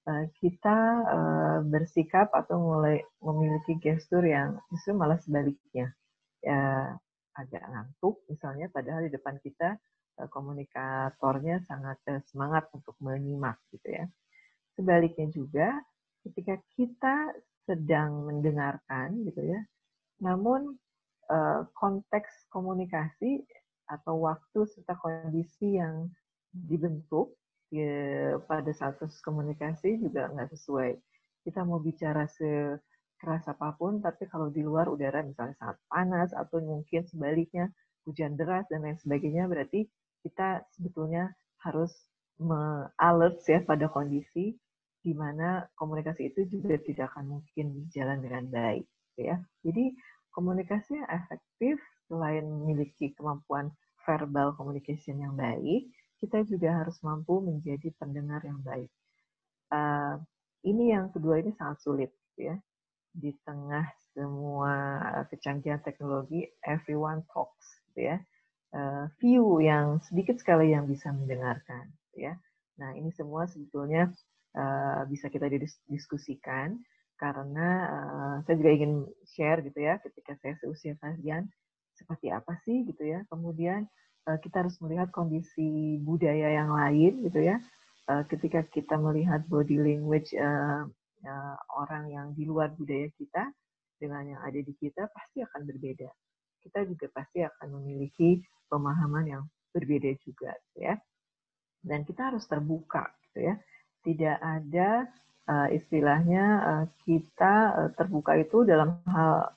Eh, 0.07 0.25
kita 0.39 0.77
uh, 1.03 1.59
bersikap 1.67 2.31
atau 2.31 2.55
mulai 2.63 3.03
memiliki 3.19 3.75
gestur 3.75 4.23
yang 4.23 4.55
justru 4.71 4.95
malah 4.95 5.19
sebaliknya 5.19 5.91
ya 6.39 6.95
agak 7.35 7.59
ngantuk 7.59 8.23
misalnya 8.31 8.71
padahal 8.71 9.03
di 9.03 9.11
depan 9.11 9.35
kita 9.43 9.75
uh, 10.23 10.27
komunikatornya 10.31 11.59
sangat 11.67 11.99
uh, 12.07 12.23
semangat 12.31 12.71
untuk 12.71 12.95
menyimak 13.03 13.59
gitu 13.75 13.99
ya 13.99 14.07
sebaliknya 14.79 15.27
juga 15.27 15.75
ketika 16.23 16.55
kita 16.79 17.35
sedang 17.67 18.31
mendengarkan 18.31 19.27
gitu 19.27 19.43
ya 19.43 19.59
namun 20.23 20.75
uh, 21.29 21.61
konteks 21.77 22.49
komunikasi 22.49 23.45
atau 23.87 24.27
waktu 24.27 24.67
serta 24.67 24.99
kondisi 24.99 25.79
yang 25.79 26.11
dibentuk 26.51 27.35
ya, 27.71 28.35
pada 28.43 28.71
saat 28.75 28.99
komunikasi 29.23 30.01
juga 30.01 30.31
nggak 30.31 30.51
sesuai. 30.55 30.91
Kita 31.47 31.63
mau 31.63 31.79
bicara 31.79 32.27
sekeras 32.27 33.47
apa 33.47 33.75
pun, 33.79 34.03
tapi 34.03 34.27
kalau 34.27 34.51
di 34.51 34.63
luar 34.63 34.91
udara 34.91 35.23
misalnya 35.23 35.55
sangat 35.55 35.77
panas 35.87 36.29
atau 36.35 36.59
mungkin 36.59 37.07
sebaliknya 37.07 37.71
hujan 38.03 38.35
deras 38.35 38.67
dan 38.67 38.83
lain 38.83 38.99
sebagainya, 38.99 39.47
berarti 39.47 39.87
kita 40.23 40.63
sebetulnya 40.75 41.31
harus 41.63 41.91
me-alert 42.37 43.41
ya 43.47 43.63
pada 43.63 43.89
kondisi 43.89 44.55
di 45.01 45.13
mana 45.15 45.63
komunikasi 45.79 46.35
itu 46.35 46.59
juga 46.59 46.75
tidak 46.83 47.15
akan 47.15 47.39
mungkin 47.39 47.65
berjalan 47.79 48.19
dengan 48.19 48.43
baik. 48.51 48.85
Ya. 49.17 49.41
Jadi 49.65 49.97
komunikasi 50.31 51.01
yang 51.01 51.09
efektif 51.09 51.81
selain 52.05 52.45
memiliki 52.45 53.11
kemampuan 53.17 53.73
verbal 54.05 54.55
communication 54.55 55.19
yang 55.19 55.35
baik, 55.35 55.89
kita 56.21 56.45
juga 56.47 56.85
harus 56.85 56.95
mampu 57.03 57.41
menjadi 57.43 57.91
pendengar 57.97 58.39
yang 58.45 58.61
baik. 58.63 58.87
Uh, 59.73 60.21
ini 60.63 60.95
yang 60.95 61.11
kedua 61.11 61.43
ini 61.43 61.51
sangat 61.57 61.83
sulit, 61.83 62.11
ya. 62.39 62.55
di 63.17 63.33
tengah 63.43 63.89
semua 64.13 65.01
kecanggihan 65.33 65.81
teknologi, 65.81 66.45
everyone 66.63 67.25
talks, 67.33 67.81
gitu 67.91 68.13
ya. 68.13 68.17
Uh, 68.71 69.09
few 69.17 69.57
yang 69.63 69.97
sedikit 70.05 70.37
sekali 70.37 70.71
yang 70.71 70.85
bisa 70.85 71.09
mendengarkan, 71.09 71.89
gitu 72.09 72.29
ya. 72.29 72.33
Nah 72.77 72.93
ini 72.93 73.09
semua 73.09 73.49
sebetulnya 73.49 74.13
uh, 74.53 75.01
bisa 75.09 75.27
kita 75.33 75.49
diskusikan 75.89 76.77
karena 77.17 77.69
uh, 77.89 78.35
saya 78.45 78.55
juga 78.61 78.71
ingin 78.77 78.93
share 79.25 79.65
gitu 79.65 79.79
ya 79.81 79.97
ketika 80.05 80.37
saya 80.37 80.53
seusia 80.61 80.93
kalian 81.01 81.49
seperti 81.97 82.29
apa 82.29 82.53
sih 82.63 82.85
gitu 82.85 83.03
ya. 83.03 83.25
Kemudian 83.33 83.89
uh, 84.29 84.37
kita 84.37 84.65
harus 84.65 84.77
melihat 84.85 85.09
kondisi 85.09 85.97
budaya 86.05 86.53
yang 86.53 86.69
lain 86.69 87.25
gitu 87.25 87.41
ya. 87.41 87.57
Uh, 88.07 88.23
ketika 88.29 88.63
kita 88.71 88.95
melihat 88.95 89.43
body 89.51 89.81
language 89.81 90.31
uh, 90.37 90.87
uh, 91.25 91.57
orang 91.75 92.07
yang 92.13 92.27
di 92.37 92.47
luar 92.47 92.71
budaya 92.77 93.09
kita 93.17 93.51
dengan 93.97 94.37
yang 94.37 94.41
ada 94.45 94.61
di 94.61 94.73
kita 94.77 95.09
pasti 95.09 95.41
akan 95.41 95.65
berbeda. 95.65 96.07
Kita 96.61 96.85
juga 96.85 97.09
pasti 97.11 97.41
akan 97.41 97.81
memiliki 97.81 98.39
pemahaman 98.69 99.25
yang 99.25 99.43
berbeda 99.73 100.13
juga 100.21 100.53
gitu 100.69 100.79
ya. 100.85 100.95
Dan 101.81 102.05
kita 102.05 102.31
harus 102.31 102.45
terbuka 102.45 103.09
gitu 103.29 103.49
ya. 103.49 103.55
Tidak 104.05 104.37
ada 104.39 105.09
istilahnya 105.71 106.45
uh, 106.59 106.85
kita 107.07 107.53
uh, 107.71 107.89
terbuka 107.95 108.35
itu 108.35 108.67
dalam 108.67 108.99
hal 109.07 109.55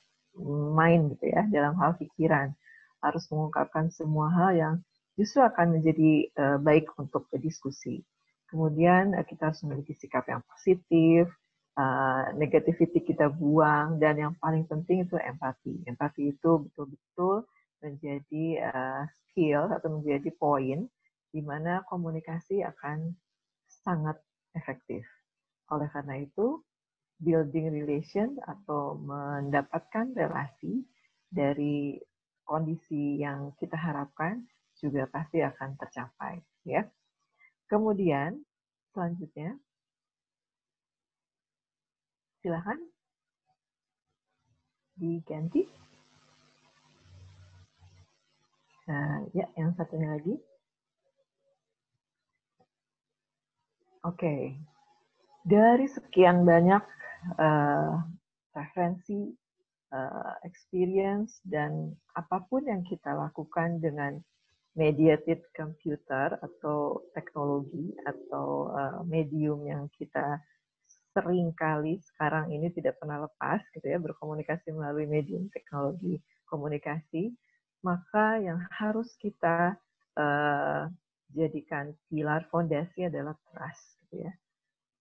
main 0.74 1.10
gitu 1.10 1.26
ya, 1.26 1.42
dalam 1.50 1.74
hal 1.76 1.98
pikiran. 1.98 2.54
Harus 3.02 3.26
mengungkapkan 3.32 3.90
semua 3.90 4.30
hal 4.30 4.50
yang 4.54 4.74
justru 5.18 5.40
akan 5.40 5.80
menjadi 5.80 6.28
baik 6.60 6.92
untuk 7.00 7.28
diskusi. 7.40 8.04
Kemudian 8.48 9.16
kita 9.24 9.52
harus 9.52 9.64
memiliki 9.64 9.96
sikap 9.96 10.28
yang 10.28 10.44
positif, 10.44 11.28
negativity 12.36 13.00
kita 13.00 13.32
buang, 13.32 13.96
dan 13.96 14.20
yang 14.20 14.32
paling 14.36 14.68
penting 14.68 15.08
itu 15.08 15.16
empati. 15.16 15.80
Empati 15.88 16.36
itu 16.36 16.68
betul-betul 16.68 17.48
menjadi 17.80 18.46
skill 19.08 19.72
atau 19.72 19.88
menjadi 19.96 20.28
poin 20.36 20.84
di 21.32 21.40
mana 21.40 21.80
komunikasi 21.88 22.60
akan 22.64 23.16
sangat 23.66 24.20
efektif. 24.52 25.08
Oleh 25.70 25.88
karena 25.90 26.18
itu, 26.18 26.60
building 27.20 27.70
relation 27.70 28.36
atau 28.42 28.96
mendapatkan 28.98 30.10
relasi 30.16 30.82
dari 31.30 32.00
kondisi 32.42 33.20
yang 33.22 33.54
kita 33.60 33.78
harapkan 33.78 34.42
juga 34.80 35.06
pasti 35.06 35.38
akan 35.44 35.76
tercapai, 35.78 36.42
ya. 36.66 36.82
Kemudian 37.70 38.42
selanjutnya, 38.90 39.54
silahkan 42.42 42.80
diganti. 44.98 45.68
Nah, 48.90 49.22
ya, 49.30 49.46
yang 49.54 49.70
satunya 49.78 50.18
lagi. 50.18 50.34
Oke, 54.02 54.56
dari 55.50 55.90
sekian 55.90 56.46
banyak 56.46 56.82
uh, 57.34 57.98
referensi, 58.54 59.34
uh, 59.90 60.34
experience, 60.46 61.42
dan 61.42 61.90
apa 62.14 62.46
pun 62.46 62.62
yang 62.70 62.86
kita 62.86 63.10
lakukan 63.10 63.82
dengan 63.82 64.22
mediated 64.78 65.42
computer 65.50 66.38
atau 66.38 67.02
teknologi 67.18 67.90
atau 68.06 68.70
uh, 68.70 69.02
medium 69.02 69.66
yang 69.66 69.90
kita 69.98 70.38
sering 71.10 71.50
kali 71.58 71.98
sekarang 72.14 72.54
ini 72.54 72.70
tidak 72.70 72.94
pernah 73.02 73.26
lepas 73.26 73.58
gitu 73.74 73.82
ya 73.82 73.98
berkomunikasi 73.98 74.70
melalui 74.70 75.10
medium 75.10 75.50
teknologi 75.50 76.22
komunikasi 76.46 77.34
maka 77.82 78.38
yang 78.38 78.62
harus 78.70 79.10
kita 79.18 79.74
uh, 80.14 80.86
jadikan 81.34 81.98
pilar 82.06 82.46
fondasi 82.46 83.10
adalah 83.10 83.34
trust 83.50 83.98
gitu 84.06 84.30
ya 84.30 84.32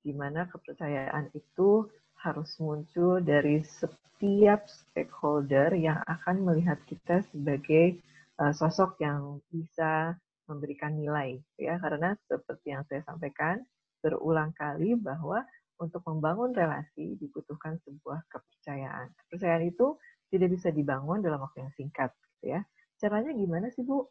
di 0.04 0.16
mana 0.16 0.48
kepercayaan 0.48 1.32
itu 1.36 1.88
harus 2.20 2.52
muncul 2.60 3.24
dari 3.24 3.64
setiap 3.64 4.68
stakeholder 4.68 5.72
yang 5.76 6.00
akan 6.04 6.44
melihat 6.44 6.80
kita 6.88 7.24
sebagai 7.32 8.00
uh, 8.40 8.52
sosok 8.52 9.00
yang 9.00 9.40
bisa 9.52 10.16
memberikan 10.50 10.98
nilai 10.98 11.38
ya 11.62 11.78
karena 11.78 12.18
seperti 12.26 12.74
yang 12.74 12.84
saya 12.90 13.06
sampaikan 13.06 13.62
berulang 14.02 14.52
kali 14.56 14.98
bahwa 14.98 15.46
untuk 15.80 16.04
membangun 16.04 16.52
relasi 16.52 17.16
dibutuhkan 17.16 17.80
sebuah 17.88 18.28
kepercayaan. 18.28 19.16
Kepercayaan 19.26 19.64
itu 19.64 19.96
tidak 20.28 20.60
bisa 20.60 20.70
dibangun 20.70 21.24
dalam 21.24 21.40
waktu 21.40 21.64
yang 21.64 21.74
singkat 21.80 22.12
gitu 22.36 22.60
ya. 22.60 22.62
Caranya 23.00 23.32
gimana 23.32 23.72
sih 23.72 23.88
Bu? 23.88 24.04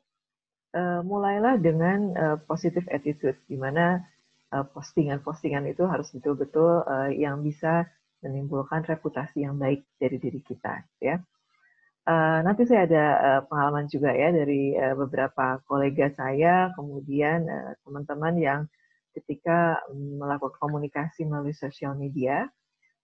Uh, 0.69 1.01
mulailah 1.01 1.57
dengan 1.61 2.13
uh, 2.13 2.37
positive 2.45 2.85
attitude 2.93 3.37
di 3.49 3.57
mana 3.57 4.05
postingan-postingan 4.49 5.69
itu 5.69 5.85
harus 5.85 6.09
betul-betul 6.13 6.85
uh, 6.85 7.13
yang 7.13 7.45
bisa 7.45 7.85
menimbulkan 8.25 8.83
reputasi 8.83 9.45
yang 9.47 9.61
baik 9.61 9.87
dari 10.01 10.17
diri 10.19 10.41
kita 10.43 10.83
ya. 10.99 11.21
Uh, 12.09 12.41
nanti 12.41 12.65
saya 12.65 12.89
ada 12.89 13.07
pengalaman 13.53 13.85
juga 13.85 14.17
ya 14.17 14.33
dari 14.33 14.73
beberapa 14.97 15.61
kolega 15.69 16.09
saya 16.17 16.73
kemudian 16.73 17.45
teman-teman 17.85 18.35
yang 18.41 18.61
ketika 19.13 19.77
melakukan 19.93 20.57
komunikasi 20.57 21.29
melalui 21.29 21.53
sosial 21.53 21.93
media 22.01 22.49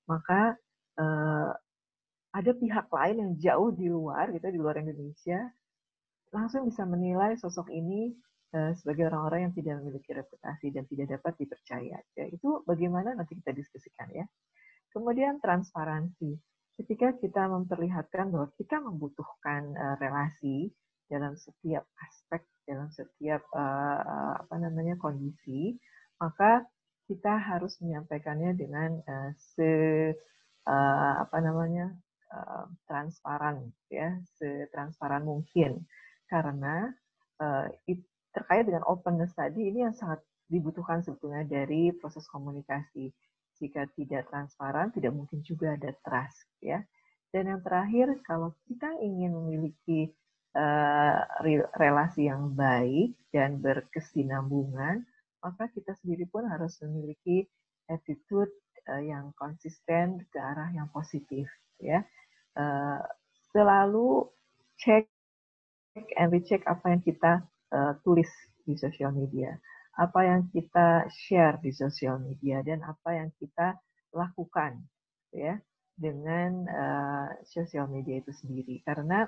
maka 0.08 0.56
ada 2.32 2.52
pihak 2.56 2.88
lain 2.88 3.16
yang 3.20 3.32
jauh 3.36 3.76
di 3.76 3.92
luar 3.92 4.32
gitu 4.32 4.48
di 4.48 4.56
luar 4.56 4.80
Indonesia 4.80 5.52
langsung 6.32 6.64
bisa 6.64 6.88
menilai 6.88 7.36
sosok 7.36 7.68
ini 7.76 8.08
Eh, 8.08 8.33
sebagai 8.54 9.10
orang-orang 9.10 9.50
yang 9.50 9.54
tidak 9.54 9.74
memiliki 9.82 10.10
reputasi 10.14 10.70
dan 10.70 10.86
tidak 10.86 11.18
dapat 11.18 11.32
dipercaya. 11.42 11.98
Ya, 12.14 12.24
itu 12.30 12.62
bagaimana 12.62 13.18
nanti 13.18 13.34
kita 13.38 13.50
diskusikan 13.50 14.06
ya. 14.14 14.24
Kemudian 14.94 15.42
transparansi. 15.42 16.38
Ketika 16.74 17.14
kita 17.18 17.46
memperlihatkan 17.50 18.34
bahwa 18.34 18.50
kita 18.58 18.82
membutuhkan 18.82 19.74
uh, 19.74 19.94
relasi 19.98 20.74
dalam 21.06 21.38
setiap 21.38 21.86
aspek, 22.02 22.42
dalam 22.66 22.90
setiap 22.90 23.42
uh, 23.54 24.42
apa 24.42 24.56
namanya 24.58 24.98
kondisi, 24.98 25.78
maka 26.18 26.66
kita 27.06 27.36
harus 27.36 27.78
menyampaikannya 27.78 28.58
dengan 28.58 28.90
uh, 29.06 29.30
se 29.38 29.70
uh, 30.66 31.14
apa 31.22 31.38
namanya 31.42 31.94
uh, 32.34 32.66
transparan 32.90 33.70
ya, 33.86 34.18
setransparan 34.38 35.22
mungkin 35.22 35.86
karena 36.26 36.90
uh, 37.38 37.70
itu 37.86 38.13
terkait 38.34 38.66
dengan 38.66 38.82
openness 38.90 39.32
tadi 39.32 39.70
ini 39.70 39.86
yang 39.86 39.94
sangat 39.94 40.20
dibutuhkan 40.50 41.00
sebetulnya 41.00 41.46
dari 41.46 41.94
proses 41.94 42.26
komunikasi. 42.28 43.14
Jika 43.54 43.86
tidak 43.94 44.26
transparan, 44.28 44.90
tidak 44.90 45.14
mungkin 45.14 45.38
juga 45.46 45.78
ada 45.78 45.94
trust, 46.02 46.50
ya. 46.58 46.82
Dan 47.30 47.54
yang 47.54 47.62
terakhir, 47.62 48.18
kalau 48.26 48.50
kita 48.66 48.98
ingin 48.98 49.30
memiliki 49.30 50.10
uh, 50.58 51.22
relasi 51.78 52.26
yang 52.26 52.50
baik 52.50 53.14
dan 53.30 53.62
berkesinambungan, 53.62 55.06
maka 55.38 55.70
kita 55.70 55.94
sendiri 56.02 56.26
pun 56.26 56.50
harus 56.50 56.82
memiliki 56.82 57.46
attitude 57.86 58.50
uh, 58.90 58.98
yang 58.98 59.30
konsisten 59.38 60.26
ke 60.34 60.38
arah 60.42 60.74
yang 60.74 60.90
positif, 60.90 61.46
ya. 61.78 62.02
Uh, 62.58 62.98
selalu 63.54 64.26
cek 64.82 65.06
and 66.18 66.34
recheck 66.34 66.66
apa 66.66 66.90
yang 66.90 67.02
kita 67.06 67.46
uh, 67.74 67.98
tulis 68.06 68.30
di 68.62 68.78
sosial 68.78 69.10
media, 69.10 69.58
apa 69.98 70.22
yang 70.22 70.46
kita 70.54 71.10
share 71.10 71.58
di 71.58 71.74
sosial 71.74 72.22
media, 72.22 72.62
dan 72.62 72.80
apa 72.86 73.18
yang 73.18 73.34
kita 73.42 73.74
lakukan 74.14 74.78
ya 75.34 75.58
dengan 75.98 76.66
uh, 76.70 77.28
sosial 77.46 77.90
media 77.90 78.22
itu 78.22 78.30
sendiri. 78.30 78.82
Karena 78.86 79.26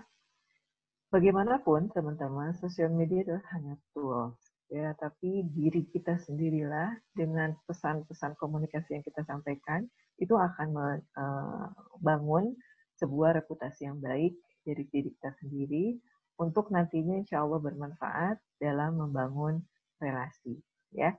bagaimanapun 1.10 1.90
teman-teman, 1.90 2.54
sosial 2.58 2.90
media 2.94 3.22
itu 3.26 3.36
hanya 3.54 3.74
tools 3.94 4.38
ya, 4.70 4.94
tapi 4.98 5.46
diri 5.54 5.86
kita 5.90 6.18
sendirilah 6.26 6.98
dengan 7.14 7.54
pesan-pesan 7.66 8.34
komunikasi 8.38 8.98
yang 8.98 9.04
kita 9.06 9.22
sampaikan 9.26 9.86
itu 10.16 10.32
akan 10.32 10.72
membangun 10.72 12.56
eh, 12.56 12.58
sebuah 12.96 13.36
reputasi 13.36 13.84
yang 13.84 14.00
baik 14.00 14.32
dari 14.64 14.82
diri 14.88 15.12
kita 15.12 15.30
sendiri 15.38 16.00
untuk 16.36 16.68
nantinya 16.68 17.20
insya 17.20 17.42
Allah 17.44 17.60
bermanfaat 17.60 18.36
dalam 18.60 19.00
membangun 19.00 19.64
relasi. 20.00 20.60
Ya, 20.92 21.16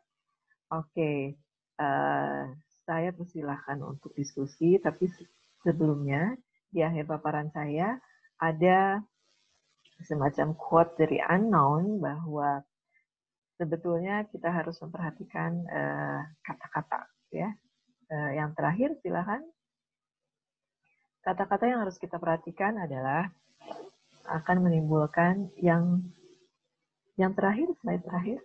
oke. 0.70 1.38
Uh, 1.78 2.54
saya 2.88 3.12
persilahkan 3.14 3.78
untuk 3.84 4.16
diskusi, 4.16 4.80
tapi 4.80 5.12
sebelumnya 5.62 6.34
di 6.72 6.82
akhir 6.82 7.06
paparan 7.06 7.52
saya 7.52 8.00
ada 8.40 9.04
semacam 10.08 10.54
quote 10.56 10.96
dari 10.96 11.20
unknown 11.20 12.00
bahwa 12.00 12.62
sebetulnya 13.58 14.24
kita 14.30 14.54
harus 14.54 14.78
memperhatikan 14.78 15.52
eh, 15.66 16.22
kata-kata 16.46 17.02
uh, 17.02 17.10
ya. 17.34 17.50
Uh, 18.08 18.32
yang 18.40 18.56
terakhir 18.56 18.96
silahkan. 19.04 19.44
kata-kata 21.28 21.68
yang 21.68 21.84
harus 21.84 22.00
kita 22.00 22.16
perhatikan 22.24 22.80
adalah 22.80 23.28
akan 24.28 24.68
menimbulkan 24.68 25.50
yang 25.58 26.04
yang 27.18 27.34
terakhir, 27.34 27.74
slide 27.82 28.04
terakhir. 28.06 28.40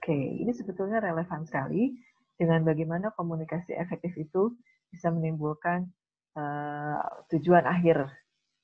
Oke, 0.00 0.16
ini 0.16 0.52
sebetulnya 0.56 1.02
relevan 1.02 1.44
sekali 1.44 1.92
dengan 2.40 2.64
bagaimana 2.64 3.12
komunikasi 3.12 3.76
efektif 3.76 4.16
itu 4.16 4.56
bisa 4.88 5.12
menimbulkan 5.12 5.92
uh, 6.38 7.02
tujuan 7.28 7.68
akhir 7.68 8.08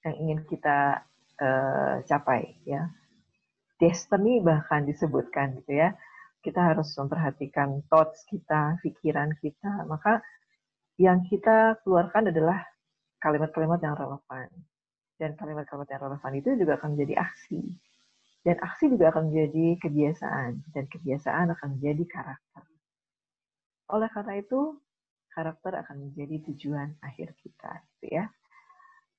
yang 0.06 0.14
ingin 0.16 0.40
kita 0.48 1.04
uh, 1.42 2.00
capai, 2.08 2.56
ya. 2.64 2.88
Destiny 3.76 4.40
bahkan 4.40 4.88
disebutkan, 4.88 5.60
gitu 5.60 5.76
ya. 5.76 5.92
Kita 6.40 6.72
harus 6.72 6.88
memperhatikan 6.96 7.84
thoughts 7.92 8.24
kita, 8.30 8.80
pikiran 8.80 9.36
kita. 9.42 9.84
Maka 9.84 10.24
yang 10.96 11.24
kita 11.28 11.76
keluarkan 11.84 12.32
adalah 12.32 12.64
kalimat-kalimat 13.20 13.80
yang 13.80 13.96
relevan. 13.96 14.48
Dan 15.16 15.32
kalimat-kalimat 15.36 15.88
yang 15.88 16.02
relevan 16.08 16.32
itu 16.36 16.48
juga 16.60 16.76
akan 16.76 16.96
menjadi 16.96 17.14
aksi. 17.24 17.60
Dan 18.44 18.56
aksi 18.60 18.84
juga 18.92 19.12
akan 19.12 19.32
menjadi 19.32 19.66
kebiasaan. 19.80 20.52
Dan 20.72 20.84
kebiasaan 20.88 21.46
akan 21.56 21.68
menjadi 21.76 22.04
karakter. 22.08 22.64
Oleh 23.92 24.08
karena 24.12 24.34
itu, 24.40 24.76
karakter 25.32 25.72
akan 25.84 25.96
menjadi 26.08 26.36
tujuan 26.52 26.96
akhir 27.04 27.36
kita. 27.40 27.72
Gitu 27.96 28.16
ya. 28.16 28.24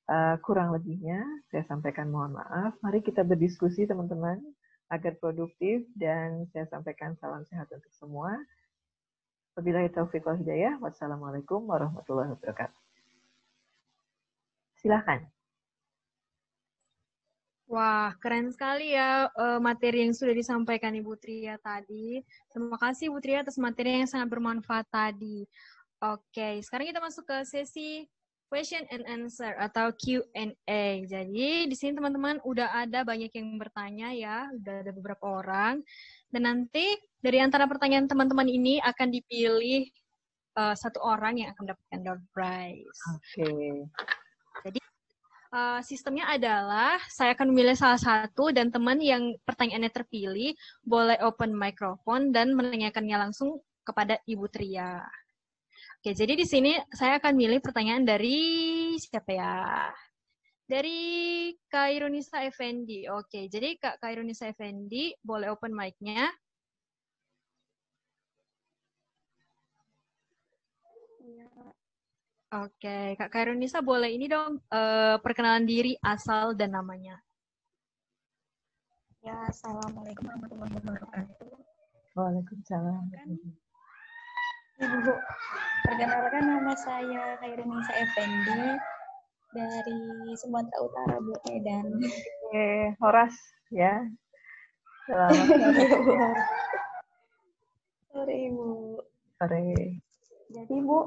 Uh, 0.08 0.40
kurang 0.40 0.72
lebihnya, 0.72 1.20
saya 1.52 1.68
sampaikan 1.68 2.08
mohon 2.08 2.40
maaf. 2.40 2.80
Mari 2.80 3.04
kita 3.04 3.28
berdiskusi 3.28 3.84
teman-teman 3.84 4.40
agar 4.88 5.20
produktif 5.20 5.84
dan 6.00 6.48
saya 6.56 6.64
sampaikan 6.72 7.14
salam 7.20 7.44
sehat 7.44 7.68
untuk 7.76 7.92
semua. 7.92 8.32
Wabillahi 9.58 9.90
taufiq 9.90 10.22
wal 10.22 10.38
hidayah. 10.38 10.78
Wassalamualaikum 10.78 11.66
warahmatullahi 11.66 12.30
wabarakatuh. 12.38 12.78
Silahkan. 14.78 15.26
Wah, 17.66 18.14
keren 18.22 18.54
sekali 18.54 18.94
ya 18.94 19.28
uh, 19.34 19.58
materi 19.58 20.06
yang 20.06 20.14
sudah 20.14 20.32
disampaikan 20.38 20.94
Ibu 20.94 21.18
Tria 21.18 21.58
tadi. 21.58 22.22
Terima 22.54 22.78
kasih 22.78 23.10
Ibu 23.10 23.18
Tria 23.18 23.42
atas 23.42 23.58
materi 23.58 23.98
yang 23.98 24.06
sangat 24.06 24.30
bermanfaat 24.30 24.88
tadi. 24.94 25.44
Oke, 26.06 26.62
sekarang 26.62 26.94
kita 26.94 27.02
masuk 27.02 27.26
ke 27.26 27.42
sesi 27.44 28.06
question 28.48 28.86
and 28.94 29.04
answer 29.10 29.52
atau 29.60 29.92
Q&A. 29.92 30.84
Jadi 31.04 31.68
di 31.68 31.76
sini 31.76 31.98
teman-teman 31.98 32.40
udah 32.48 32.72
ada 32.72 33.04
banyak 33.04 33.34
yang 33.36 33.60
bertanya 33.60 34.16
ya, 34.16 34.48
udah 34.56 34.88
ada 34.88 34.92
beberapa 34.96 35.26
orang. 35.28 35.84
Dan 36.28 36.44
nanti 36.44 36.86
dari 37.18 37.40
antara 37.40 37.66
pertanyaan 37.66 38.06
teman-teman 38.06 38.48
ini 38.48 38.78
akan 38.84 39.08
dipilih 39.10 39.88
uh, 40.58 40.76
satu 40.76 41.00
orang 41.02 41.40
yang 41.40 41.50
akan 41.54 41.62
mendapatkan 41.70 42.00
door 42.04 42.20
prize. 42.34 43.00
Oke. 43.14 43.46
Okay. 43.46 43.72
Jadi 44.68 44.80
uh, 45.54 45.80
sistemnya 45.86 46.26
adalah 46.34 46.98
saya 47.08 47.38
akan 47.38 47.54
memilih 47.54 47.78
salah 47.78 48.02
satu 48.02 48.50
dan 48.52 48.74
teman 48.74 48.98
yang 49.00 49.38
pertanyaannya 49.46 49.92
terpilih 49.94 50.58
boleh 50.84 51.18
open 51.24 51.54
microphone 51.54 52.34
dan 52.34 52.58
menanyakannya 52.58 53.30
langsung 53.30 53.62
kepada 53.86 54.20
Ibu 54.28 54.46
Tria. 54.52 55.00
Oke, 55.98 56.14
jadi 56.14 56.38
di 56.38 56.46
sini 56.46 56.78
saya 56.94 57.18
akan 57.18 57.34
milih 57.34 57.60
pertanyaan 57.64 58.06
dari 58.06 58.38
siapa 59.02 59.32
ya? 59.34 59.56
Dari 60.68 61.00
Kairunisa 61.72 62.44
Effendi. 62.44 63.08
Oke, 63.08 63.48
jadi 63.48 63.80
Kak 63.80 64.04
Kairunisa 64.04 64.52
Effendi 64.52 65.16
boleh 65.24 65.48
open 65.48 65.72
mic-nya. 65.72 66.28
Oke, 72.52 73.16
Kak 73.16 73.32
Kairunisa 73.32 73.80
boleh 73.80 74.12
ini 74.12 74.28
dong 74.28 74.60
uh, 74.72 75.16
perkenalan 75.24 75.64
diri, 75.64 75.96
asal 76.04 76.52
dan 76.52 76.76
namanya. 76.76 77.16
Ya, 79.24 79.48
Assalamualaikum 79.48 80.28
warahmatullahi 80.28 80.72
wabarakatuh. 80.84 81.52
Waalaikumsalam. 82.16 83.04
Ibu, 84.84 85.14
perkenalkan 85.88 86.44
nama 86.44 86.74
saya 86.76 87.40
Kairunisa 87.40 87.94
Effendi 88.04 88.97
dari 89.58 89.98
Sumatera 90.38 90.78
Utara, 90.86 91.16
Bu 91.18 91.34
Medan. 91.50 91.86
Oke, 92.46 92.94
Horas 93.02 93.34
ya. 93.74 94.06
Selamat 95.10 95.34
sore. 95.34 96.30
sore, 98.14 98.36
Ibu. 98.54 98.68
Sore. 99.42 99.66
Jadi, 100.54 100.76
Bu, 100.86 101.00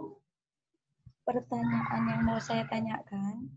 pertanyaan 1.22 2.02
yang 2.10 2.22
mau 2.26 2.40
saya 2.42 2.66
tanyakan, 2.66 3.54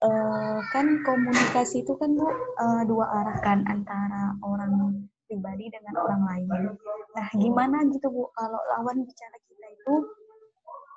uh, 0.00 0.58
kan 0.72 0.86
komunikasi 1.04 1.84
itu 1.84 1.92
kan, 2.00 2.16
Bu, 2.16 2.24
uh, 2.56 2.82
dua 2.88 3.06
arah 3.22 3.36
kan 3.44 3.60
antara 3.68 4.32
orang 4.40 5.04
pribadi 5.28 5.68
dengan 5.68 6.00
orang 6.00 6.22
lain. 6.24 6.48
Nah, 7.12 7.28
gimana 7.36 7.84
gitu, 7.92 8.08
Bu, 8.08 8.32
kalau 8.32 8.60
lawan 8.76 9.04
bicara 9.04 9.36
kita 9.44 9.66
itu 9.76 9.94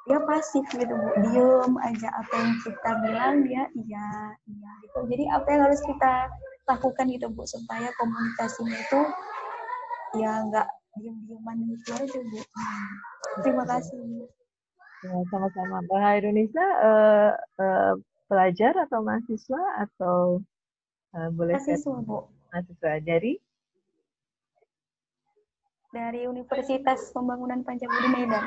dia 0.05 0.19
pasif 0.21 0.65
gitu 0.69 0.93
bu. 0.93 1.09
Diem 1.29 1.73
aja 1.81 2.09
apa 2.13 2.33
yang 2.37 2.53
kita 2.61 2.91
bilang 3.01 3.35
dia 3.41 3.63
iya 3.73 4.07
iya 4.45 4.71
gitu. 4.85 4.99
Jadi 5.09 5.23
apa 5.33 5.47
yang 5.49 5.61
harus 5.65 5.81
kita 5.81 6.13
lakukan 6.69 7.05
gitu 7.09 7.27
bu 7.33 7.43
supaya 7.49 7.89
komunikasinya 7.97 8.77
itu 8.77 9.01
ya 10.21 10.31
nggak 10.45 10.67
diem 11.01 11.17
dieman 11.25 11.57
gitu 11.73 11.89
aja 11.97 12.19
bu. 12.21 12.39
Terima 13.41 13.65
kasih. 13.65 14.29
Ya, 15.05 15.13
sama-sama. 15.29 15.85
Mbak 15.85 16.17
Indonesia 16.21 16.65
uh, 16.81 17.31
uh, 17.61 17.93
pelajar 18.29 18.73
atau 18.89 19.05
mahasiswa 19.05 19.61
atau 19.85 20.41
uh, 21.17 21.29
boleh 21.33 21.57
mahasiswa 21.57 21.97
bu. 22.05 22.29
mahasiswa 22.53 23.01
dari? 23.01 23.41
Dari 25.95 26.27
Universitas 26.27 27.09
Pembangunan 27.15 27.63
Pancabudi 27.63 28.09
Medan 28.11 28.45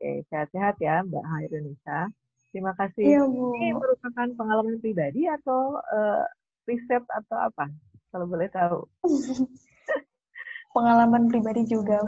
Oke, 0.00 0.24
sehat-sehat 0.32 0.80
ya 0.80 1.04
Mbak 1.04 1.24
Hairunisa. 1.28 2.08
Terima 2.56 2.72
kasih. 2.72 3.04
Iya, 3.04 3.20
Bu. 3.28 3.52
Ini 3.52 3.76
merupakan 3.76 4.32
pengalaman 4.32 4.80
pribadi 4.80 5.28
atau 5.28 5.76
uh, 5.76 6.24
riset 6.64 7.04
atau 7.04 7.36
apa? 7.36 7.68
Kalau 8.08 8.24
boleh 8.24 8.48
tahu. 8.48 8.88
pengalaman 10.72 11.28
pribadi 11.28 11.68
juga. 11.68 12.00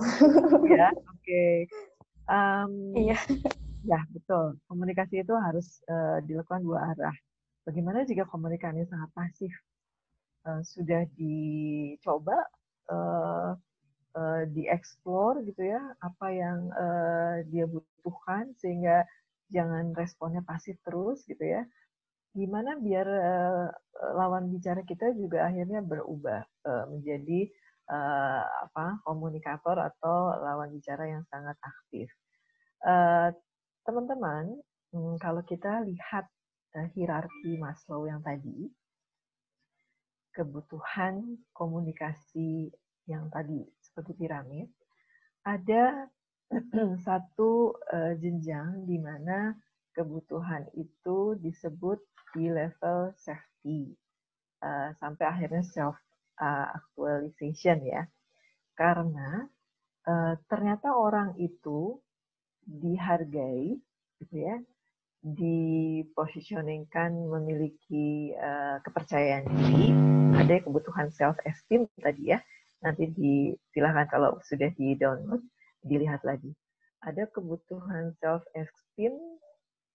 ya, 0.73 0.89
oke. 0.89 1.21
Okay. 1.21 1.69
Um, 2.33 2.97
iya. 2.97 3.21
Ya, 3.85 4.01
betul. 4.09 4.57
Komunikasi 4.73 5.21
itu 5.21 5.37
harus 5.37 5.85
uh, 5.85 6.25
dilakukan 6.25 6.65
dua 6.65 6.97
arah. 6.97 7.17
Bagaimana 7.69 8.09
jika 8.09 8.25
komunikasi 8.25 8.89
sangat 8.89 9.13
pasif? 9.13 9.53
Uh, 10.49 10.65
sudah 10.65 11.05
dicoba 11.13 12.41
uh, 12.89 13.53
uh, 14.17 14.43
dieksplor 14.49 15.45
gitu 15.47 15.63
ya 15.67 15.81
apa 16.01 16.27
yang 16.33 16.59
uh, 16.73 17.37
dia 17.49 17.69
butuhkan 17.69 18.53
sehingga 18.61 19.05
jangan 19.53 19.93
responnya 19.93 20.41
pasif 20.45 20.77
terus 20.87 21.25
gitu 21.29 21.45
ya. 21.45 21.63
Gimana 22.33 22.81
biar 22.81 23.07
uh, 23.07 23.69
lawan 24.17 24.49
bicara 24.49 24.81
kita 24.89 25.13
juga 25.13 25.45
akhirnya 25.49 25.85
berubah 25.85 26.41
uh, 26.65 26.85
menjadi 26.89 27.49
uh, 27.93 28.45
apa 28.69 29.05
komunikator 29.05 29.77
atau 29.77 30.33
lawan 30.41 30.73
bicara 30.73 31.09
yang 31.13 31.25
sangat 31.29 31.57
aktif. 31.61 32.09
Teman-teman 33.83 34.63
uh, 34.95 35.17
kalau 35.19 35.43
kita 35.43 35.83
lihat 35.83 36.31
uh, 36.79 36.89
hierarki 36.95 37.59
Maslow 37.59 38.07
yang 38.07 38.23
tadi 38.23 38.71
kebutuhan 40.33 41.43
komunikasi 41.53 42.73
yang 43.05 43.29
tadi 43.29 43.67
seperti 43.93 44.25
piramid, 44.25 44.73
ada 45.45 46.09
satu 47.07 47.77
uh, 47.93 48.17
jenjang 48.17 48.89
di 48.89 48.97
mana 48.97 49.53
kebutuhan 49.93 50.65
itu 50.73 51.37
disebut 51.37 52.01
di 52.33 52.49
level 52.49 53.13
safety 53.21 53.93
uh, 54.65 54.97
sampai 54.97 55.29
akhirnya 55.29 55.61
self 55.61 56.01
uh, 56.41 56.73
actualization 56.73 57.85
ya. 57.85 58.09
Karena 58.73 59.45
ternyata 60.51 60.99
orang 60.99 61.39
itu 61.39 61.95
dihargai 62.67 63.79
gitu 64.19 64.35
ya, 64.35 64.59
dipositioningkan 65.23 67.15
memiliki 67.31 68.35
kepercayaan 68.83 69.47
diri, 69.47 69.95
ada 70.35 70.59
kebutuhan 70.59 71.07
self 71.15 71.39
esteem 71.47 71.87
tadi 72.03 72.35
ya 72.35 72.43
nanti 72.83 73.09
di 73.11 73.55
silahkan 73.71 74.07
kalau 74.11 74.39
sudah 74.45 74.69
di 74.75 74.99
download 74.99 75.43
dilihat 75.83 76.23
lagi. 76.27 76.51
Ada 77.03 77.27
kebutuhan 77.31 78.15
self 78.23 78.47
esteem 78.55 79.15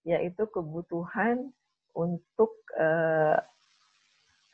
yaitu 0.08 0.48
kebutuhan 0.48 1.52
untuk 1.96 2.52
uh, 2.80 3.40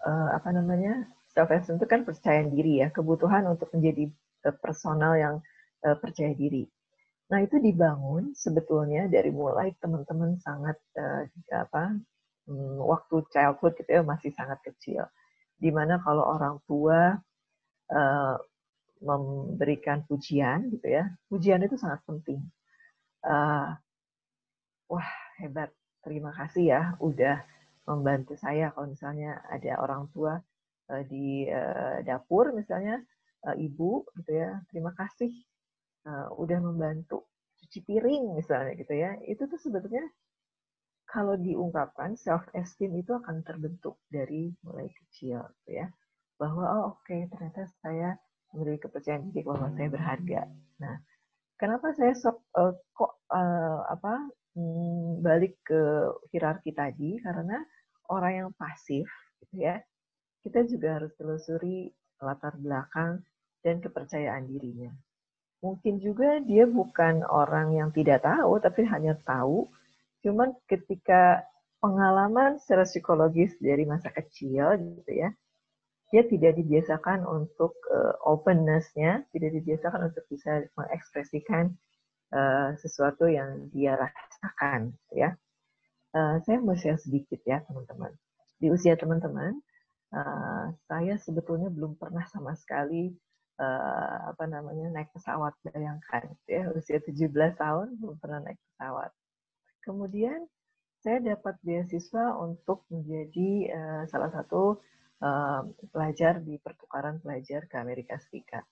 uh, 0.06 0.30
apa 0.34 0.50
namanya 0.50 1.06
self 1.34 1.50
esteem 1.54 1.78
itu 1.78 1.88
kan 1.90 2.02
percaya 2.06 2.42
diri 2.46 2.82
ya 2.82 2.90
kebutuhan 2.90 3.46
untuk 3.50 3.70
menjadi 3.74 4.10
uh, 4.50 4.56
personal 4.58 5.14
yang 5.18 5.36
uh, 5.86 5.98
percaya 5.98 6.34
diri 6.34 6.66
Nah, 7.34 7.42
itu 7.42 7.58
dibangun 7.58 8.36
sebetulnya 8.38 9.10
dari 9.10 9.34
mulai 9.34 9.74
teman-teman 9.82 10.38
sangat 10.38 10.78
uh, 11.00 11.26
apa 11.50 11.98
hmm, 12.46 12.78
waktu 12.78 13.26
childhood 13.34 13.74
gitu 13.82 13.90
ya 13.90 14.04
masih 14.06 14.30
sangat 14.38 14.62
kecil. 14.62 15.10
Di 15.58 15.74
mana 15.74 15.98
kalau 16.04 16.30
orang 16.30 16.62
tua 16.70 17.18
uh, 17.94 18.36
memberikan 19.04 20.02
pujian 20.08 20.72
gitu 20.74 20.88
ya, 20.90 21.06
pujian 21.30 21.62
itu 21.62 21.78
sangat 21.78 22.02
penting. 22.10 22.42
Uh, 23.24 23.72
wah 24.90 25.10
hebat, 25.40 25.70
terima 26.04 26.34
kasih 26.36 26.64
ya 26.74 26.82
udah 27.00 27.40
membantu 27.88 28.36
saya 28.40 28.72
kalau 28.72 28.92
misalnya 28.92 29.44
ada 29.52 29.80
orang 29.80 30.08
tua 30.12 30.40
uh, 30.92 31.04
di 31.08 31.48
uh, 31.48 32.04
dapur 32.04 32.52
misalnya 32.56 33.00
uh, 33.46 33.56
ibu 33.56 34.08
gitu 34.20 34.32
ya, 34.34 34.60
terima 34.72 34.92
kasih 34.96 35.32
uh, 36.08 36.34
udah 36.40 36.60
membantu 36.64 37.28
cuci 37.64 37.80
piring 37.86 38.36
misalnya 38.36 38.74
gitu 38.76 38.94
ya, 38.98 39.16
itu 39.28 39.46
tuh 39.48 39.60
sebetulnya 39.60 40.04
kalau 41.08 41.38
diungkapkan 41.38 42.18
self 42.18 42.48
esteem 42.58 42.98
itu 42.98 43.14
akan 43.14 43.46
terbentuk 43.46 44.02
dari 44.10 44.50
mulai 44.66 44.90
kecil 44.90 45.46
gitu 45.62 45.84
ya 45.84 45.88
bahwa 46.38 46.64
oh 46.66 46.84
oke 46.98 47.06
okay, 47.06 47.26
ternyata 47.30 47.70
saya 47.82 48.18
memiliki 48.52 48.86
kepercayaan 48.86 49.30
diri 49.30 49.46
bahwa 49.46 49.70
saya 49.74 49.90
berharga. 49.90 50.42
Nah, 50.82 50.96
kenapa 51.58 51.94
saya 51.98 52.14
sok 52.14 52.38
uh, 52.54 52.74
kok 52.94 53.24
uh, 53.34 53.86
apa 53.90 54.30
hmm, 54.58 55.26
balik 55.26 55.58
ke 55.66 55.82
hierarki 56.34 56.74
tadi 56.76 57.18
karena 57.22 57.62
orang 58.14 58.34
yang 58.46 58.50
pasif 58.54 59.08
gitu 59.42 59.66
ya 59.66 59.82
kita 60.44 60.68
juga 60.68 61.00
harus 61.00 61.16
telusuri 61.16 61.88
latar 62.20 62.60
belakang 62.60 63.24
dan 63.64 63.80
kepercayaan 63.80 64.44
dirinya. 64.52 64.92
Mungkin 65.64 66.04
juga 66.04 66.44
dia 66.44 66.68
bukan 66.68 67.24
orang 67.24 67.80
yang 67.80 67.90
tidak 67.96 68.28
tahu, 68.28 68.60
tapi 68.60 68.84
hanya 68.84 69.16
tahu. 69.24 69.72
Cuman 70.20 70.52
ketika 70.68 71.48
pengalaman 71.80 72.60
secara 72.60 72.84
psikologis 72.84 73.56
dari 73.64 73.88
masa 73.88 74.12
kecil 74.12 74.76
gitu 74.76 75.12
ya, 75.16 75.32
dia 76.14 76.22
tidak 76.30 76.62
dibiasakan 76.62 77.26
untuk 77.26 77.74
uh, 77.90 78.14
openness-nya, 78.22 79.26
tidak 79.34 79.58
dibiasakan 79.58 80.14
untuk 80.14 80.22
bisa 80.30 80.62
mengekspresikan 80.78 81.74
uh, 82.30 82.78
sesuatu 82.78 83.26
yang 83.26 83.74
dia 83.74 83.98
rasakan, 83.98 84.94
gitu 84.94 85.26
ya. 85.26 85.34
Uh, 86.14 86.38
saya 86.46 86.62
mau 86.62 86.78
share 86.78 87.02
sedikit 87.02 87.42
ya 87.42 87.66
teman-teman. 87.66 88.14
Di 88.62 88.70
usia 88.70 88.94
teman-teman, 88.94 89.58
uh, 90.14 90.70
saya 90.86 91.18
sebetulnya 91.18 91.74
belum 91.74 91.98
pernah 91.98 92.22
sama 92.30 92.54
sekali 92.54 93.18
uh, 93.58 94.18
apa 94.30 94.46
namanya 94.46 94.94
naik 94.94 95.10
pesawat 95.14 95.54
bayangkan 95.66 96.30
ya 96.50 96.70
usia 96.74 97.02
17 97.02 97.30
tahun 97.58 97.98
belum 97.98 98.18
pernah 98.18 98.40
naik 98.42 98.58
pesawat 98.74 99.12
kemudian 99.86 100.46
saya 101.04 101.20
dapat 101.20 101.60
beasiswa 101.62 102.40
untuk 102.40 102.88
menjadi 102.88 103.52
uh, 103.76 104.04
salah 104.08 104.32
satu 104.32 104.80
uh, 105.24 105.64
pelajar 105.90 106.44
di 106.44 106.60
pertukaran 106.60 107.24
pelajar 107.24 107.64
ke 107.72 107.76
Amerika 107.80 108.20
Serikat 108.20 108.68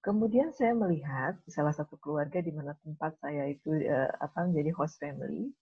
kemudian 0.00 0.56
saya 0.56 0.72
melihat 0.72 1.36
salah 1.52 1.76
satu 1.76 2.00
keluarga 2.00 2.40
di 2.40 2.50
mana 2.50 2.72
tempat 2.80 3.20
saya 3.20 3.52
itu 3.52 3.68
uh, 3.84 4.08
apa 4.24 4.48
menjadi 4.48 4.72
host 4.72 4.96
family 4.96 5.52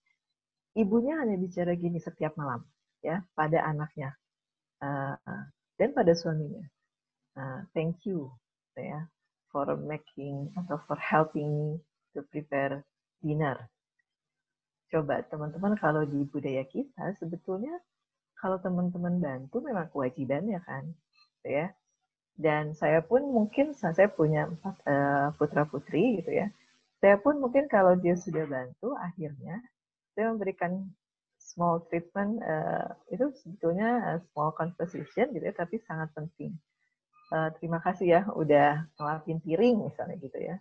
ibunya 0.79 1.19
hanya 1.19 1.35
bicara 1.35 1.75
gini 1.75 1.99
setiap 1.99 2.39
malam 2.39 2.63
ya 3.03 3.27
pada 3.35 3.67
anaknya 3.67 4.15
uh, 4.81 5.19
dan 5.75 5.91
pada 5.91 6.15
suaminya 6.15 6.63
uh, 7.35 7.67
thank 7.75 8.07
you 8.07 8.31
ya 8.79 9.05
for 9.57 9.73
making 9.89 10.53
atau 10.53 10.77
for 10.85 11.01
helping 11.01 11.49
me 11.49 11.69
to 12.13 12.21
prepare 12.29 12.85
dinner. 13.25 13.57
Coba 14.93 15.25
teman-teman 15.33 15.81
kalau 15.81 16.05
di 16.05 16.29
budaya 16.29 16.61
kita 16.69 17.17
sebetulnya 17.17 17.73
kalau 18.37 18.61
teman-teman 18.61 19.19
bantu 19.19 19.65
memang 19.65 19.89
kewajiban 19.91 20.45
ya 20.47 20.61
kan, 20.65 20.85
ya. 21.45 21.73
Dan 22.37 22.77
saya 22.77 23.01
pun 23.01 23.25
mungkin 23.33 23.73
saya 23.73 24.13
punya 24.13 24.45
empat 24.53 24.77
uh, 24.85 25.29
putra 25.41 25.65
putri 25.65 26.21
gitu 26.21 26.37
ya. 26.37 26.53
Saya 27.01 27.17
pun 27.17 27.41
mungkin 27.41 27.65
kalau 27.69 27.97
dia 27.97 28.13
sudah 28.17 28.45
bantu 28.45 28.93
akhirnya 28.97 29.61
saya 30.13 30.33
memberikan 30.33 30.85
small 31.41 31.85
treatment 31.89 32.41
uh, 32.45 32.93
itu 33.09 33.33
sebetulnya 33.41 33.89
uh, 34.05 34.19
small 34.33 34.53
conversation 34.53 35.33
gitu 35.33 35.45
ya, 35.49 35.55
tapi 35.57 35.81
sangat 35.85 36.13
penting 36.13 36.53
terima 37.59 37.83
kasih 37.83 38.07
ya 38.07 38.23
udah 38.39 38.87
ngelapin 38.95 39.43
piring 39.43 39.91
misalnya 39.91 40.17
gitu 40.23 40.39
ya. 40.39 40.57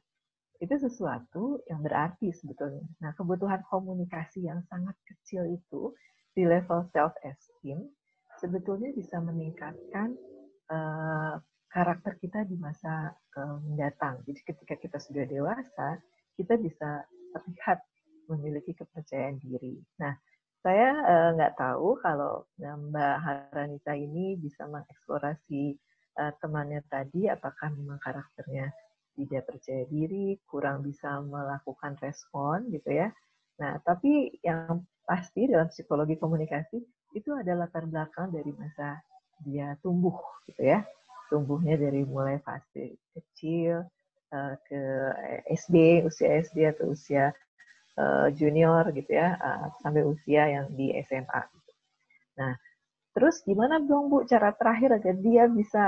Itu 0.58 0.74
sesuatu 0.80 1.62
yang 1.70 1.84
berarti 1.86 2.32
sebetulnya. 2.34 2.88
Nah, 3.04 3.14
kebutuhan 3.14 3.62
komunikasi 3.70 4.48
yang 4.48 4.64
sangat 4.72 4.96
kecil 5.06 5.46
itu 5.46 5.94
di 6.36 6.44
level 6.44 6.84
self 6.92 7.16
esteem 7.24 7.88
sebetulnya 8.38 8.92
bisa 8.92 9.18
meningkatkan 9.24 10.14
uh, 10.68 11.40
karakter 11.72 12.20
kita 12.20 12.44
di 12.44 12.60
masa 12.60 13.16
uh, 13.40 13.58
mendatang. 13.64 14.20
Jadi 14.28 14.40
ketika 14.44 14.76
kita 14.76 14.98
sudah 15.00 15.24
dewasa, 15.24 16.00
kita 16.36 16.60
bisa 16.60 17.08
terlihat 17.32 17.80
memiliki 18.28 18.76
kepercayaan 18.76 19.40
diri. 19.40 19.80
Nah, 20.00 20.16
saya 20.60 20.98
nggak 21.36 21.54
uh, 21.56 21.58
tahu 21.62 22.00
kalau 22.02 22.44
Mbak 22.60 23.16
Haranita 23.22 23.94
ini 23.94 24.36
bisa 24.36 24.66
mengeksplorasi 24.66 25.78
uh, 26.20 26.34
temannya 26.42 26.82
tadi 26.90 27.30
apakah 27.30 27.70
memang 27.72 28.02
karakternya 28.02 28.74
tidak 29.16 29.48
percaya 29.48 29.88
diri, 29.88 30.36
kurang 30.44 30.84
bisa 30.84 31.24
melakukan 31.24 31.96
respon 32.04 32.68
gitu 32.72 32.92
ya. 32.92 33.08
Nah, 33.64 33.80
tapi 33.88 34.36
yang 34.44 34.84
pasti 35.06 35.48
dalam 35.48 35.70
psikologi 35.70 36.18
komunikasi 36.18 36.78
itu 37.16 37.30
ada 37.32 37.56
latar 37.56 37.88
belakang 37.88 38.34
dari 38.34 38.52
masa 38.58 39.00
dia 39.46 39.78
tumbuh 39.80 40.18
gitu 40.50 40.62
ya. 40.66 40.84
Tumbuhnya 41.32 41.80
dari 41.80 42.06
mulai 42.06 42.38
fase 42.42 42.98
kecil 43.14 43.82
uh, 44.34 44.56
ke 44.68 44.82
SD, 45.50 46.06
usia 46.06 46.42
SD 46.44 46.58
atau 46.70 46.94
usia 46.94 47.34
uh, 47.98 48.30
junior 48.30 48.86
gitu 48.94 49.10
ya, 49.10 49.34
uh, 49.38 49.66
sampai 49.82 50.06
usia 50.06 50.50
yang 50.50 50.70
di 50.74 50.94
SMA. 51.02 51.42
Gitu. 51.50 51.72
Nah, 52.38 52.54
Terus 53.16 53.40
gimana 53.48 53.80
dong 53.80 54.12
Bu 54.12 54.28
cara 54.28 54.52
terakhir 54.52 55.00
agar 55.00 55.16
dia 55.24 55.48
bisa 55.48 55.80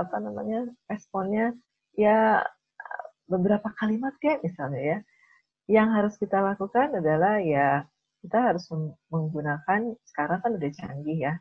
apa 0.00 0.16
namanya 0.16 0.64
responnya 0.88 1.52
ya 1.92 2.40
beberapa 3.28 3.68
kalimat 3.76 4.16
kayak 4.16 4.40
misalnya 4.40 4.80
ya. 4.80 4.98
Yang 5.68 5.88
harus 5.92 6.14
kita 6.16 6.40
lakukan 6.40 6.96
adalah 6.96 7.44
ya 7.44 7.84
kita 8.26 8.38
harus 8.42 8.66
menggunakan 9.06 9.94
sekarang 10.02 10.42
kan 10.42 10.50
udah 10.58 10.70
canggih 10.74 11.30
ya 11.30 11.34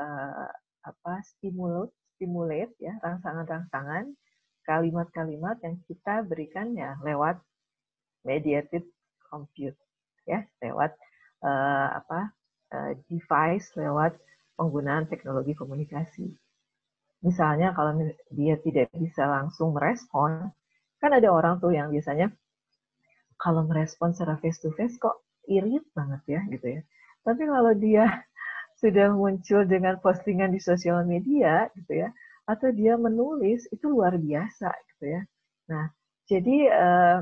uh, 0.00 0.48
apa 0.88 1.20
stimulus 1.36 1.92
stimulate 2.16 2.72
ya 2.80 2.96
rangsangan-rangsangan 3.04 4.16
kalimat-kalimat 4.64 5.60
yang 5.60 5.76
kita 5.84 6.24
berikan 6.24 6.72
ya 6.72 6.96
lewat 7.04 7.36
mediated 8.24 8.88
compute 9.28 9.76
ya 10.24 10.40
lewat 10.64 10.96
uh, 11.44 12.00
apa 12.00 12.32
uh, 12.72 12.92
device 13.12 13.76
lewat 13.76 14.16
penggunaan 14.56 15.08
teknologi 15.08 15.52
komunikasi. 15.52 16.36
Misalnya 17.20 17.76
kalau 17.76 17.96
dia 18.32 18.56
tidak 18.64 18.88
bisa 18.96 19.28
langsung 19.28 19.76
merespon, 19.76 20.48
kan 21.00 21.10
ada 21.12 21.28
orang 21.28 21.60
tuh 21.60 21.72
yang 21.72 21.92
biasanya 21.92 22.32
kalau 23.36 23.64
merespon 23.68 24.12
secara 24.12 24.40
face 24.40 24.60
to 24.60 24.72
face 24.76 24.96
kok 24.96 25.20
irit 25.50 25.84
banget 25.92 26.22
ya 26.30 26.40
gitu 26.54 26.66
ya. 26.78 26.80
Tapi 27.26 27.42
kalau 27.44 27.72
dia 27.74 28.04
sudah 28.80 29.12
muncul 29.12 29.66
dengan 29.66 29.98
postingan 29.98 30.54
di 30.54 30.62
sosial 30.62 31.02
media 31.04 31.68
gitu 31.74 32.06
ya, 32.06 32.08
atau 32.46 32.70
dia 32.70 32.94
menulis 32.96 33.66
itu 33.74 33.90
luar 33.90 34.16
biasa 34.16 34.70
gitu 34.94 35.04
ya. 35.18 35.22
Nah, 35.68 35.90
jadi 36.30 36.56
uh, 36.70 37.18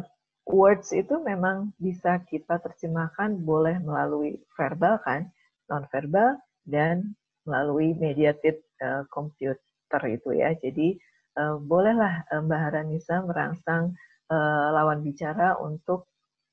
words 0.48 0.92
itu 0.92 1.20
memang 1.20 1.72
bisa 1.80 2.20
kita 2.28 2.60
terjemahkan 2.60 3.40
boleh 3.42 3.80
melalui 3.80 4.40
verbal 4.56 5.00
kan, 5.02 5.28
non 5.68 5.84
verbal 5.90 6.36
dan 6.64 7.16
melalui 7.48 7.96
mediated 7.96 8.60
uh, 8.84 9.04
computer 9.08 10.02
itu 10.08 10.36
ya. 10.36 10.52
Jadi 10.56 10.96
uh, 11.40 11.56
bolehlah 11.60 12.24
Mbak 12.32 12.60
Haranisa 12.60 13.24
merangsang 13.24 13.96
uh, 14.32 14.68
lawan 14.72 15.00
bicara 15.04 15.56
untuk 15.60 16.08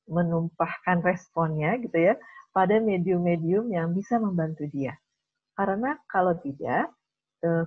menumpahkan 0.05 1.01
responnya 1.01 1.77
gitu 1.81 2.13
ya 2.13 2.15
pada 2.53 2.77
medium-medium 2.79 3.73
yang 3.73 3.91
bisa 3.91 4.21
membantu 4.21 4.69
dia. 4.69 4.95
Karena 5.57 5.97
kalau 6.07 6.35
tidak, 6.39 6.91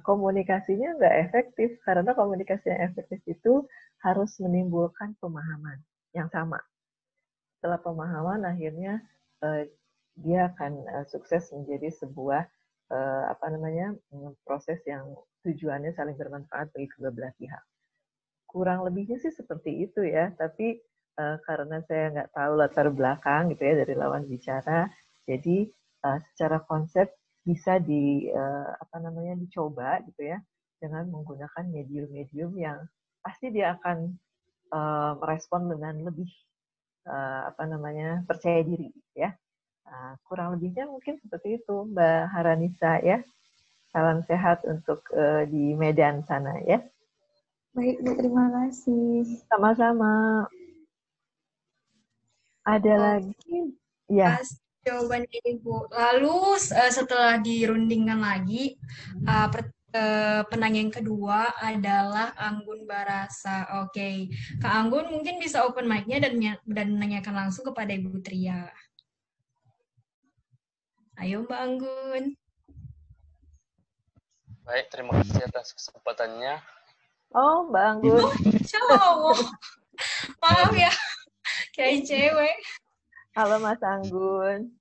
komunikasinya 0.06 0.96
nggak 0.98 1.14
efektif. 1.28 1.76
Karena 1.84 2.14
komunikasi 2.16 2.72
yang 2.72 2.82
efektif 2.88 3.20
itu 3.28 3.66
harus 4.00 4.34
menimbulkan 4.38 5.18
pemahaman 5.18 5.82
yang 6.16 6.30
sama. 6.30 6.62
Setelah 7.58 7.82
pemahaman, 7.82 8.46
akhirnya 8.46 9.02
dia 10.18 10.50
akan 10.54 11.04
sukses 11.10 11.50
menjadi 11.50 11.90
sebuah 11.94 12.42
apa 13.28 13.46
namanya 13.52 13.92
proses 14.48 14.80
yang 14.88 15.12
tujuannya 15.44 15.92
saling 15.92 16.16
bermanfaat 16.16 16.72
bagi 16.72 16.88
kedua 16.88 17.12
belah 17.12 17.34
pihak. 17.36 17.62
Kurang 18.48 18.80
lebihnya 18.88 19.20
sih 19.20 19.28
seperti 19.28 19.84
itu 19.84 20.00
ya, 20.08 20.32
tapi 20.40 20.80
uh, 21.18 21.36
karena 21.42 21.82
saya 21.84 22.14
nggak 22.14 22.30
tahu 22.32 22.52
latar 22.54 22.86
belakang 22.94 23.50
gitu 23.52 23.62
ya 23.66 23.74
dari 23.82 23.94
lawan 23.98 24.24
bicara. 24.24 24.86
Jadi 25.26 25.66
uh, 26.06 26.18
secara 26.32 26.62
konsep 26.64 27.10
bisa 27.42 27.82
di 27.82 28.30
uh, 28.30 28.70
apa 28.78 28.96
namanya 29.02 29.34
dicoba 29.34 30.00
gitu 30.06 30.30
ya 30.30 30.38
dengan 30.78 31.10
menggunakan 31.10 31.64
medium-medium 31.68 32.54
yang 32.54 32.78
pasti 33.18 33.50
dia 33.50 33.74
akan 33.74 34.14
uh, 34.70 35.18
merespon 35.18 35.66
dengan 35.66 35.98
lebih 36.06 36.30
uh, 37.10 37.50
apa 37.50 37.66
namanya 37.66 38.22
percaya 38.24 38.62
diri 38.62 38.94
ya. 39.18 39.34
Uh, 39.88 40.12
kurang 40.28 40.52
lebihnya 40.52 40.84
mungkin 40.84 41.16
seperti 41.16 41.58
itu 41.58 41.74
Mbak 41.88 42.22
Haranisa 42.30 43.00
ya. 43.02 43.18
Salam 43.88 44.20
sehat 44.28 44.68
untuk 44.68 45.00
uh, 45.16 45.48
di 45.48 45.72
Medan 45.72 46.20
sana 46.28 46.60
ya. 46.68 46.84
Baik, 47.72 48.04
Bu, 48.04 48.12
terima 48.20 48.52
kasih. 48.52 49.24
Sama-sama. 49.48 50.44
Ada 52.68 52.92
oh, 52.92 53.00
lagi? 53.00 53.56
Ya. 54.12 54.36
Jawaban 54.84 55.24
Ibu. 55.24 55.88
Lalu 55.88 56.36
uh, 56.60 56.92
setelah 56.92 57.40
dirundingkan 57.40 58.20
lagi, 58.20 58.76
uh, 59.24 59.48
per, 59.48 59.72
uh, 59.96 60.44
penanya 60.52 60.84
yang 60.84 60.92
kedua 60.92 61.56
adalah 61.56 62.36
Anggun 62.36 62.84
Barasa. 62.84 63.84
Oke, 63.84 63.96
okay. 63.96 64.16
Kak 64.60 64.68
Anggun 64.84 65.08
mungkin 65.08 65.40
bisa 65.40 65.64
open 65.64 65.88
mic-nya 65.88 66.20
dan 66.20 66.36
dan 66.68 66.88
menanyakan 66.92 67.48
langsung 67.48 67.64
kepada 67.72 67.96
Ibu 67.96 68.20
Tria. 68.20 68.68
Ayo 71.16 71.48
Mbak 71.48 71.60
Anggun. 71.64 72.24
Baik, 74.68 74.92
terima 74.92 75.16
kasih 75.24 75.48
atas 75.48 75.72
kesempatannya. 75.72 76.60
Oh, 77.32 77.64
Mbak 77.72 77.84
Anggun. 77.96 78.24
Oh, 78.28 78.32
cowok. 78.60 79.40
Maaf 80.44 80.72
ya, 80.78 80.92
kayak 81.78 82.10
cewek. 82.10 82.58
Halo 83.38 83.62
Mas 83.62 83.78
Anggun. 83.78 84.74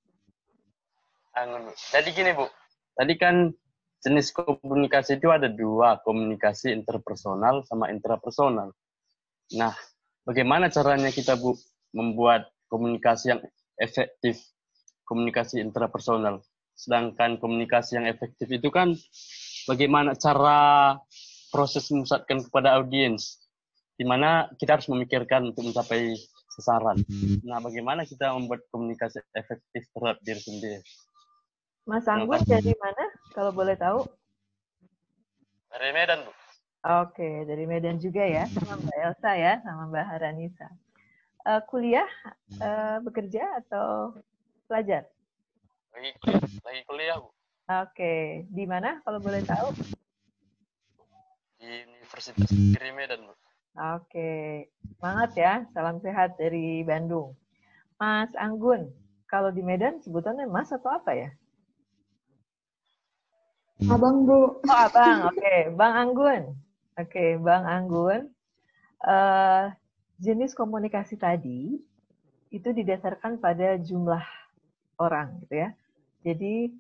Anggun. 1.38 1.70
Jadi 1.94 2.10
gini 2.10 2.34
Bu, 2.34 2.50
tadi 2.98 3.14
kan 3.22 3.54
jenis 4.02 4.34
komunikasi 4.34 5.22
itu 5.22 5.30
ada 5.30 5.46
dua, 5.46 6.02
komunikasi 6.02 6.74
interpersonal 6.74 7.62
sama 7.70 7.94
intrapersonal. 7.94 8.74
Nah, 9.54 9.78
bagaimana 10.26 10.74
caranya 10.74 11.14
kita 11.14 11.38
Bu 11.38 11.54
membuat 11.94 12.50
komunikasi 12.66 13.38
yang 13.38 13.42
efektif, 13.78 14.42
komunikasi 15.06 15.62
intrapersonal? 15.62 16.42
Sedangkan 16.74 17.38
komunikasi 17.38 18.02
yang 18.02 18.10
efektif 18.10 18.50
itu 18.50 18.74
kan 18.74 18.98
bagaimana 19.70 20.18
cara 20.18 20.98
proses 21.54 21.94
memusatkan 21.94 22.42
kepada 22.42 22.74
audiens, 22.82 23.38
di 23.94 24.06
mana 24.06 24.50
kita 24.58 24.82
harus 24.82 24.90
memikirkan 24.90 25.54
untuk 25.54 25.70
mencapai 25.70 26.18
sasaran. 26.58 26.98
Nah, 27.46 27.62
bagaimana 27.62 28.02
kita 28.02 28.34
membuat 28.34 28.66
komunikasi 28.74 29.22
efektif 29.38 29.86
terhadap 29.94 30.18
diri 30.26 30.42
sendiri? 30.42 30.82
Mas 31.88 32.04
Anggun 32.10 32.42
dari 32.44 32.74
mana, 32.82 33.06
kalau 33.32 33.54
boleh 33.54 33.78
tahu? 33.78 34.04
Dari 35.72 35.94
Medan, 35.94 36.26
Bu. 36.26 36.34
Oke, 36.88 37.46
dari 37.46 37.64
Medan 37.70 38.02
juga 38.02 38.26
ya, 38.26 38.50
sama 38.50 38.76
Mbak 38.82 38.98
Elsa 39.06 39.32
ya, 39.38 39.54
sama 39.62 39.88
Mbak 39.88 40.06
Haranisa. 40.10 40.68
Uh, 41.48 41.62
kuliah, 41.70 42.10
uh, 42.60 43.00
bekerja 43.06 43.64
atau 43.64 44.18
pelajar? 44.68 45.08
Lagi 45.96 46.12
kuliah, 46.20 46.44
lagi 46.66 46.82
kuliah 46.84 47.16
Bu. 47.24 47.30
Oke, 47.68 48.44
di 48.52 48.66
mana 48.68 49.00
kalau 49.08 49.20
boleh 49.24 49.44
tahu? 49.48 49.72
Di 51.60 51.88
Universitas 51.88 52.52
Negeri 52.52 52.92
Medan, 52.92 53.24
Bu. 53.28 53.47
Oke, 53.78 54.66
semangat 54.98 55.32
ya. 55.38 55.54
Salam 55.70 56.02
sehat 56.02 56.34
dari 56.42 56.82
Bandung. 56.82 57.38
Mas 58.02 58.34
Anggun, 58.34 58.90
kalau 59.30 59.54
di 59.54 59.62
Medan 59.62 60.02
sebutannya 60.02 60.50
Mas 60.50 60.74
atau 60.74 60.90
apa 60.90 61.14
ya? 61.14 61.30
Abang, 63.86 64.26
Bu. 64.26 64.58
Oh, 64.66 64.80
Abang. 64.82 65.30
Oke, 65.30 65.70
Bang 65.78 65.94
Anggun. 65.94 66.58
Oke, 66.98 67.38
Bang 67.38 67.70
Anggun. 67.70 68.34
Uh, 69.06 69.70
jenis 70.18 70.58
komunikasi 70.58 71.14
tadi 71.14 71.78
itu 72.50 72.70
didasarkan 72.74 73.38
pada 73.38 73.78
jumlah 73.78 74.26
orang 74.98 75.38
gitu 75.46 75.62
ya. 75.62 75.70
Jadi 76.26 76.74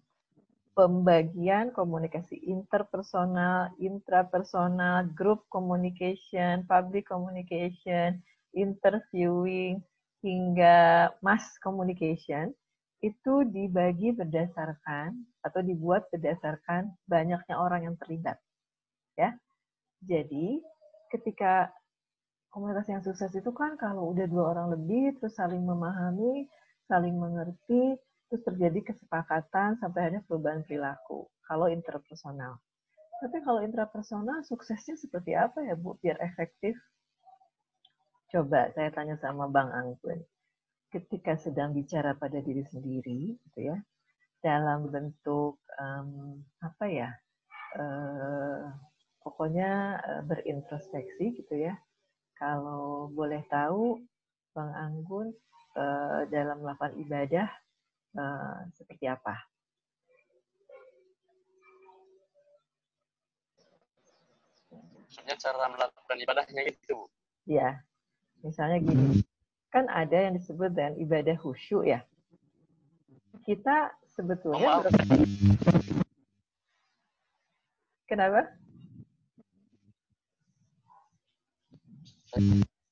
pembagian 0.77 1.73
komunikasi 1.73 2.37
interpersonal, 2.45 3.73
intrapersonal, 3.81 5.09
group 5.17 5.41
communication, 5.49 6.61
public 6.69 7.09
communication, 7.09 8.21
interviewing, 8.53 9.81
hingga 10.21 11.09
mass 11.25 11.57
communication 11.65 12.53
itu 13.01 13.45
dibagi 13.49 14.13
berdasarkan 14.13 15.13
atau 15.45 15.61
dibuat 15.61 16.09
berdasarkan 16.09 16.93
banyaknya 17.05 17.55
orang 17.57 17.89
yang 17.89 17.95
terlibat. 18.01 18.37
Ya. 19.13 19.37
Jadi, 20.01 20.61
ketika 21.13 21.73
komunitas 22.53 22.89
yang 22.89 23.01
sukses 23.05 23.33
itu 23.33 23.49
kan 23.53 23.77
kalau 23.77 24.13
udah 24.13 24.25
dua 24.25 24.57
orang 24.57 24.73
lebih 24.73 25.17
terus 25.17 25.37
saling 25.37 25.61
memahami, 25.61 26.49
saling 26.89 27.13
mengerti, 27.17 27.97
terus 28.27 28.43
terjadi 28.43 28.93
kesepakatan 28.93 29.79
sampai 29.79 29.99
akhirnya 30.07 30.23
perubahan 30.27 30.63
perilaku. 30.67 31.27
Kalau 31.47 31.71
interpersonal. 31.71 32.59
Tapi 33.17 33.41
kalau 33.41 33.65
intrapersonal 33.65 34.45
suksesnya 34.45 34.93
seperti 34.93 35.33
apa 35.33 35.65
ya 35.65 35.73
Bu 35.73 35.97
biar 35.97 36.21
efektif? 36.21 36.77
Coba 38.29 38.69
saya 38.75 38.93
tanya 38.93 39.17
sama 39.17 39.49
Bang 39.49 39.73
Anggun. 39.73 40.21
Ketika 40.91 41.39
sedang 41.39 41.73
bicara 41.73 42.13
pada 42.13 42.37
diri 42.43 42.61
sendiri, 42.67 43.35
gitu 43.35 43.59
ya, 43.59 43.77
dalam 44.43 44.91
bentuk 44.91 45.59
um, 45.79 46.39
apa 46.61 46.85
ya, 46.87 47.09
uh, 47.79 48.71
pokoknya 49.23 49.99
uh, 49.99 50.21
berintrospeksi 50.27 51.43
gitu 51.43 51.55
ya. 51.57 51.75
Kalau 52.37 53.09
boleh 53.11 53.41
tahu, 53.49 53.97
Bang 54.53 54.71
Anggun 54.77 55.33
uh, 55.79 56.27
dalam 56.29 56.61
melakukan 56.61 56.93
ibadah 57.01 57.49
uh, 58.17 58.65
seperti 58.73 59.05
apa? 59.05 59.37
Maksudnya 65.07 65.35
cara 65.39 65.65
melakukan 65.71 66.17
ibadahnya 66.19 66.63
itu? 66.67 67.07
Ya, 67.47 67.79
misalnya 68.43 68.83
gini, 68.83 69.23
kan 69.71 69.87
ada 69.87 70.27
yang 70.27 70.35
disebut 70.35 70.75
dengan 70.75 70.99
ibadah 70.99 71.39
khusyuk 71.39 71.87
ya. 71.87 72.03
Kita 73.47 73.95
sebetulnya 74.11 74.83
oh, 74.83 74.91
Kenapa? 78.07 78.51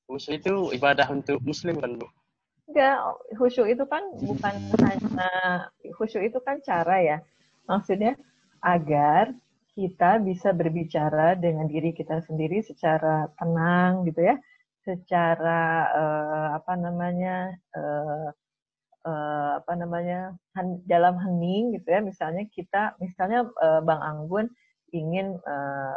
Khusyuk 0.08 0.40
itu 0.40 0.54
ibadah 0.72 1.12
untuk 1.12 1.36
muslim 1.44 1.76
kan, 1.76 2.00
Bu? 2.00 2.08
Enggak, 2.76 3.00
khusyuk 3.40 3.72
itu 3.72 3.88
kan 3.88 4.04
bukan 4.20 4.52
hanya 4.84 5.30
khusyuk 5.96 6.28
itu 6.28 6.36
kan 6.44 6.60
cara 6.60 7.00
ya. 7.00 7.18
Maksudnya 7.64 8.20
agar 8.60 9.32
kita 9.72 10.20
bisa 10.20 10.52
berbicara 10.52 11.40
dengan 11.40 11.72
diri 11.72 11.96
kita 11.96 12.20
sendiri 12.28 12.60
secara 12.60 13.32
tenang 13.40 14.04
gitu 14.04 14.28
ya, 14.28 14.36
secara 14.84 15.88
uh, 15.88 16.48
apa 16.60 16.76
namanya 16.76 17.56
uh, 17.72 18.28
uh, 19.08 19.50
apa 19.64 19.72
namanya 19.72 20.36
han, 20.52 20.76
dalam 20.84 21.16
hening 21.16 21.80
gitu 21.80 21.88
ya. 21.96 22.04
Misalnya 22.04 22.44
kita, 22.52 22.92
misalnya 23.00 23.48
uh, 23.56 23.80
Bang 23.80 24.04
Anggun 24.04 24.52
ingin 24.92 25.40
uh, 25.48 25.96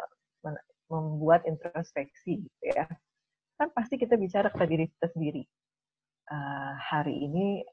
membuat 0.87 1.43
introspeksi 1.43 2.39
gitu 2.39 2.65
ya, 2.71 2.87
kan 3.59 3.67
pasti 3.75 3.99
kita 3.99 4.15
bicara 4.15 4.47
kepada 4.47 4.71
diri 4.71 4.87
kita 4.87 5.11
sendiri 5.11 5.43
uh, 6.29 6.73
hari 6.77 7.25
ini 7.25 7.65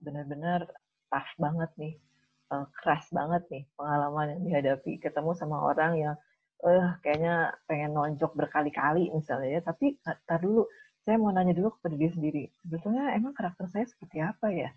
benar-benar 0.00 0.64
tough 1.10 1.32
banget 1.36 1.70
nih, 1.76 1.94
uh, 2.54 2.66
keras 2.80 3.04
banget 3.12 3.42
nih 3.50 3.64
pengalaman 3.74 4.38
yang 4.38 4.42
dihadapi. 4.46 5.02
Ketemu 5.02 5.30
sama 5.36 5.58
orang 5.60 5.92
yang 5.98 6.16
uh, 6.64 6.96
kayaknya 7.04 7.54
pengen 7.66 7.92
nonjok 7.92 8.32
berkali-kali 8.38 9.10
misalnya 9.12 9.58
ya, 9.58 9.62
tapi 9.66 9.98
tar 10.02 10.40
dulu, 10.40 10.64
saya 11.04 11.16
mau 11.18 11.34
nanya 11.34 11.52
dulu 11.56 11.74
kepada 11.78 11.94
diri 11.98 12.12
sendiri, 12.14 12.44
sebetulnya 12.62 13.12
emang 13.18 13.34
karakter 13.34 13.66
saya 13.68 13.84
seperti 13.88 14.22
apa 14.22 14.48
ya? 14.54 14.70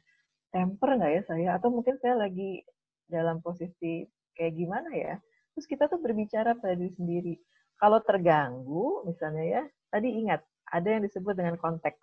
Temper 0.54 0.90
nggak 1.02 1.12
ya 1.14 1.22
saya? 1.26 1.50
Atau 1.58 1.74
mungkin 1.74 1.98
saya 1.98 2.18
lagi 2.18 2.62
dalam 3.10 3.42
posisi 3.42 4.06
kayak 4.38 4.54
gimana 4.54 4.90
ya? 4.94 5.16
Terus 5.54 5.66
kita 5.70 5.86
tuh 5.90 6.02
berbicara 6.02 6.58
pada 6.58 6.74
diri 6.78 6.94
sendiri. 6.98 7.34
Kalau 7.78 8.00
terganggu, 8.06 9.06
misalnya 9.06 9.44
ya, 9.44 9.62
tadi 9.90 10.10
ingat, 10.14 10.42
ada 10.70 10.88
yang 10.88 11.04
disebut 11.06 11.34
dengan 11.38 11.58
konteks. 11.58 12.00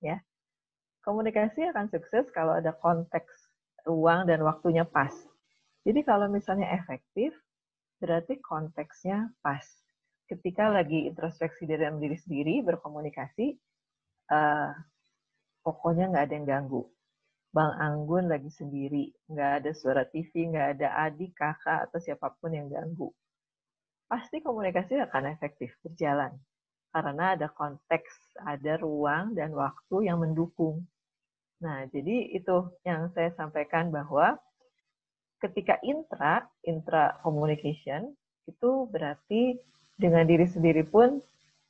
ya 0.00 0.16
komunikasi 1.04 1.68
akan 1.72 1.88
sukses 1.88 2.28
kalau 2.32 2.56
ada 2.56 2.76
konteks 2.76 3.50
ruang 3.88 4.28
dan 4.28 4.44
waktunya 4.44 4.84
pas. 4.84 5.12
Jadi 5.84 6.04
kalau 6.04 6.28
misalnya 6.28 6.68
efektif, 6.76 7.32
berarti 8.00 8.40
konteksnya 8.40 9.32
pas. 9.40 9.64
Ketika 10.28 10.70
lagi 10.70 11.10
introspeksi 11.10 11.66
dalam 11.66 11.98
diri 11.98 12.14
sendiri, 12.14 12.62
berkomunikasi, 12.62 13.56
uh, 14.30 14.70
pokoknya 15.64 16.12
nggak 16.12 16.24
ada 16.30 16.34
yang 16.36 16.46
ganggu. 16.46 16.86
Bang 17.50 17.74
Anggun 17.82 18.30
lagi 18.30 18.46
sendiri, 18.46 19.10
nggak 19.26 19.50
ada 19.62 19.70
suara 19.74 20.06
TV, 20.06 20.54
nggak 20.54 20.78
ada 20.78 21.10
adik, 21.10 21.34
kakak, 21.34 21.90
atau 21.90 21.98
siapa 21.98 22.30
pun 22.38 22.54
yang 22.54 22.70
ganggu. 22.70 23.10
Pasti 24.06 24.38
komunikasi 24.38 25.02
akan 25.02 25.34
efektif 25.34 25.74
berjalan. 25.82 26.30
Karena 26.90 27.38
ada 27.38 27.46
konteks, 27.50 28.38
ada 28.42 28.74
ruang 28.82 29.38
dan 29.38 29.54
waktu 29.54 30.10
yang 30.10 30.18
mendukung. 30.22 30.82
Nah, 31.62 31.86
jadi 31.86 32.34
itu 32.34 32.72
yang 32.82 33.12
saya 33.14 33.30
sampaikan 33.38 33.94
bahwa 33.94 34.34
ketika 35.38 35.78
intra, 35.86 36.44
intra 36.66 37.14
communication, 37.22 38.10
itu 38.50 38.90
berarti 38.90 39.60
dengan 39.94 40.26
diri 40.26 40.48
sendiri 40.50 40.82
pun 40.82 41.22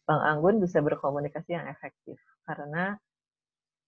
Bang 0.09 0.23
Anggun 0.25 0.63
bisa 0.63 0.81
berkomunikasi 0.81 1.53
yang 1.53 1.69
efektif. 1.69 2.17
Karena 2.49 2.97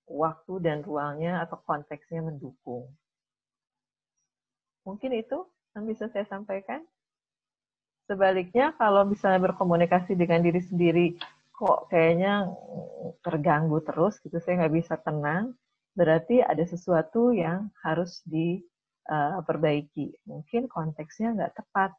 waktu 0.07 0.61
dan 0.61 0.85
ruangnya 0.85 1.41
atau 1.47 1.57
konteksnya 1.64 2.20
mendukung. 2.20 2.93
Mungkin 4.83 5.14
itu 5.14 5.47
yang 5.72 5.89
bisa 5.89 6.11
saya 6.11 6.26
sampaikan. 6.28 6.83
Sebaliknya, 8.12 8.76
kalau 8.76 9.08
misalnya 9.08 9.40
berkomunikasi 9.48 10.12
dengan 10.20 10.44
diri 10.44 10.60
sendiri, 10.60 11.06
kok 11.56 11.88
kayaknya 11.88 12.44
terganggu 13.24 13.80
terus, 13.80 14.20
gitu 14.20 14.36
saya 14.36 14.60
nggak 14.60 14.74
bisa 14.76 15.00
tenang, 15.00 15.56
berarti 15.96 16.44
ada 16.44 16.60
sesuatu 16.60 17.32
yang 17.32 17.72
harus 17.80 18.20
diperbaiki. 18.28 20.12
Eh, 20.12 20.20
Mungkin 20.28 20.68
konteksnya 20.68 21.32
nggak 21.32 21.56
tepat. 21.56 21.96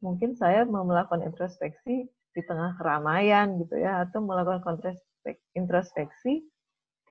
Mungkin 0.00 0.32
saya 0.32 0.64
mau 0.64 0.88
melakukan 0.88 1.28
introspeksi 1.28 2.08
di 2.08 2.42
tengah 2.48 2.80
keramaian 2.80 3.60
gitu 3.60 3.76
ya, 3.76 4.00
atau 4.08 4.24
melakukan 4.24 4.80
introspeksi 5.52 6.40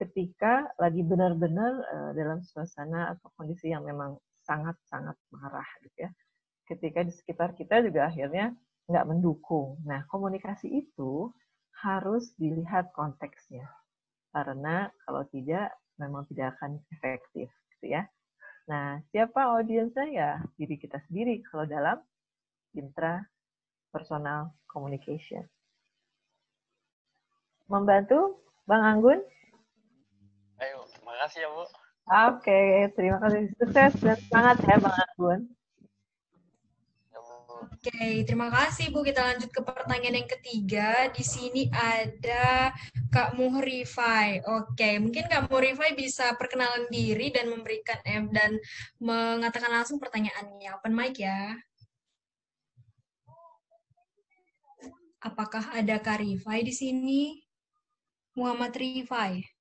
ketika 0.01 0.73
lagi 0.81 1.05
benar-benar 1.05 1.73
uh, 1.85 2.11
dalam 2.17 2.41
suasana 2.41 3.13
atau 3.13 3.29
kondisi 3.37 3.69
yang 3.69 3.85
memang 3.85 4.17
sangat-sangat 4.41 5.13
marah 5.29 5.69
gitu 5.85 6.09
ya. 6.09 6.11
Ketika 6.63 7.03
di 7.03 7.11
sekitar 7.11 7.53
kita 7.59 7.83
juga 7.83 8.07
akhirnya 8.07 8.55
nggak 8.87 9.07
mendukung. 9.07 9.79
Nah, 9.83 10.03
komunikasi 10.07 10.71
itu 10.71 11.31
harus 11.83 12.31
dilihat 12.39 12.91
konteksnya. 12.95 13.67
Karena 14.31 14.87
kalau 15.03 15.23
tidak, 15.29 15.75
memang 15.99 16.23
tidak 16.31 16.55
akan 16.57 16.79
efektif. 16.95 17.51
Gitu 17.77 17.95
ya. 17.95 18.07
Nah, 18.67 19.03
siapa 19.11 19.59
audiensnya? 19.59 20.07
Ya, 20.07 20.31
diri 20.55 20.79
kita 20.79 20.99
sendiri 21.07 21.43
kalau 21.51 21.67
dalam 21.67 21.99
intra 22.73 23.27
personal 23.91 24.55
communication. 24.65 25.45
Membantu 27.67 28.39
Bang 28.63 28.83
Anggun? 28.83 29.19
Ayo, 30.59 30.87
makasih 31.03 31.43
ya 31.43 31.49
Bu. 31.51 31.63
Oke, 32.03 32.91
terima 32.95 33.17
kasih. 33.23 33.51
Sukses 33.59 33.93
dan 34.03 34.17
semangat 34.27 34.57
ya 34.63 34.75
Bang 34.79 34.97
Agun. 34.97 35.39
Oke, 37.63 38.27
terima 38.27 38.51
kasih 38.51 38.91
Bu. 38.91 39.07
Kita 39.07 39.23
lanjut 39.23 39.47
ke 39.47 39.63
pertanyaan 39.63 40.19
yang 40.19 40.27
ketiga. 40.27 41.07
Di 41.15 41.23
sini 41.23 41.71
ada 41.71 42.75
Kak 43.07 43.39
Muhrifai. 43.39 44.43
Oke, 44.43 44.99
mungkin 44.99 45.31
Kak 45.31 45.47
Muhrifai 45.47 45.95
bisa 45.95 46.35
perkenalan 46.35 46.91
diri 46.91 47.31
dan 47.31 47.47
memberikan 47.47 47.99
M 48.03 48.27
dan 48.35 48.59
mengatakan 48.99 49.71
langsung 49.71 49.95
pertanyaannya. 49.95 50.75
Open 50.75 50.91
mic 50.91 51.15
ya. 51.23 51.55
Apakah 55.23 55.71
ada 55.71 56.03
Kak 56.03 56.19
Rifai 56.19 56.67
di 56.67 56.73
sini? 56.75 57.21
Muhammad 58.35 58.75
Rifai. 58.75 59.52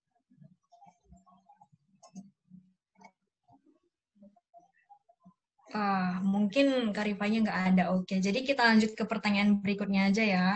Ah, 5.72 6.20
mungkin 6.20 6.92
karifanya 6.92 7.48
nggak 7.48 7.60
ada. 7.72 7.84
Oke, 7.96 8.20
jadi 8.20 8.44
kita 8.44 8.60
lanjut 8.60 8.92
ke 8.92 9.08
pertanyaan 9.08 9.56
berikutnya 9.56 10.12
aja 10.12 10.24
ya. 10.24 10.48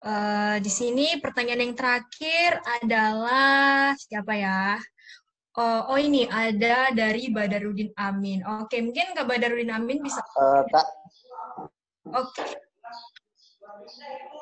Uh, 0.00 0.56
di 0.64 0.72
sini 0.72 1.20
pertanyaan 1.20 1.70
yang 1.70 1.76
terakhir 1.76 2.58
adalah 2.82 3.94
siapa 3.94 4.32
ya? 4.32 4.80
Oh, 5.60 5.94
oh 5.94 5.98
ini 6.00 6.26
ada 6.26 6.90
dari 6.90 7.30
Badarudin 7.30 7.94
Amin. 7.94 8.42
Oke, 8.64 8.82
mungkin 8.82 9.14
Kak 9.14 9.28
Badarudin 9.28 9.70
Amin 9.70 10.02
bisa. 10.02 10.18
Uh, 10.34 10.66
Kak. 10.66 10.86
Oke. 12.10 12.42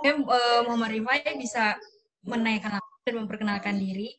Okay. 0.04 0.14
Uh, 0.24 0.62
Muhammad 0.64 0.94
Rifai 0.94 1.36
bisa 1.36 1.76
menaikkan 2.24 2.80
dan 3.04 3.14
memperkenalkan 3.18 3.76
diri. 3.76 4.16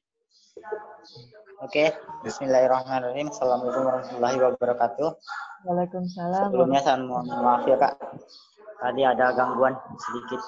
Oke, 1.65 1.91
Bismillahirrahmanirrahim. 2.21 3.31
Assalamualaikum 3.33 3.89
warahmatullahi 3.89 4.37
wabarakatuh. 4.37 5.09
Waalaikumsalam. 5.67 6.51
Sebelumnya 6.51 6.79
saya 6.79 6.97
mohon 7.03 7.27
maaf 7.27 7.67
ya 7.67 7.75
kak, 7.75 7.99
tadi 8.79 9.01
ada 9.03 9.35
gangguan 9.35 9.75
sedikit. 9.99 10.39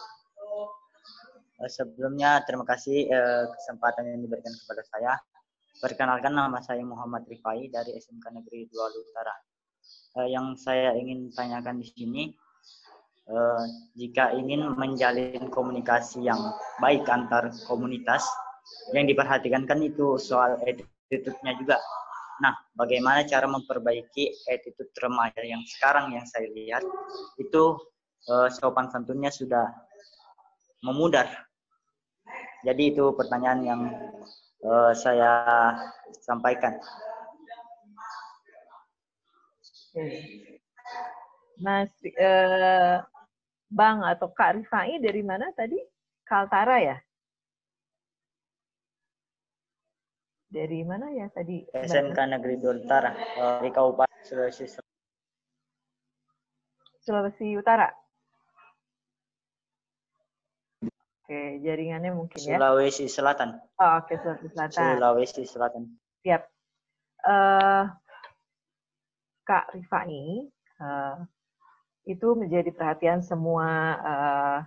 Eh, 1.62 1.70
sebelumnya 1.70 2.42
terima 2.48 2.64
kasih 2.64 3.12
eh, 3.12 3.44
kesempatan 3.52 4.08
yang 4.08 4.20
diberikan 4.24 4.54
kepada 4.64 4.84
saya. 4.88 5.14
Perkenalkan 5.82 6.32
nama 6.32 6.62
saya 6.62 6.86
Muhammad 6.86 7.26
Rifai 7.28 7.68
dari 7.68 7.98
SMK 7.98 8.26
Negeri 8.40 8.70
2 8.72 9.02
Utara. 9.04 9.36
Eh, 10.22 10.28
yang 10.32 10.56
saya 10.56 10.96
ingin 10.96 11.30
tanyakan 11.36 11.80
di 11.82 11.88
sini, 11.88 12.24
jika 13.96 14.36
ingin 14.36 14.76
menjalin 14.76 15.48
komunikasi 15.56 16.20
yang 16.20 16.52
baik 16.84 17.08
antar 17.08 17.48
komunitas, 17.64 18.28
yang 18.92 19.08
diperhatikan 19.08 19.64
kan 19.64 19.80
itu 19.80 20.20
soal 20.20 20.60
attitude-nya 20.68 21.56
juga. 21.56 21.78
Nah, 22.42 22.58
bagaimana 22.74 23.22
cara 23.30 23.46
memperbaiki 23.46 24.50
attitude 24.50 24.90
remaja 24.98 25.46
yang 25.46 25.62
sekarang 25.78 26.10
yang 26.18 26.26
saya 26.26 26.50
lihat 26.50 26.82
itu 27.38 27.78
uh, 28.34 28.50
sopan 28.50 28.90
santunnya 28.90 29.30
sudah 29.30 29.70
memudar. 30.82 31.30
Jadi 32.66 32.98
itu 32.98 33.14
pertanyaan 33.14 33.62
yang 33.62 33.82
uh, 34.66 34.94
saya 34.98 35.46
sampaikan. 36.26 36.82
Mas 41.62 41.94
uh, 42.18 43.06
Bang 43.70 44.02
atau 44.02 44.34
Kak 44.34 44.58
Rifai 44.58 44.98
dari 44.98 45.22
mana 45.22 45.54
tadi? 45.54 45.78
Kaltara 46.26 46.82
ya? 46.82 46.98
Dari 50.52 50.84
mana 50.84 51.08
ya 51.16 51.32
tadi? 51.32 51.64
SMK 51.72 52.20
Negeri 52.28 52.60
Utara 52.60 53.16
di 53.64 53.72
Kabupaten 53.72 54.20
Sulawesi 54.28 54.68
Sulawesi 57.00 57.56
Utara. 57.56 57.88
Oke, 61.24 61.64
jaringannya 61.64 62.12
mungkin 62.12 62.36
ya. 62.44 62.60
Sulawesi 62.60 63.08
Selatan. 63.08 63.56
Oh, 63.80 63.92
oke, 64.04 64.14
Sulawesi 64.20 64.48
Selatan. 64.52 64.76
Sulawesi 64.76 65.44
Selatan. 65.48 65.84
Siap. 66.28 66.44
Uh, 67.24 67.88
Kak 69.48 69.72
Rifani, 69.72 70.52
uh, 70.84 71.16
itu 72.04 72.28
menjadi 72.36 72.76
perhatian 72.76 73.24
semua 73.24 73.68
uh, 74.04 74.60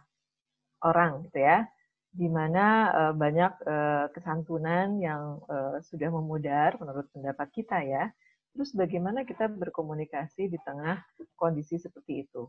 orang, 0.81 1.28
gitu 1.28 1.44
ya 1.44 1.69
di 2.15 2.31
mana 2.31 2.95
uh, 2.95 3.15
banyak 3.15 3.53
uh, 3.66 4.07
kesantunan 4.15 5.03
yang 5.03 5.43
uh, 5.51 5.82
sudah 5.82 6.15
memudar 6.15 6.78
menurut 6.78 7.11
pendapat 7.11 7.51
kita 7.51 7.82
ya. 7.82 8.07
Terus 8.55 8.70
bagaimana 8.70 9.27
kita 9.27 9.51
berkomunikasi 9.51 10.47
di 10.47 10.59
tengah 10.62 11.03
kondisi 11.35 11.74
seperti 11.74 12.23
itu? 12.23 12.47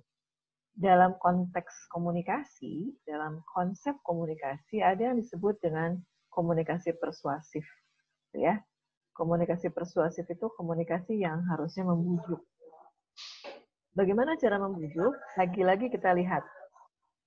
Dalam 0.78 1.18
konteks 1.18 1.90
komunikasi, 1.90 2.94
dalam 3.10 3.42
konsep 3.50 3.98
komunikasi 4.06 4.86
ada 4.86 5.10
yang 5.10 5.18
disebut 5.18 5.58
dengan 5.66 5.98
komunikasi 6.30 6.94
persuasif, 7.02 7.66
ya. 8.38 8.62
Komunikasi 9.18 9.74
persuasif 9.74 10.30
itu 10.30 10.46
komunikasi 10.60 11.18
yang 11.26 11.42
harusnya 11.50 11.88
membujuk. 11.90 12.44
Bagaimana 13.96 14.36
cara 14.36 14.60
membujuk? 14.60 15.16
Lagi-lagi 15.40 15.88
kita 15.88 16.12
lihat 16.14 16.44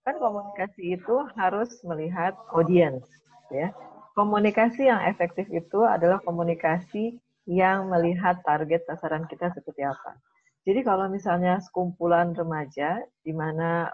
kan 0.09 0.17
komunikasi 0.17 0.97
itu 0.97 1.17
harus 1.37 1.69
melihat 1.85 2.33
audiens 2.57 3.05
ya. 3.53 3.69
Komunikasi 4.17 4.89
yang 4.89 5.05
efektif 5.05 5.45
itu 5.53 5.85
adalah 5.85 6.17
komunikasi 6.25 7.21
yang 7.45 7.93
melihat 7.93 8.41
target 8.41 8.89
sasaran 8.89 9.29
kita 9.29 9.53
seperti 9.53 9.85
apa. 9.85 10.17
Jadi 10.65 10.81
kalau 10.81 11.13
misalnya 11.13 11.61
sekumpulan 11.61 12.33
remaja 12.33 13.05
di 13.21 13.37
mana 13.37 13.93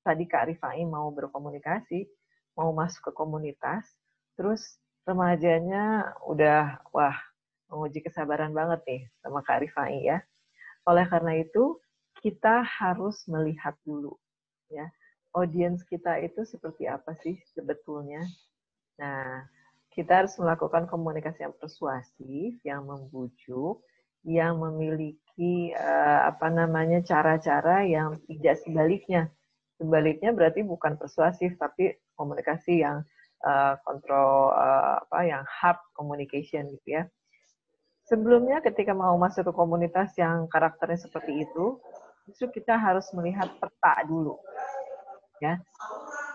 tadi 0.00 0.24
Kak 0.24 0.48
Rifai 0.48 0.80
mau 0.88 1.12
berkomunikasi 1.12 2.08
mau 2.56 2.72
masuk 2.72 3.12
ke 3.12 3.12
komunitas 3.12 3.84
terus 4.40 4.80
remajanya 5.04 6.16
udah 6.24 6.80
wah 6.88 7.16
menguji 7.68 8.00
kesabaran 8.00 8.56
banget 8.56 8.80
nih 8.88 9.02
sama 9.20 9.44
Kak 9.44 9.60
Rifai 9.60 10.08
ya. 10.08 10.24
Oleh 10.88 11.04
karena 11.04 11.36
itu 11.36 11.76
kita 12.24 12.64
harus 12.64 13.28
melihat 13.28 13.76
dulu 13.84 14.16
ya 14.72 14.88
audiens 15.34 15.82
kita 15.86 16.18
itu 16.22 16.42
seperti 16.42 16.90
apa 16.90 17.14
sih 17.22 17.38
sebetulnya. 17.54 18.22
Nah, 18.98 19.46
kita 19.90 20.22
harus 20.22 20.34
melakukan 20.38 20.86
komunikasi 20.86 21.46
yang 21.46 21.54
persuasif, 21.58 22.58
yang 22.62 22.86
membujuk, 22.86 23.82
yang 24.22 24.60
memiliki 24.60 25.72
uh, 25.74 26.28
apa 26.30 26.52
namanya 26.52 27.00
cara-cara 27.02 27.82
yang 27.86 28.20
tidak 28.28 28.60
sebaliknya. 28.62 29.22
Sebaliknya 29.80 30.30
berarti 30.36 30.60
bukan 30.60 31.00
persuasif 31.00 31.56
tapi 31.56 31.96
komunikasi 32.14 32.84
yang 32.84 33.00
uh, 33.42 33.74
kontrol 33.82 34.52
uh, 34.52 35.00
apa 35.00 35.18
yang 35.24 35.42
hard 35.48 35.80
communication 35.96 36.68
gitu 36.68 37.00
ya. 37.00 37.04
Sebelumnya 38.06 38.58
ketika 38.60 38.90
mau 38.90 39.14
masuk 39.16 39.48
ke 39.48 39.52
komunitas 39.54 40.12
yang 40.18 40.50
karakternya 40.50 40.98
seperti 40.98 41.46
itu, 41.46 41.78
justru 42.26 42.60
kita 42.60 42.74
harus 42.74 43.06
melihat 43.14 43.48
peta 43.58 43.94
dulu. 44.04 44.36
Ya. 45.40 45.58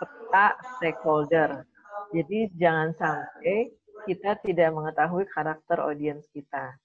Peta 0.02 0.58
stakeholder. 0.78 1.64
Jadi 2.12 2.52
jangan 2.58 2.92
sampai 2.98 3.72
kita 4.06 4.38
tidak 4.46 4.70
mengetahui 4.74 5.26
karakter 5.32 5.82
audiens 5.82 6.26
kita. 6.34 6.78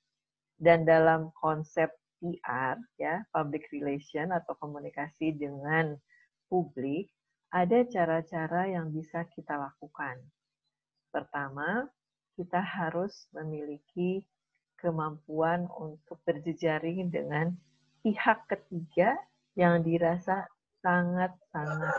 Dan 0.61 0.85
dalam 0.85 1.33
konsep 1.41 1.89
PR 2.21 2.77
ya, 3.01 3.25
public 3.33 3.69
relation 3.73 4.29
atau 4.33 4.53
komunikasi 4.61 5.33
dengan 5.33 5.97
publik, 6.53 7.09
ada 7.51 7.83
cara-cara 7.89 8.69
yang 8.69 8.93
bisa 8.93 9.25
kita 9.33 9.57
lakukan. 9.57 10.21
Pertama, 11.09 11.89
kita 12.37 12.61
harus 12.61 13.27
memiliki 13.33 14.23
kemampuan 14.79 15.69
untuk 15.77 16.21
berjejaring 16.25 17.09
dengan 17.09 17.53
pihak 18.01 18.49
ketiga 18.49 19.17
yang 19.59 19.85
dirasa 19.85 20.49
sangat-sangat 20.81 21.97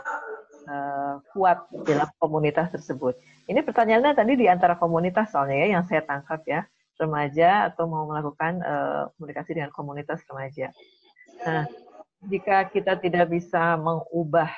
uh, 0.66 1.14
kuat 1.34 1.58
dalam 1.86 2.10
komunitas 2.18 2.70
tersebut. 2.74 3.18
Ini 3.46 3.62
pertanyaannya 3.62 4.14
tadi 4.14 4.32
di 4.38 4.46
antara 4.46 4.78
komunitas 4.78 5.34
soalnya 5.34 5.66
ya 5.66 5.78
yang 5.78 5.84
saya 5.86 6.02
tangkap 6.06 6.42
ya 6.46 6.62
remaja 7.00 7.72
atau 7.72 7.90
mau 7.90 8.06
melakukan 8.06 8.62
uh, 8.62 9.10
komunikasi 9.18 9.58
dengan 9.58 9.72
komunitas 9.74 10.22
remaja. 10.30 10.70
Nah, 11.42 11.66
jika 12.30 12.70
kita 12.70 13.00
tidak 13.02 13.26
bisa 13.32 13.74
mengubah 13.74 14.50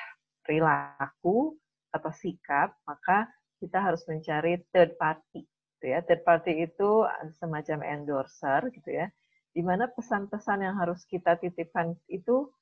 perilaku 0.45 1.57
atau 1.89 2.11
sikap, 2.13 2.77
maka 2.85 3.25
kita 3.57 3.81
harus 3.81 4.05
mencari 4.05 4.61
third 4.69 4.93
party. 5.01 5.41
Gitu 5.79 5.85
ya. 5.89 6.05
Third 6.05 6.21
party 6.21 6.69
itu 6.69 7.07
semacam 7.41 7.81
endorser, 7.81 8.69
gitu 8.69 8.93
ya, 8.93 9.09
di 9.57 9.65
mana 9.65 9.89
pesan-pesan 9.89 10.61
yang 10.61 10.75
harus 10.77 11.01
kita 11.09 11.41
titipkan 11.41 11.97
itu 12.05 12.53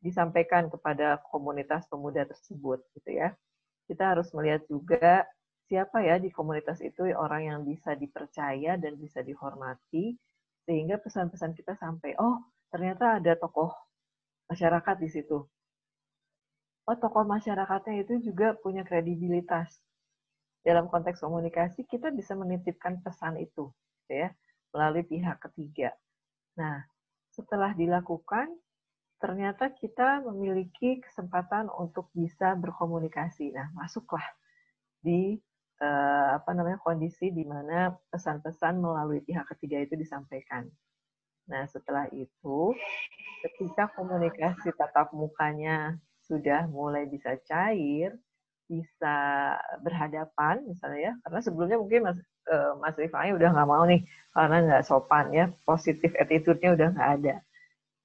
disampaikan 0.00 0.72
kepada 0.72 1.20
komunitas 1.28 1.84
pemuda 1.88 2.24
tersebut, 2.24 2.80
gitu 2.96 3.10
ya. 3.20 3.36
Kita 3.84 4.16
harus 4.16 4.32
melihat 4.32 4.64
juga 4.66 5.28
siapa 5.70 6.02
ya 6.02 6.18
di 6.18 6.34
komunitas 6.34 6.82
itu 6.82 7.06
orang 7.14 7.46
yang 7.46 7.60
bisa 7.62 7.94
dipercaya 7.94 8.74
dan 8.80 8.96
bisa 8.98 9.22
dihormati, 9.22 10.18
sehingga 10.66 10.98
pesan-pesan 10.98 11.52
kita 11.54 11.76
sampai, 11.78 12.16
oh 12.18 12.42
ternyata 12.72 13.22
ada 13.22 13.36
tokoh 13.36 13.70
masyarakat 14.50 14.96
di 14.98 15.08
situ. 15.08 15.46
Oh, 16.88 16.96
tokoh 16.98 17.22
masyarakatnya 17.22 18.02
itu 18.02 18.32
juga 18.32 18.56
punya 18.58 18.82
kredibilitas. 18.82 19.78
Dalam 20.66 20.90
konteks 20.90 21.22
komunikasi, 21.22 21.86
kita 21.86 22.10
bisa 22.10 22.34
menitipkan 22.34 22.98
pesan 22.98 23.38
itu, 23.38 23.70
ya, 24.10 24.34
melalui 24.74 25.06
pihak 25.06 25.38
ketiga. 25.38 25.94
Nah, 26.58 26.82
setelah 27.30 27.78
dilakukan, 27.78 28.50
ternyata 29.20 29.68
kita 29.76 30.24
memiliki 30.24 31.04
kesempatan 31.04 31.68
untuk 31.68 32.08
bisa 32.16 32.56
berkomunikasi. 32.56 33.52
Nah, 33.52 33.68
masuklah 33.76 34.24
di 35.04 35.36
eh, 35.80 36.28
apa 36.36 36.50
namanya 36.56 36.80
kondisi 36.80 37.28
di 37.32 37.44
mana 37.44 37.92
pesan-pesan 38.12 38.80
melalui 38.80 39.20
pihak 39.24 39.44
ketiga 39.56 39.84
itu 39.84 39.94
disampaikan. 39.96 40.64
Nah, 41.48 41.68
setelah 41.68 42.08
itu, 42.16 42.72
ketika 43.44 43.92
komunikasi 43.96 44.72
tatap 44.76 45.12
mukanya 45.12 45.98
sudah 46.24 46.68
mulai 46.70 47.04
bisa 47.10 47.36
cair, 47.44 48.14
bisa 48.70 49.16
berhadapan 49.82 50.62
misalnya 50.62 51.10
ya, 51.10 51.14
karena 51.26 51.40
sebelumnya 51.42 51.78
mungkin 51.82 52.00
Mas, 52.06 52.18
uh, 52.46 52.78
Mas 52.78 52.94
Rifai 52.94 53.34
udah 53.34 53.50
nggak 53.50 53.66
mau 53.68 53.82
nih, 53.82 54.06
karena 54.30 54.56
nggak 54.62 54.84
sopan 54.86 55.26
ya, 55.34 55.50
positif 55.66 56.14
attitude-nya 56.14 56.78
udah 56.78 56.88
nggak 56.94 57.10
ada. 57.18 57.34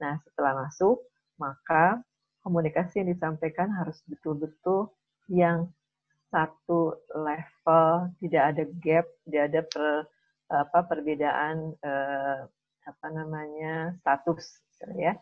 Nah, 0.01 0.19
setelah 0.27 0.67
masuk, 0.67 0.99
maka 1.39 2.03
komunikasi 2.43 3.01
yang 3.01 3.09
disampaikan 3.11 3.71
harus 3.73 3.99
betul-betul 4.05 4.91
yang 5.31 5.71
satu 6.29 6.99
level, 7.15 8.11
tidak 8.19 8.43
ada 8.53 8.63
gap, 8.83 9.05
tidak 9.25 9.43
ada 9.49 9.61
per, 9.65 9.85
apa 10.51 10.79
perbedaan 10.85 11.73
eh, 11.79 12.39
apa 12.85 13.07
namanya 13.09 13.95
status 14.03 14.61
ya. 14.93 15.17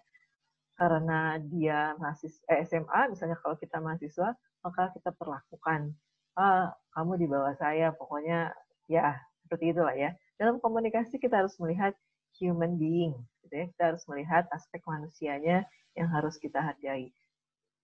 Karena 0.76 1.38
dia 1.38 1.94
masih 2.02 2.34
eh, 2.50 2.66
SMA 2.68 3.14
misalnya 3.14 3.38
kalau 3.40 3.56
kita 3.56 3.78
mahasiswa 3.80 4.36
maka 4.66 4.90
kita 4.96 5.14
perlakukan 5.16 5.94
ah 6.34 6.74
kamu 6.98 7.20
di 7.22 7.28
bawah 7.30 7.54
saya 7.62 7.94
pokoknya 7.94 8.52
ya 8.90 9.16
seperti 9.46 9.72
itulah 9.72 9.94
ya. 9.96 10.12
Dalam 10.36 10.58
komunikasi 10.60 11.22
kita 11.22 11.46
harus 11.46 11.56
melihat 11.62 11.94
human 12.40 12.78
being 12.78 13.14
gitu 13.46 13.54
ya. 13.54 13.66
Kita 13.74 13.84
harus 13.94 14.04
melihat 14.10 14.48
aspek 14.54 14.82
manusianya 14.86 15.68
yang 15.94 16.10
harus 16.10 16.38
kita 16.42 16.58
hargai. 16.58 17.14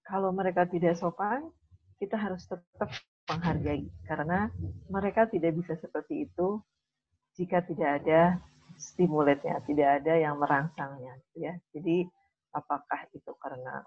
Kalau 0.06 0.34
mereka 0.34 0.66
tidak 0.66 0.98
sopan 0.98 1.50
kita 2.00 2.16
harus 2.16 2.48
tetap 2.48 2.90
menghargai. 3.30 3.86
Karena 4.08 4.50
mereka 4.88 5.28
tidak 5.30 5.60
bisa 5.60 5.78
seperti 5.78 6.26
itu 6.26 6.64
jika 7.38 7.62
tidak 7.68 8.02
ada 8.02 8.40
stimulatnya, 8.80 9.60
tidak 9.68 10.02
ada 10.02 10.14
yang 10.16 10.40
merangsangnya, 10.40 11.14
gitu 11.30 11.38
ya. 11.46 11.54
Jadi 11.76 12.08
apakah 12.56 13.06
itu 13.12 13.32
karena 13.38 13.84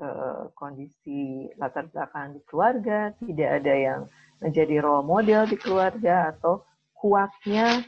uh, 0.00 0.48
kondisi 0.54 1.50
latar 1.58 1.90
belakang 1.90 2.38
di 2.38 2.40
keluarga, 2.46 3.12
tidak 3.18 3.50
ada 3.62 3.74
yang 3.74 4.00
menjadi 4.40 4.80
role 4.80 5.04
model 5.06 5.46
di 5.50 5.56
keluarga, 5.58 6.32
atau 6.34 6.62
kuatnya 6.96 7.84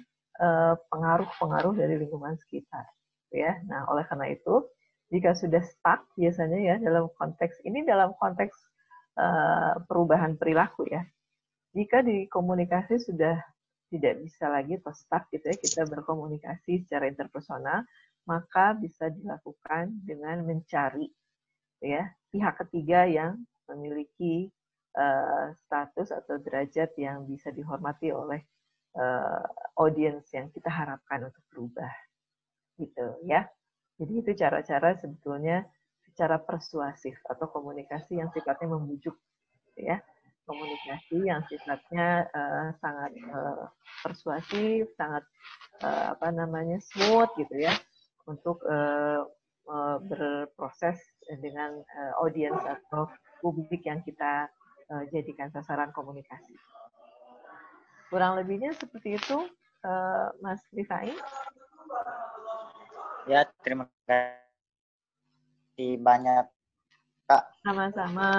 pengaruh-pengaruh 0.92 1.74
dari 1.74 1.98
lingkungan 1.98 2.38
sekitar, 2.38 2.86
ya. 3.34 3.58
Nah, 3.66 3.90
oleh 3.90 4.06
karena 4.06 4.30
itu, 4.30 4.66
jika 5.08 5.32
sudah 5.34 5.64
stuck 5.64 6.04
biasanya 6.14 6.58
ya 6.60 6.76
dalam 6.78 7.08
konteks 7.16 7.64
ini 7.64 7.82
dalam 7.82 8.12
konteks 8.20 8.54
uh, 9.16 9.80
perubahan 9.88 10.36
perilaku 10.36 10.84
ya. 10.86 11.02
Jika 11.72 12.04
di 12.04 12.28
komunikasi 12.28 13.00
sudah 13.00 13.40
tidak 13.88 14.20
bisa 14.20 14.52
lagi 14.52 14.76
atau 14.76 14.92
stuck 14.92 15.32
gitu 15.32 15.48
ya 15.48 15.56
kita 15.56 15.82
berkomunikasi 15.88 16.84
secara 16.84 17.08
interpersonal 17.08 17.88
maka 18.28 18.76
bisa 18.76 19.08
dilakukan 19.08 20.04
dengan 20.04 20.44
mencari 20.44 21.08
ya 21.80 22.04
pihak 22.28 22.60
ketiga 22.66 23.08
yang 23.08 23.40
memiliki 23.64 24.52
uh, 24.92 25.56
status 25.56 26.12
atau 26.12 26.36
derajat 26.36 26.92
yang 27.00 27.24
bisa 27.24 27.48
dihormati 27.48 28.12
oleh 28.12 28.44
uh, 28.96 29.44
audiens 29.76 30.24
yang 30.32 30.48
kita 30.54 30.70
harapkan 30.70 31.28
untuk 31.28 31.42
berubah 31.52 31.92
gitu 32.78 33.18
ya. 33.26 33.44
Jadi 33.98 34.12
itu 34.22 34.30
cara-cara 34.38 34.94
sebetulnya 34.94 35.66
secara 36.06 36.38
persuasif 36.38 37.18
atau 37.26 37.50
komunikasi 37.50 38.22
yang 38.22 38.30
sifatnya 38.30 38.70
membujuk 38.70 39.18
ya. 39.74 39.98
Komunikasi 40.48 41.28
yang 41.28 41.44
sifatnya 41.44 42.24
uh, 42.32 42.72
sangat 42.80 43.12
uh, 43.28 43.68
persuasif, 44.00 44.88
sangat 44.96 45.20
uh, 45.84 46.16
apa 46.16 46.32
namanya 46.32 46.80
smooth 46.80 47.28
gitu 47.36 47.68
ya. 47.68 47.74
Untuk 48.24 48.64
uh, 48.64 49.28
uh, 49.68 49.98
berproses 50.00 50.96
dengan 51.28 51.76
uh, 51.84 52.12
audiens 52.24 52.56
atau 52.64 53.12
publik 53.44 53.84
yang 53.84 54.00
kita 54.02 54.48
uh, 54.88 55.04
jadikan 55.12 55.52
sasaran 55.52 55.92
komunikasi. 55.92 56.56
Kurang 58.08 58.40
lebihnya 58.40 58.72
seperti 58.72 59.20
itu, 59.20 59.36
uh, 59.84 60.26
Mas 60.40 60.64
Rifai. 60.72 61.12
Ya, 63.28 63.44
terima 63.60 63.84
kasih 64.08 66.00
banyak, 66.00 66.48
Kak. 67.28 67.44
Sama-sama. 67.60 68.32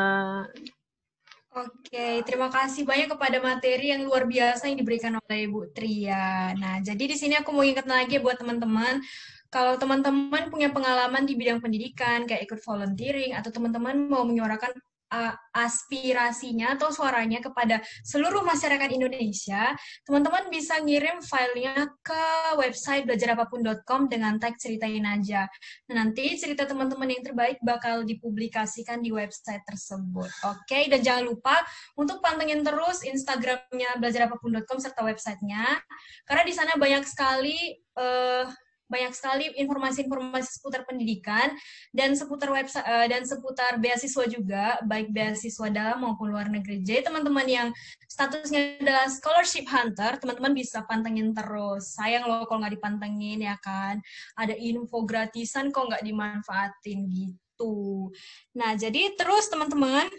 Oke, 1.50 2.22
terima 2.30 2.50
kasih 2.54 2.86
banyak 2.86 3.10
kepada 3.10 3.42
materi 3.42 3.90
yang 3.90 4.06
luar 4.06 4.30
biasa 4.30 4.70
yang 4.70 4.78
diberikan 4.78 5.18
oleh 5.18 5.50
Ibu 5.50 5.74
Tria. 5.74 6.54
Nah, 6.54 6.78
jadi 6.82 7.10
di 7.10 7.18
sini 7.18 7.34
aku 7.38 7.50
mau 7.50 7.66
ingat 7.66 7.90
lagi 7.90 8.22
buat 8.22 8.38
teman-teman, 8.38 9.02
kalau 9.50 9.74
teman-teman 9.82 10.54
punya 10.54 10.70
pengalaman 10.70 11.26
di 11.26 11.34
bidang 11.34 11.58
pendidikan, 11.58 12.30
kayak 12.30 12.46
ikut 12.46 12.62
volunteering, 12.62 13.34
atau 13.34 13.50
teman-teman 13.50 13.98
mau 14.06 14.22
menyuarakan 14.22 14.78
uh, 15.10 15.34
aspirasinya 15.54 16.78
atau 16.78 16.94
suaranya 16.94 17.42
kepada 17.44 17.82
seluruh 18.06 18.46
masyarakat 18.46 18.90
Indonesia, 18.94 19.74
teman-teman 20.06 20.48
bisa 20.54 20.80
ngirim 20.80 21.20
filenya 21.20 21.90
ke 22.06 22.24
website 22.58 23.10
belajarapapun.com 23.10 24.08
dengan 24.08 24.38
tag 24.38 24.56
ceritain 24.62 25.04
aja. 25.04 25.50
Nah, 25.90 26.06
nanti 26.06 26.38
cerita 26.38 26.64
teman-teman 26.70 27.10
yang 27.10 27.24
terbaik 27.26 27.58
bakal 27.66 28.06
dipublikasikan 28.06 29.02
di 29.02 29.10
website 29.12 29.66
tersebut. 29.66 30.30
Oke, 30.48 30.66
okay? 30.66 30.84
dan 30.88 31.02
jangan 31.02 31.26
lupa 31.28 31.56
untuk 31.98 32.22
pantengin 32.22 32.62
terus 32.62 33.02
Instagramnya 33.04 33.98
belajarapapun.com 33.98 34.78
serta 34.80 35.02
websitenya, 35.04 35.82
karena 36.24 36.44
di 36.46 36.54
sana 36.54 36.78
banyak 36.78 37.04
sekali 37.04 37.58
uh, 37.98 38.46
banyak 38.90 39.14
sekali 39.14 39.46
informasi-informasi 39.56 40.60
seputar 40.60 40.84
pendidikan 40.84 41.54
dan 41.94 42.18
seputar 42.18 42.50
website 42.50 42.84
uh, 42.84 43.06
dan 43.06 43.22
seputar 43.24 43.78
beasiswa 43.78 44.26
juga 44.26 44.82
baik 44.84 45.14
beasiswa 45.14 45.70
dalam 45.70 46.02
maupun 46.02 46.34
luar 46.34 46.50
negeri. 46.50 46.82
Jadi 46.82 47.06
teman-teman 47.06 47.46
yang 47.46 47.68
statusnya 48.10 48.82
adalah 48.82 49.06
scholarship 49.08 49.70
hunter, 49.70 50.18
teman-teman 50.18 50.58
bisa 50.58 50.82
pantengin 50.90 51.32
terus. 51.32 51.94
Sayang 51.94 52.26
loh 52.26 52.50
kalau 52.50 52.66
nggak 52.66 52.76
dipantengin 52.82 53.46
ya 53.46 53.56
kan. 53.62 54.02
Ada 54.36 54.58
info 54.58 55.06
gratisan 55.06 55.70
kok 55.70 55.86
nggak 55.88 56.04
dimanfaatin 56.04 57.06
gitu. 57.08 58.10
Nah, 58.58 58.74
jadi 58.74 59.14
terus 59.14 59.48
teman-teman 59.54 60.10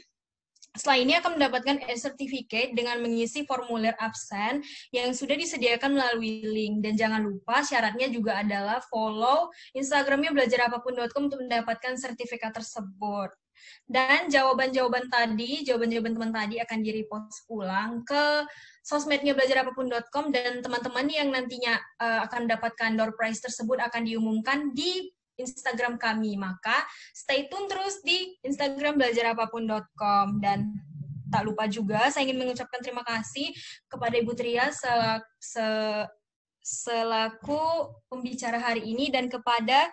setelah 0.70 0.98
ini 1.02 1.18
akan 1.18 1.34
mendapatkan 1.34 1.82
e-certificate 1.90 2.78
dengan 2.78 3.02
mengisi 3.02 3.42
formulir 3.42 3.98
absen 3.98 4.62
yang 4.94 5.10
sudah 5.10 5.34
disediakan 5.34 5.98
melalui 5.98 6.46
link. 6.46 6.86
Dan 6.86 6.94
jangan 6.94 7.26
lupa 7.26 7.66
syaratnya 7.66 8.06
juga 8.06 8.38
adalah 8.38 8.78
follow 8.86 9.50
Instagramnya 9.74 10.30
belajarapapun.com 10.30 11.26
untuk 11.26 11.42
mendapatkan 11.42 11.98
sertifikat 11.98 12.54
tersebut. 12.54 13.34
Dan 13.84 14.30
jawaban-jawaban 14.30 15.10
tadi, 15.10 15.66
jawaban-jawaban 15.66 16.14
teman 16.16 16.32
tadi 16.32 16.56
akan 16.62 16.78
di-repost 16.80 17.44
ulang 17.50 18.06
ke 18.06 18.46
sosmednya 18.80 19.36
belajarapapun.com 19.36 20.32
dan 20.32 20.64
teman-teman 20.64 21.06
yang 21.10 21.28
nantinya 21.28 21.76
uh, 22.00 22.24
akan 22.30 22.48
mendapatkan 22.48 22.90
door 22.96 23.12
prize 23.18 23.42
tersebut 23.42 23.76
akan 23.82 24.08
diumumkan 24.08 24.72
di 24.72 25.12
Instagram 25.40 25.96
kami. 25.96 26.36
Maka 26.36 26.84
stay 27.16 27.48
tune 27.48 27.66
terus 27.66 28.00
di 28.04 28.36
Instagram 28.44 29.00
belajarapapun.com 29.00 30.38
dan 30.38 30.70
tak 31.30 31.46
lupa 31.46 31.70
juga 31.70 32.10
saya 32.10 32.26
ingin 32.26 32.42
mengucapkan 32.42 32.82
terima 32.82 33.06
kasih 33.06 33.54
kepada 33.86 34.18
Ibu 34.18 34.34
Tria 34.34 34.66
selaku, 34.74 35.22
selaku 36.60 37.62
pembicara 38.10 38.58
hari 38.58 38.84
ini 38.90 39.08
dan 39.08 39.30
kepada 39.30 39.88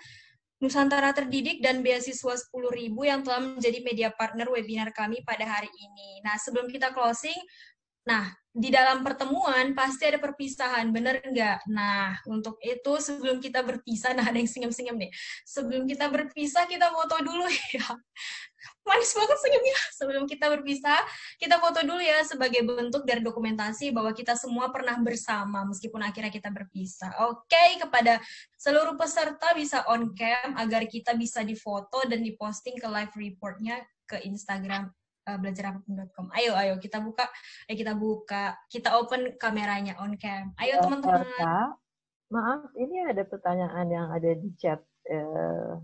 Nusantara 0.57 1.13
Terdidik 1.13 1.61
dan 1.61 1.85
Beasiswa 1.85 2.33
10.000 2.33 2.89
yang 3.05 3.21
telah 3.21 3.41
menjadi 3.45 3.79
media 3.85 4.09
partner 4.09 4.49
webinar 4.49 4.89
kami 4.89 5.21
pada 5.21 5.45
hari 5.45 5.69
ini. 5.69 6.17
Nah, 6.25 6.33
sebelum 6.41 6.65
kita 6.65 6.97
closing, 6.97 7.37
nah, 8.09 8.33
di 8.57 8.73
dalam 8.73 9.05
pertemuan 9.05 9.77
pasti 9.77 10.09
ada 10.09 10.17
perpisahan, 10.17 10.89
bener 10.89 11.21
nggak? 11.21 11.69
Nah, 11.69 12.17
untuk 12.25 12.57
itu 12.65 12.97
sebelum 12.97 13.37
kita 13.37 13.61
berpisah, 13.61 14.17
nah 14.17 14.25
ada 14.25 14.41
yang 14.41 14.49
senyum-senyum 14.49 14.97
nih. 14.97 15.13
Sebelum 15.45 15.85
kita 15.85 16.09
berpisah, 16.09 16.65
kita 16.65 16.89
foto 16.89 17.21
dulu 17.21 17.45
ya. 17.77 17.85
Manis 18.81 19.13
banget 19.13 19.37
senyumnya. 19.45 19.79
Sebelum 19.93 20.23
kita 20.25 20.49
berpisah, 20.49 20.97
kita 21.37 21.61
foto 21.61 21.85
dulu 21.85 22.01
ya 22.01 22.25
sebagai 22.25 22.65
bentuk 22.65 23.05
dari 23.05 23.21
dokumentasi 23.21 23.93
bahwa 23.93 24.09
kita 24.17 24.33
semua 24.33 24.73
pernah 24.73 24.97
bersama 24.97 25.61
meskipun 25.69 26.01
akhirnya 26.01 26.33
kita 26.33 26.49
berpisah. 26.49 27.29
Oke, 27.29 27.77
kepada 27.77 28.17
seluruh 28.57 28.97
peserta 28.97 29.53
bisa 29.53 29.85
on 29.85 30.17
cam 30.17 30.57
agar 30.57 30.89
kita 30.89 31.13
bisa 31.13 31.45
difoto 31.45 32.01
dan 32.09 32.25
diposting 32.25 32.81
ke 32.81 32.89
live 32.89 33.13
reportnya 33.13 33.85
ke 34.09 34.17
Instagram 34.25 34.89
uh, 35.27 35.35
eh, 35.35 35.37
belajarapapun.com. 35.37 36.25
Ayo, 36.31 36.55
ayo 36.55 36.73
kita 36.79 37.03
buka, 37.03 37.27
eh 37.67 37.75
kita 37.75 37.93
buka, 37.93 38.55
kita 38.71 38.95
open 38.95 39.35
kameranya 39.35 39.99
on 39.99 40.15
cam. 40.15 40.55
Ayo 40.55 40.79
teman-teman. 40.79 41.27
Maaf, 42.27 42.75
ini 42.75 43.07
ada 43.07 43.23
pertanyaan 43.23 43.87
yang 43.87 44.07
ada 44.11 44.31
di 44.35 44.51
chat 44.59 44.79
uh, 45.11 45.79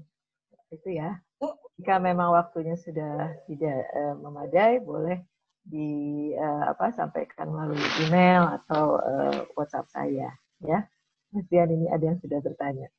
itu 0.71 0.99
ya. 0.99 1.19
Oh. 1.39 1.55
Jika 1.79 1.99
memang 1.99 2.35
waktunya 2.35 2.75
sudah 2.75 3.31
tidak 3.47 3.79
uh, 3.95 4.15
memadai, 4.19 4.83
boleh 4.83 5.23
di 5.63 6.31
uh, 6.35 6.75
apa 6.75 6.91
sampaikan 6.91 7.47
melalui 7.47 7.79
email 8.03 8.59
atau 8.59 8.99
uh, 8.99 9.47
WhatsApp 9.55 9.87
saya, 9.87 10.35
ya. 10.59 10.83
Kemudian 11.31 11.71
ini 11.71 11.87
ada 11.87 12.11
yang 12.11 12.19
sudah 12.19 12.43
bertanya. 12.43 12.91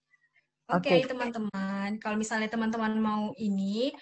Oke, 0.72 0.88
okay, 0.88 0.98
okay. 1.04 1.12
teman-teman. 1.12 2.00
Kalau 2.00 2.16
misalnya 2.16 2.48
teman-teman 2.48 2.96
mau 2.96 3.36
ini, 3.36 3.92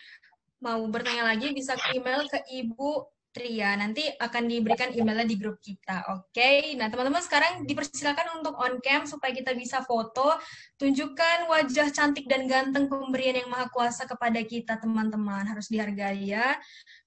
mau 0.63 0.81
bertanya 0.87 1.35
lagi 1.35 1.51
bisa 1.51 1.75
email 1.91 2.23
ke 2.31 2.39
Ibu 2.47 3.11
Tria. 3.35 3.75
Nanti 3.75 4.07
akan 4.07 4.45
diberikan 4.47 4.93
emailnya 4.95 5.27
di 5.27 5.41
grup 5.41 5.59
kita. 5.59 6.07
Oke. 6.15 6.31
Okay? 6.31 6.59
Nah, 6.79 6.93
teman-teman 6.93 7.25
sekarang 7.25 7.67
dipersilakan 7.67 8.39
untuk 8.39 8.55
on 8.61 8.79
cam 8.85 9.09
supaya 9.09 9.35
kita 9.35 9.57
bisa 9.59 9.83
foto. 9.83 10.39
Tunjukkan 10.79 11.49
wajah 11.51 11.89
cantik 11.91 12.29
dan 12.29 12.47
ganteng 12.47 12.87
pemberian 12.87 13.43
yang 13.43 13.51
maha 13.51 13.67
kuasa 13.73 14.07
kepada 14.07 14.39
kita, 14.45 14.79
teman-teman. 14.79 15.49
Harus 15.49 15.67
dihargai 15.73 16.31
ya. 16.31 16.55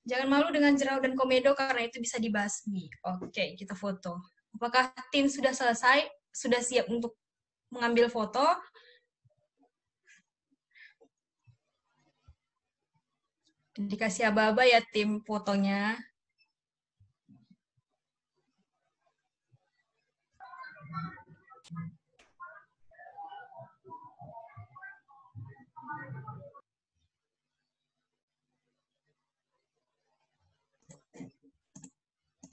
Jangan 0.04 0.28
malu 0.28 0.50
dengan 0.52 0.74
jerau 0.76 1.00
dan 1.00 1.16
komedo 1.16 1.56
karena 1.56 1.86
itu 1.86 2.02
bisa 2.02 2.18
dibasmi. 2.18 2.90
Oke, 3.08 3.32
okay, 3.32 3.48
kita 3.56 3.78
foto. 3.78 4.20
Apakah 4.58 4.92
tim 5.14 5.30
sudah 5.30 5.54
selesai? 5.54 6.10
Sudah 6.36 6.60
siap 6.60 6.92
untuk 6.92 7.16
mengambil 7.72 8.12
foto? 8.12 8.44
Dikasih 13.76 14.32
aba-aba 14.32 14.64
ya 14.64 14.80
tim 14.96 15.20
fotonya. 15.20 16.00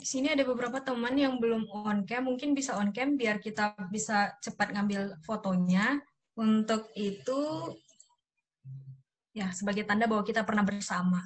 Di 0.03 0.11
sini 0.11 0.35
ada 0.35 0.43
beberapa 0.43 0.83
teman 0.83 1.15
yang 1.15 1.39
belum 1.39 1.71
on 1.71 2.03
cam, 2.03 2.27
mungkin 2.27 2.59
bisa 2.59 2.75
on 2.75 2.91
cam 2.91 3.15
biar 3.15 3.39
kita 3.39 3.79
bisa 3.87 4.35
cepat 4.43 4.75
ngambil 4.75 5.23
fotonya. 5.23 6.03
Untuk 6.35 6.91
itu 6.99 7.71
ya 9.33 9.49
sebagai 9.53 9.89
tanda 9.89 10.05
bahwa 10.05 10.23
kita 10.25 10.45
pernah 10.45 10.65
bersama 10.65 11.21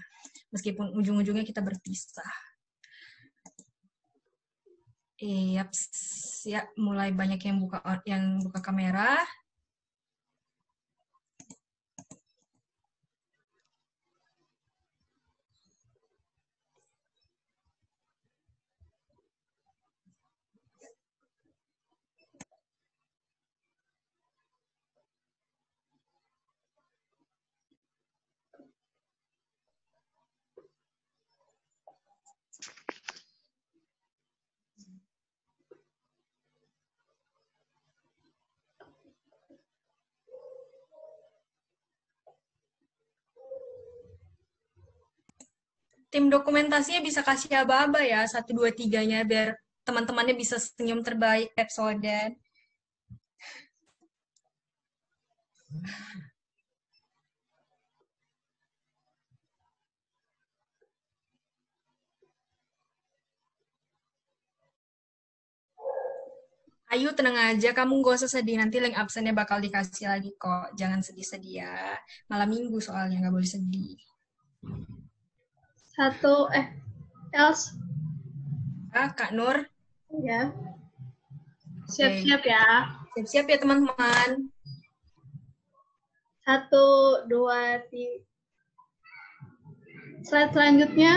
meskipun 0.55 0.95
ujung-ujungnya 0.95 1.43
kita 1.43 1.61
berpisah. 1.63 2.31
Iya, 5.17 5.65
ya 6.45 6.61
mulai 6.77 7.09
banyak 7.09 7.41
yang 7.41 7.57
buka 7.57 7.81
yang 8.05 8.37
buka 8.45 8.61
kamera. 8.61 9.17
Dokumentasinya 46.35 47.01
bisa 47.09 47.21
kasih 47.29 47.51
aba-aba 47.63 48.01
ya, 48.13 48.21
satu, 48.29 48.51
dua, 48.59 48.71
tiganya, 48.75 49.23
biar 49.31 49.57
teman-temannya 49.87 50.35
bisa 50.43 50.57
senyum 50.59 51.01
terbaik, 51.07 51.49
episode. 51.57 52.37
Ayu 66.87 67.11
tenang 67.19 67.37
aja, 67.51 67.71
kamu 67.79 67.93
gak 68.05 68.17
usah 68.19 68.31
sedih. 68.31 68.57
Nanti 68.63 68.77
link 68.79 68.97
absennya 69.03 69.35
bakal 69.41 69.59
dikasih 69.59 70.07
lagi 70.13 70.31
kok. 70.39 70.73
Jangan 70.79 71.01
sedih-sedih 71.07 71.55
ya. 71.63 71.75
Malam 72.31 72.49
minggu 72.55 72.79
soalnya, 72.79 73.17
nggak 73.21 73.35
boleh 73.37 73.51
sedih. 73.55 73.99
Satu, 75.97 76.53
eh, 76.53 76.77
Els. 77.33 77.73
Ah, 78.93 79.09
Kak 79.17 79.33
Nur. 79.33 79.65
Ya. 80.13 80.53
Siap-siap 81.89 82.45
ya. 82.45 82.93
Siap-siap 83.17 83.49
ya, 83.49 83.57
teman-teman. 83.57 84.53
Satu, 86.45 86.85
dua, 87.33 87.81
tiga. 87.89 88.21
Slide 90.21 90.53
selanjutnya. 90.53 91.13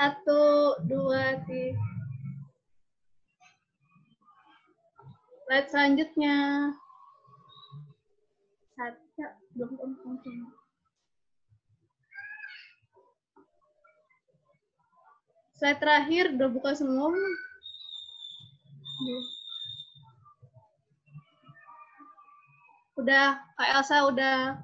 Satu, 0.00 0.40
dua, 0.88 1.44
tiga. 1.44 1.76
Slide 5.44 5.68
selanjutnya. 5.68 6.36
Satu, 8.80 9.28
belum 9.52 9.76
belum 9.76 10.59
Slide 15.60 15.76
terakhir 15.76 16.24
udah 16.40 16.48
buka 16.48 16.72
semua. 16.72 17.12
Udah, 22.96 23.36
Kak 23.60 23.68
Elsa 23.68 24.08
udah. 24.08 24.56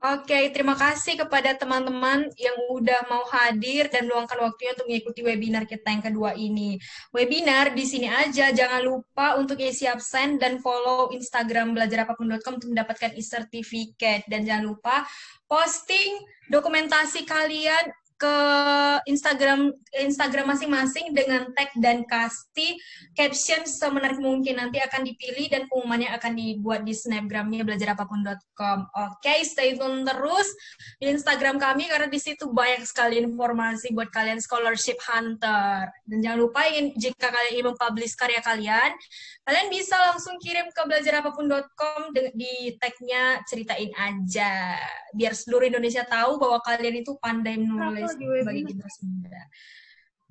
Oke, 0.00 0.50
terima 0.50 0.74
kasih 0.74 1.22
kepada 1.22 1.54
teman-teman 1.54 2.26
yang 2.34 2.56
udah 2.72 3.04
mau 3.06 3.22
hadir 3.30 3.86
dan 3.92 4.10
meluangkan 4.10 4.42
waktunya 4.42 4.72
untuk 4.74 4.88
mengikuti 4.90 5.20
webinar 5.22 5.68
kita 5.68 5.86
yang 5.92 6.02
kedua 6.02 6.34
ini. 6.34 6.80
Webinar 7.14 7.70
di 7.70 7.86
sini 7.86 8.10
aja, 8.10 8.50
jangan 8.50 8.82
lupa 8.82 9.38
untuk 9.38 9.60
isi 9.62 9.86
absen 9.86 10.40
dan 10.40 10.58
follow 10.58 11.14
Instagram 11.14 11.78
belajarapapun.com 11.78 12.58
untuk 12.58 12.72
mendapatkan 12.74 13.14
e-certificate. 13.14 14.26
Dan 14.26 14.48
jangan 14.48 14.72
lupa 14.72 15.06
posting 15.46 16.26
dokumentasi 16.48 17.22
kalian 17.28 17.92
ke 18.20 18.36
Instagram 19.08 19.72
Instagram 19.96 20.52
masing-masing 20.52 21.16
dengan 21.16 21.48
tag 21.56 21.72
dan 21.80 22.04
kasih 22.04 22.76
caption 23.16 23.64
semenarik 23.64 24.20
mungkin 24.20 24.60
nanti 24.60 24.76
akan 24.76 25.08
dipilih 25.08 25.48
dan 25.48 25.64
pengumumannya 25.72 26.12
akan 26.20 26.36
dibuat 26.36 26.84
di 26.84 26.92
snapgramnya 26.92 27.64
belajarapapun.com. 27.64 28.78
Oke, 28.92 29.24
okay, 29.24 29.40
stay 29.48 29.72
tune 29.80 30.04
terus 30.04 30.52
di 31.00 31.08
Instagram 31.08 31.56
kami 31.56 31.88
karena 31.88 32.12
di 32.12 32.20
situ 32.20 32.52
banyak 32.52 32.84
sekali 32.84 33.24
informasi 33.24 33.96
buat 33.96 34.12
kalian 34.12 34.36
scholarship 34.44 35.00
hunter. 35.00 35.88
Dan 36.04 36.20
jangan 36.20 36.38
lupa 36.44 36.68
ingin, 36.68 36.92
jika 37.00 37.32
kalian 37.32 37.52
ingin 37.56 37.66
mempublish 37.72 38.14
karya 38.20 38.44
kalian, 38.44 38.92
kalian 39.48 39.68
bisa 39.72 39.96
langsung 40.12 40.36
kirim 40.36 40.68
ke 40.68 40.82
belajarapapun.com 40.84 42.12
di 42.36 42.76
tagnya 42.76 43.40
ceritain 43.48 43.90
aja 43.96 44.76
biar 45.16 45.32
seluruh 45.34 45.66
Indonesia 45.66 46.04
tahu 46.06 46.38
bahwa 46.38 46.60
kalian 46.62 47.02
itu 47.02 47.16
pandai 47.18 47.58
menulis 47.58 48.09
bagi 48.18 48.60
generasi 48.66 49.02
muda. 49.06 49.42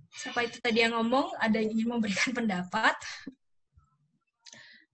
Siapa 0.09 0.39
itu 0.43 0.57
tadi 0.59 0.83
yang 0.83 0.97
ngomong? 0.97 1.37
Ada 1.37 1.61
yang 1.61 1.69
ingin 1.77 1.87
memberikan 1.87 2.29
pendapat? 2.37 2.97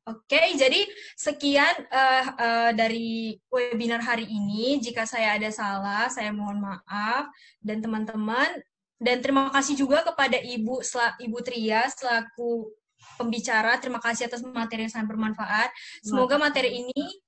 Oke, 0.05 0.37
okay, 0.37 0.53
jadi 0.53 0.85
sekian 1.17 1.89
uh, 1.89 2.25
uh, 2.37 2.71
dari 2.77 3.41
webinar 3.49 4.05
hari 4.05 4.29
ini. 4.29 4.77
Jika 4.77 5.01
saya 5.01 5.33
ada 5.33 5.49
salah, 5.49 6.05
saya 6.13 6.29
mohon 6.29 6.61
maaf. 6.61 7.25
Dan 7.57 7.81
teman-teman, 7.81 8.61
dan 9.01 9.17
terima 9.19 9.49
kasih 9.49 9.73
juga 9.73 10.05
kepada 10.05 10.37
Ibu 10.37 10.85
Ibu 11.25 11.37
Tria 11.41 11.89
selaku 11.89 12.69
pembicara. 13.17 13.81
Terima 13.81 13.97
kasih 13.97 14.29
atas 14.29 14.45
materi 14.45 14.85
yang 14.85 14.93
sangat 14.93 15.09
bermanfaat. 15.09 15.73
Semoga 16.05 16.37
materi 16.37 16.85
ini 16.85 17.24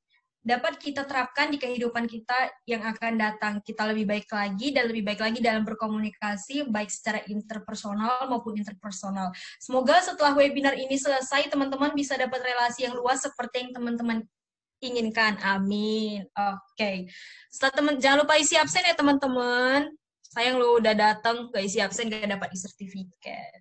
dapat 0.47 0.79
kita 0.79 1.03
terapkan 1.03 1.51
di 1.51 1.59
kehidupan 1.59 2.07
kita 2.07 2.47
yang 2.63 2.79
akan 2.87 3.19
datang. 3.19 3.59
Kita 3.59 3.83
lebih 3.83 4.07
baik 4.07 4.31
lagi 4.31 4.71
dan 4.71 4.87
lebih 4.87 5.03
baik 5.03 5.19
lagi 5.19 5.43
dalam 5.43 5.67
berkomunikasi, 5.67 6.71
baik 6.71 6.87
secara 6.87 7.19
interpersonal 7.27 8.31
maupun 8.31 8.55
interpersonal. 8.55 9.35
Semoga 9.59 9.99
setelah 9.99 10.31
webinar 10.39 10.79
ini 10.79 10.95
selesai, 10.95 11.51
teman-teman 11.51 11.91
bisa 11.91 12.15
dapat 12.15 12.39
relasi 12.39 12.87
yang 12.87 12.95
luas 12.95 13.19
seperti 13.19 13.67
yang 13.67 13.75
teman-teman 13.75 14.23
inginkan. 14.79 15.35
Amin. 15.43 16.23
Oke. 16.31 16.55
Okay. 16.79 16.97
Setelah 17.51 17.73
teman, 17.75 17.93
jangan 17.99 18.23
lupa 18.23 18.39
isi 18.39 18.55
absen 18.55 18.87
ya 18.87 18.95
teman-teman. 18.95 19.91
Sayang 20.31 20.55
lu 20.55 20.79
udah 20.79 20.95
datang 20.95 21.51
ke 21.51 21.59
isi 21.59 21.83
absen 21.83 22.07
gak 22.07 22.23
dapat 22.23 22.55
e-certificate. 22.55 23.59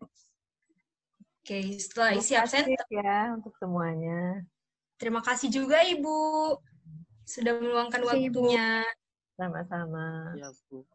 Oke, 1.42 1.50
okay. 1.62 1.66
setelah 1.78 2.14
isi 2.14 2.38
absen 2.38 2.70
ya 2.90 3.34
untuk 3.34 3.54
semuanya. 3.58 4.46
Terima 4.98 5.20
kasih 5.20 5.52
juga 5.52 5.82
Ibu 5.82 6.18
sudah 7.26 7.58
meluangkan 7.58 8.02
waktunya. 8.06 8.86
Sama-sama. 9.34 10.32
Ya, 10.38 10.48
Bu. 10.70 10.86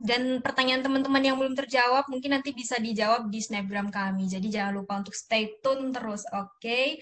Dan 0.00 0.40
pertanyaan 0.40 0.80
teman-teman 0.80 1.20
yang 1.20 1.36
belum 1.36 1.52
terjawab 1.52 2.08
mungkin 2.08 2.32
nanti 2.32 2.56
bisa 2.56 2.80
dijawab 2.80 3.28
di 3.28 3.36
snapgram 3.44 3.92
kami. 3.92 4.32
Jadi 4.32 4.48
jangan 4.48 4.80
lupa 4.80 4.96
untuk 4.96 5.12
stay 5.12 5.60
tune 5.60 5.92
terus, 5.92 6.24
oke? 6.32 6.56
Okay? 6.56 6.96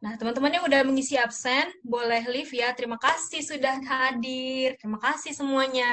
Nah, 0.00 0.16
teman-teman 0.16 0.50
yang 0.50 0.64
udah 0.64 0.80
mengisi 0.82 1.20
absen, 1.20 1.68
boleh 1.84 2.24
leave 2.32 2.50
ya. 2.56 2.72
Terima 2.72 2.96
kasih 2.96 3.44
sudah 3.44 3.78
hadir. 3.84 4.80
Terima 4.80 4.96
kasih 4.96 5.36
semuanya. 5.36 5.92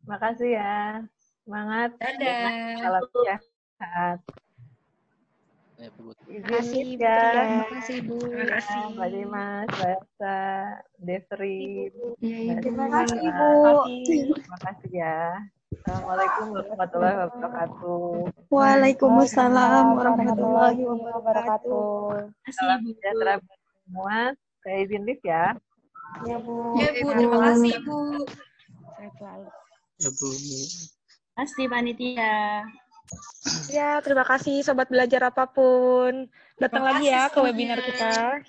Terima 0.00 0.18
kasih 0.22 0.50
ya. 0.54 1.02
Semangat. 1.42 1.90
Dadah. 1.98 2.78
Salam 2.78 3.02
sehat. 3.10 4.45
Ya, 5.76 5.92
Terima 5.92 6.48
kasih, 6.56 6.80
Bu. 6.88 7.04
Ya. 7.04 7.20
Terima 7.20 7.64
kasih, 7.68 7.98
Bu. 8.08 8.16
Terima 8.16 8.46
kasih. 8.48 8.80
Mbak 8.96 9.08
Dimas, 9.12 9.66
Mbak 9.68 9.90
Elsa, 9.92 10.38
Desri. 11.04 11.60
Ya, 12.24 12.52
terima 12.64 12.86
kasih, 12.88 13.28
Bu. 13.28 13.52
Terima 14.08 14.58
kasih 14.64 14.90
ya. 14.96 15.18
Assalamualaikum 15.76 16.46
warahmatullahi 16.56 17.16
wabarakatuh. 17.20 18.08
Waalaikumsalam 18.48 19.86
warahmatullahi 20.00 20.80
wabarakatuh. 20.80 22.32
Salam 22.56 22.80
sejahtera 22.88 23.34
semua. 23.84 24.32
Saya 24.64 24.76
izin 24.80 25.04
lift 25.04 25.28
ya. 25.28 25.52
Ya, 26.24 26.36
Bu. 26.40 26.80
Ya, 26.80 26.88
Bu. 27.04 27.08
Terima 27.20 27.36
kasih, 27.52 27.74
Bu. 27.84 27.96
Ya, 30.00 30.08
Bu. 30.08 30.28
Terima 30.32 31.36
kasih, 31.36 31.64
Panitia. 31.68 32.64
Ya, 33.70 34.02
terima 34.02 34.26
kasih 34.26 34.62
Sobat 34.66 34.90
Belajar 34.90 35.30
Apa 35.30 35.46
pun. 35.46 36.26
Datang 36.56 36.82
lagi 36.88 37.12
ya 37.12 37.28
ke 37.28 37.38
webinar 37.44 37.78
kita. 37.84 38.40